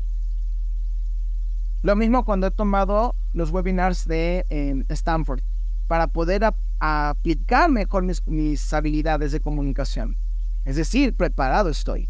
Lo 1.83 1.95
mismo 1.95 2.25
cuando 2.25 2.49
he 2.49 2.51
tomado 2.51 3.15
los 3.33 3.51
webinars 3.51 4.07
de 4.07 4.45
Stanford 4.89 5.41
para 5.87 6.09
poder 6.09 6.53
aplicar 6.81 7.71
mejor 7.71 8.05
mis, 8.27 8.73
habilidades 8.73 9.31
de 9.31 9.41
comunicación. 9.41 10.17
Es 10.65 10.77
decir, 10.77 11.15
preparado 11.17 11.71
estoy. 11.71 12.09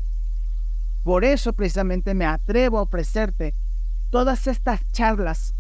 Por 1.03 1.25
eso 1.25 1.53
precisamente 1.53 2.15
me 2.15 2.25
atrevo 2.25 2.79
a 2.79 2.83
ofrecerte 2.83 3.55
todas 4.11 4.47
estas 4.47 4.81
charlas, 4.93 5.55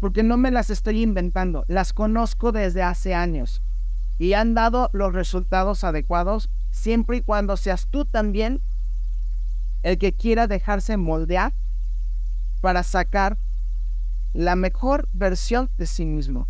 porque 0.00 0.22
no 0.22 0.36
me 0.36 0.50
las 0.50 0.70
estoy 0.70 1.02
inventando, 1.02 1.64
las 1.68 1.92
conozco 1.92 2.52
desde 2.52 2.82
hace 2.82 3.14
años 3.14 3.62
y 4.18 4.32
han 4.32 4.54
dado 4.54 4.90
los 4.92 5.12
resultados 5.12 5.84
adecuados 5.84 6.50
siempre 6.70 7.18
y 7.18 7.22
cuando 7.22 7.56
seas 7.56 7.86
tú 7.88 8.04
también 8.04 8.60
el 9.82 9.98
que 9.98 10.12
quiera 10.12 10.46
dejarse 10.46 10.96
moldear 10.96 11.52
para 12.60 12.82
sacar 12.82 13.38
la 14.32 14.56
mejor 14.56 15.08
versión 15.12 15.70
de 15.78 15.86
sí 15.86 16.04
mismo 16.04 16.48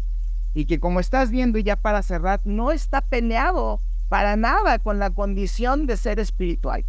y 0.55 0.65
que 0.65 0.81
como 0.81 1.01
estás 1.01 1.31
viendo 1.31 1.59
y 1.59 1.63
ya 1.63 1.77
para 1.77 2.03
cerrar, 2.03 2.41
no 2.45 2.73
está 2.73 3.01
peleado 3.01 3.81
para 4.09 4.37
nada 4.37 4.79
con 4.79 4.99
la 4.99 5.11
condición 5.11 5.87
de 5.87 5.97
ser 5.97 6.19
espiritual. 6.19 6.85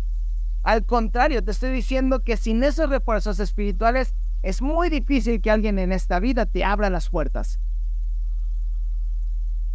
Al 0.63 0.85
contrario, 0.85 1.43
te 1.43 1.51
estoy 1.51 1.71
diciendo 1.71 2.21
que 2.21 2.37
sin 2.37 2.63
esos 2.63 2.89
refuerzos 2.89 3.39
espirituales 3.39 4.15
es 4.41 4.61
muy 4.61 4.89
difícil 4.89 5.41
que 5.41 5.51
alguien 5.51 5.79
en 5.79 5.91
esta 5.91 6.19
vida 6.19 6.45
te 6.45 6.63
abra 6.63 6.89
las 6.89 7.09
puertas. 7.09 7.59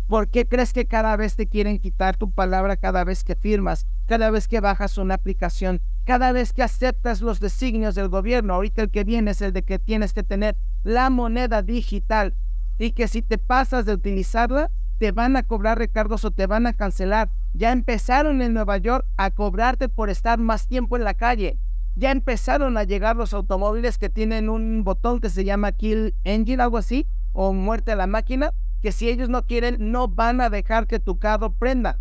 ¿Por 0.06 0.28
qué 0.28 0.46
crees 0.46 0.72
que 0.72 0.86
cada 0.86 1.16
vez 1.16 1.34
te 1.34 1.46
quieren 1.46 1.78
quitar 1.78 2.16
tu 2.16 2.30
palabra 2.30 2.76
cada 2.76 3.04
vez 3.04 3.24
que 3.24 3.34
firmas, 3.34 3.86
cada 4.06 4.30
vez 4.30 4.48
que 4.48 4.60
bajas 4.60 4.98
una 4.98 5.14
aplicación, 5.14 5.80
cada 6.04 6.32
vez 6.32 6.52
que 6.52 6.62
aceptas 6.62 7.22
los 7.22 7.40
designios 7.40 7.94
del 7.94 8.08
gobierno? 8.08 8.54
Ahorita 8.54 8.82
el 8.82 8.90
que 8.90 9.04
viene 9.04 9.30
es 9.30 9.40
el 9.40 9.54
de 9.54 9.62
que 9.62 9.78
tienes 9.78 10.12
que 10.12 10.22
tener 10.22 10.56
la 10.82 11.08
moneda 11.08 11.62
digital 11.62 12.34
y 12.78 12.92
que 12.92 13.08
si 13.08 13.22
te 13.22 13.38
pasas 13.38 13.86
de 13.86 13.94
utilizarla, 13.94 14.70
te 14.98 15.10
van 15.10 15.36
a 15.36 15.42
cobrar 15.42 15.78
recargos 15.78 16.24
o 16.24 16.30
te 16.30 16.46
van 16.46 16.66
a 16.66 16.74
cancelar. 16.74 17.30
Ya 17.54 17.72
empezaron 17.72 18.42
en 18.42 18.52
Nueva 18.52 18.76
York 18.78 19.06
a 19.16 19.30
cobrarte 19.30 19.88
por 19.88 20.10
estar 20.10 20.38
más 20.38 20.66
tiempo 20.66 20.96
en 20.96 21.04
la 21.04 21.14
calle. 21.14 21.58
Ya 21.96 22.10
empezaron 22.10 22.76
a 22.76 22.84
llegar 22.84 23.16
los 23.16 23.32
automóviles 23.34 23.98
que 23.98 24.10
tienen 24.10 24.48
un 24.48 24.82
botón 24.82 25.20
que 25.20 25.30
se 25.30 25.44
llama 25.44 25.72
Kill 25.72 26.14
Engine, 26.24 26.62
algo 26.62 26.78
así, 26.78 27.06
o 27.32 27.52
muerte 27.52 27.92
a 27.92 27.96
la 27.96 28.06
máquina, 28.06 28.52
que 28.82 28.92
si 28.92 29.08
ellos 29.08 29.28
no 29.28 29.46
quieren, 29.46 29.92
no 29.92 30.08
van 30.08 30.40
a 30.40 30.50
dejar 30.50 30.86
que 30.86 30.98
tu 30.98 31.18
carro 31.18 31.54
prenda. 31.54 31.98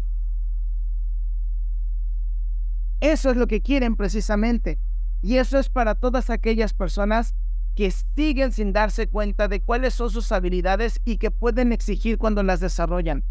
Eso 2.99 3.31
es 3.31 3.37
lo 3.37 3.47
que 3.47 3.61
quieren 3.61 3.95
precisamente. 3.95 4.79
Y 5.21 5.37
eso 5.37 5.59
es 5.59 5.69
para 5.69 5.95
todas 5.95 6.29
aquellas 6.29 6.73
personas 6.73 7.35
que 7.75 7.91
siguen 7.91 8.51
sin 8.51 8.73
darse 8.73 9.07
cuenta 9.07 9.47
de 9.47 9.61
cuáles 9.61 9.93
son 9.93 10.09
sus 10.09 10.31
habilidades 10.31 11.01
y 11.05 11.17
que 11.17 11.31
pueden 11.31 11.71
exigir 11.71 12.17
cuando 12.17 12.43
las 12.43 12.59
desarrollan. 12.59 13.23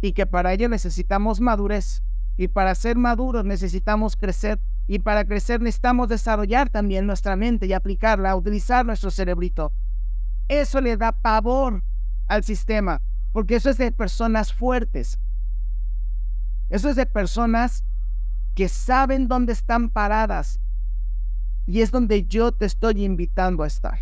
Y 0.00 0.12
que 0.12 0.26
para 0.26 0.52
ello 0.52 0.68
necesitamos 0.68 1.40
madurez. 1.40 2.02
Y 2.36 2.48
para 2.48 2.74
ser 2.74 2.96
maduros 2.96 3.44
necesitamos 3.44 4.16
crecer. 4.16 4.58
Y 4.90 4.98
para 4.98 5.24
crecer 5.24 5.60
necesitamos 5.60 6.08
desarrollar 6.08 6.68
también 6.68 7.06
nuestra 7.06 7.36
mente 7.36 7.66
y 7.66 7.72
aplicarla, 7.72 8.34
utilizar 8.34 8.84
nuestro 8.84 9.12
cerebrito. 9.12 9.72
Eso 10.48 10.80
le 10.80 10.96
da 10.96 11.12
pavor 11.12 11.84
al 12.26 12.42
sistema, 12.42 13.00
porque 13.32 13.54
eso 13.54 13.70
es 13.70 13.78
de 13.78 13.92
personas 13.92 14.52
fuertes. 14.52 15.20
Eso 16.70 16.88
es 16.88 16.96
de 16.96 17.06
personas 17.06 17.84
que 18.56 18.68
saben 18.68 19.28
dónde 19.28 19.52
están 19.52 19.90
paradas, 19.90 20.58
y 21.66 21.82
es 21.82 21.92
donde 21.92 22.24
yo 22.24 22.50
te 22.50 22.66
estoy 22.66 23.04
invitando 23.04 23.62
a 23.62 23.68
estar. 23.68 24.00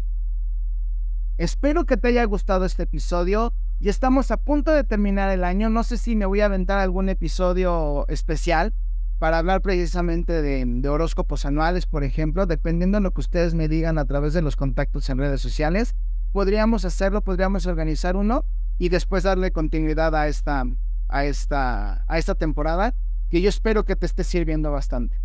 Espero 1.37 1.85
que 1.85 1.99
te 1.99 2.09
haya 2.09 2.25
gustado 2.25 2.65
este 2.65 2.85
episodio. 2.85 3.53
Ya 3.79 3.91
estamos 3.91 4.31
a 4.31 4.39
punto 4.39 4.73
de 4.73 4.85
terminar 4.85 5.29
el 5.29 5.45
año. 5.45 5.69
No 5.69 5.85
sé 5.85 5.99
si 5.99 6.17
me 6.17 6.25
voy 6.25 6.41
a 6.41 6.47
aventar 6.47 6.79
algún 6.79 7.11
episodio 7.11 8.09
especial 8.09 8.73
para 9.19 9.39
hablar 9.39 9.63
precisamente 9.63 10.43
de, 10.43 10.89
horóscopos 10.89 11.45
anuales, 11.45 11.87
por 11.87 12.05
ejemplo, 12.05 12.47
dependiendo 12.47 12.99
de 12.99 13.03
lo 13.03 13.13
que 13.13 13.21
ustedes 13.21 13.55
me 13.55 13.69
digan 13.69 13.99
a 13.99 14.05
través 14.05 14.33
de 14.33 14.43
los 14.43 14.57
contactos 14.57 15.09
en 15.11 15.19
redes 15.19 15.41
sociales. 15.41 15.95
Podríamos 16.33 16.85
hacerlo, 16.85 17.23
podríamos 17.23 17.67
organizar 17.67 18.17
uno 18.17 18.45
y 18.79 18.91
después 18.91 19.25
darle 19.25 19.51
continuidad 19.51 20.15
a 20.15 20.29
esta, 20.29 20.65
a 21.09 21.25
esta, 21.25 22.05
a 22.07 22.19
esta 22.19 22.35
temporada 22.35 22.95
que 23.29 23.41
yo 23.41 23.49
espero 23.49 23.85
que 23.85 23.97
te 23.97 24.07
esté 24.07 24.23
sirviendo 24.25 24.71
bastante. 24.71 25.19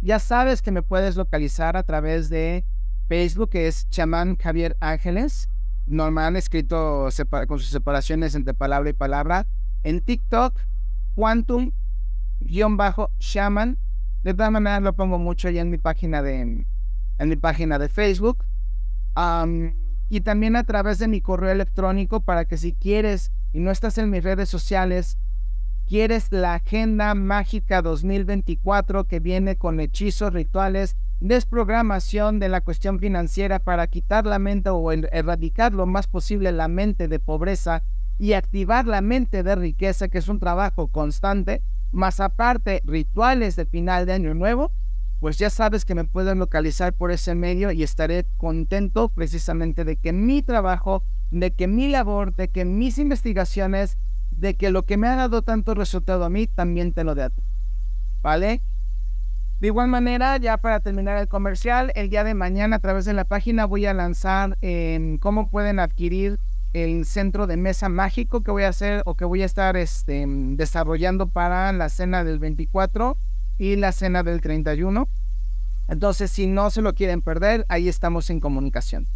Ya 0.00 0.18
sabes 0.18 0.62
que 0.62 0.70
me 0.70 0.82
puedes 0.82 1.16
localizar 1.16 1.76
a 1.76 1.82
través 1.82 2.30
de 2.30 2.64
Facebook, 3.08 3.50
que 3.50 3.66
es 3.66 3.88
Chamán 3.90 4.36
Javier 4.36 4.76
Ángeles. 4.80 5.48
Normal 5.86 6.36
escrito 6.36 7.08
con 7.48 7.58
sus 7.58 7.68
separaciones 7.68 8.34
entre 8.34 8.54
palabra 8.54 8.90
y 8.90 8.94
palabra. 8.94 9.46
En 9.82 10.00
TikTok, 10.00 10.58
Quantum-Shaman. 12.40 13.78
De 14.22 14.34
todas 14.34 14.52
maneras 14.52 14.82
lo 14.82 14.92
pongo 14.94 15.18
mucho 15.18 15.48
allá 15.48 15.62
en 15.62 15.70
mi 15.70 15.78
página 15.78 16.22
de, 16.22 16.40
en 17.18 17.28
mi 17.28 17.36
página 17.36 17.78
de 17.78 17.88
Facebook. 17.88 18.44
y 20.08 20.20
también 20.22 20.56
a 20.56 20.64
través 20.64 20.98
de 20.98 21.08
mi 21.08 21.20
correo 21.20 21.50
electrónico 21.50 22.20
para 22.20 22.44
que 22.44 22.56
si 22.56 22.72
quieres 22.72 23.32
y 23.52 23.60
no 23.60 23.70
estás 23.70 23.98
en 23.98 24.10
mis 24.10 24.24
redes 24.24 24.48
sociales, 24.48 25.18
¿Quieres 25.90 26.30
la 26.30 26.54
agenda 26.54 27.16
mágica 27.16 27.82
2024 27.82 29.08
que 29.08 29.18
viene 29.18 29.56
con 29.56 29.80
hechizos, 29.80 30.32
rituales, 30.32 30.94
desprogramación 31.18 32.38
de 32.38 32.48
la 32.48 32.60
cuestión 32.60 33.00
financiera 33.00 33.58
para 33.58 33.88
quitar 33.88 34.24
la 34.24 34.38
mente 34.38 34.70
o 34.70 34.92
erradicar 34.92 35.74
lo 35.74 35.86
más 35.86 36.06
posible 36.06 36.52
la 36.52 36.68
mente 36.68 37.08
de 37.08 37.18
pobreza 37.18 37.82
y 38.20 38.34
activar 38.34 38.86
la 38.86 39.00
mente 39.00 39.42
de 39.42 39.56
riqueza, 39.56 40.06
que 40.06 40.18
es 40.18 40.28
un 40.28 40.38
trabajo 40.38 40.86
constante, 40.86 41.60
más 41.92 42.20
aparte 42.20 42.82
rituales 42.84 43.56
de 43.56 43.66
final 43.66 44.06
de 44.06 44.12
año 44.12 44.34
nuevo? 44.34 44.72
Pues 45.20 45.38
ya 45.38 45.50
sabes 45.50 45.84
que 45.84 45.94
me 45.94 46.04
puedes 46.04 46.36
localizar 46.36 46.94
por 46.94 47.10
ese 47.10 47.34
medio 47.34 47.72
y 47.72 47.82
estaré 47.82 48.26
contento 48.38 49.08
precisamente 49.10 49.84
de 49.84 49.96
que 49.96 50.12
mi 50.12 50.42
trabajo, 50.42 51.02
de 51.30 51.50
que 51.52 51.66
mi 51.66 51.88
labor, 51.88 52.34
de 52.34 52.48
que 52.48 52.64
mis 52.64 52.98
investigaciones 52.98 53.98
de 54.30 54.54
que 54.54 54.70
lo 54.70 54.84
que 54.84 54.96
me 54.96 55.08
ha 55.08 55.16
dado 55.16 55.42
tanto 55.42 55.74
resultado 55.74 56.24
a 56.24 56.30
mí 56.30 56.46
también 56.46 56.92
te 56.92 57.04
lo 57.04 57.14
dé. 57.14 57.30
¿Vale? 58.22 58.62
De 59.60 59.66
igual 59.66 59.88
manera, 59.88 60.38
ya 60.38 60.56
para 60.56 60.80
terminar 60.80 61.18
el 61.18 61.28
comercial, 61.28 61.92
el 61.94 62.08
día 62.08 62.24
de 62.24 62.32
mañana 62.32 62.76
a 62.76 62.78
través 62.78 63.04
de 63.04 63.12
la 63.12 63.24
página 63.24 63.66
voy 63.66 63.84
a 63.84 63.92
lanzar 63.92 64.56
en 64.62 65.18
cómo 65.18 65.50
pueden 65.50 65.78
adquirir 65.78 66.38
el 66.72 67.04
centro 67.04 67.46
de 67.46 67.56
mesa 67.56 67.88
mágico 67.88 68.42
que 68.42 68.50
voy 68.50 68.62
a 68.62 68.68
hacer 68.68 69.02
o 69.06 69.14
que 69.16 69.24
voy 69.24 69.42
a 69.42 69.46
estar 69.46 69.76
este, 69.76 70.24
desarrollando 70.26 71.28
para 71.28 71.72
la 71.72 71.88
cena 71.88 72.24
del 72.24 72.38
24 72.38 73.16
y 73.58 73.76
la 73.76 73.92
cena 73.92 74.22
del 74.22 74.40
31. 74.40 75.08
Entonces, 75.88 76.30
si 76.30 76.46
no 76.46 76.70
se 76.70 76.82
lo 76.82 76.94
quieren 76.94 77.20
perder, 77.20 77.66
ahí 77.68 77.88
estamos 77.88 78.30
en 78.30 78.40
comunicación. 78.40 79.06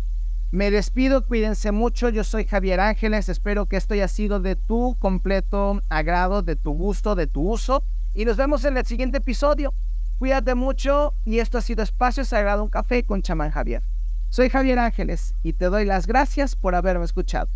Me 0.50 0.70
despido, 0.70 1.24
cuídense 1.26 1.72
mucho. 1.72 2.08
Yo 2.08 2.24
soy 2.24 2.44
Javier 2.44 2.80
Ángeles. 2.80 3.28
Espero 3.28 3.66
que 3.66 3.76
esto 3.76 3.94
haya 3.94 4.08
sido 4.08 4.40
de 4.40 4.56
tu 4.56 4.96
completo 4.98 5.80
agrado, 5.88 6.42
de 6.42 6.56
tu 6.56 6.72
gusto, 6.72 7.14
de 7.14 7.26
tu 7.26 7.50
uso. 7.50 7.82
Y 8.12 8.24
nos 8.24 8.36
vemos 8.36 8.64
en 8.64 8.76
el 8.76 8.86
siguiente 8.86 9.18
episodio. 9.18 9.74
Cuídate 10.18 10.54
mucho 10.54 11.14
y 11.24 11.40
esto 11.40 11.58
ha 11.58 11.60
sido 11.60 11.82
Espacio 11.82 12.24
Sagrado, 12.24 12.62
un 12.62 12.70
café 12.70 13.04
con 13.04 13.22
chamán 13.22 13.50
Javier. 13.50 13.82
Soy 14.28 14.48
Javier 14.48 14.78
Ángeles 14.78 15.34
y 15.42 15.52
te 15.52 15.66
doy 15.66 15.84
las 15.84 16.06
gracias 16.06 16.56
por 16.56 16.74
haberme 16.74 17.04
escuchado. 17.04 17.48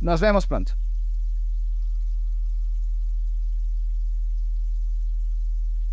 Nos 0.00 0.20
vemos 0.20 0.46
pronto. 0.46 0.72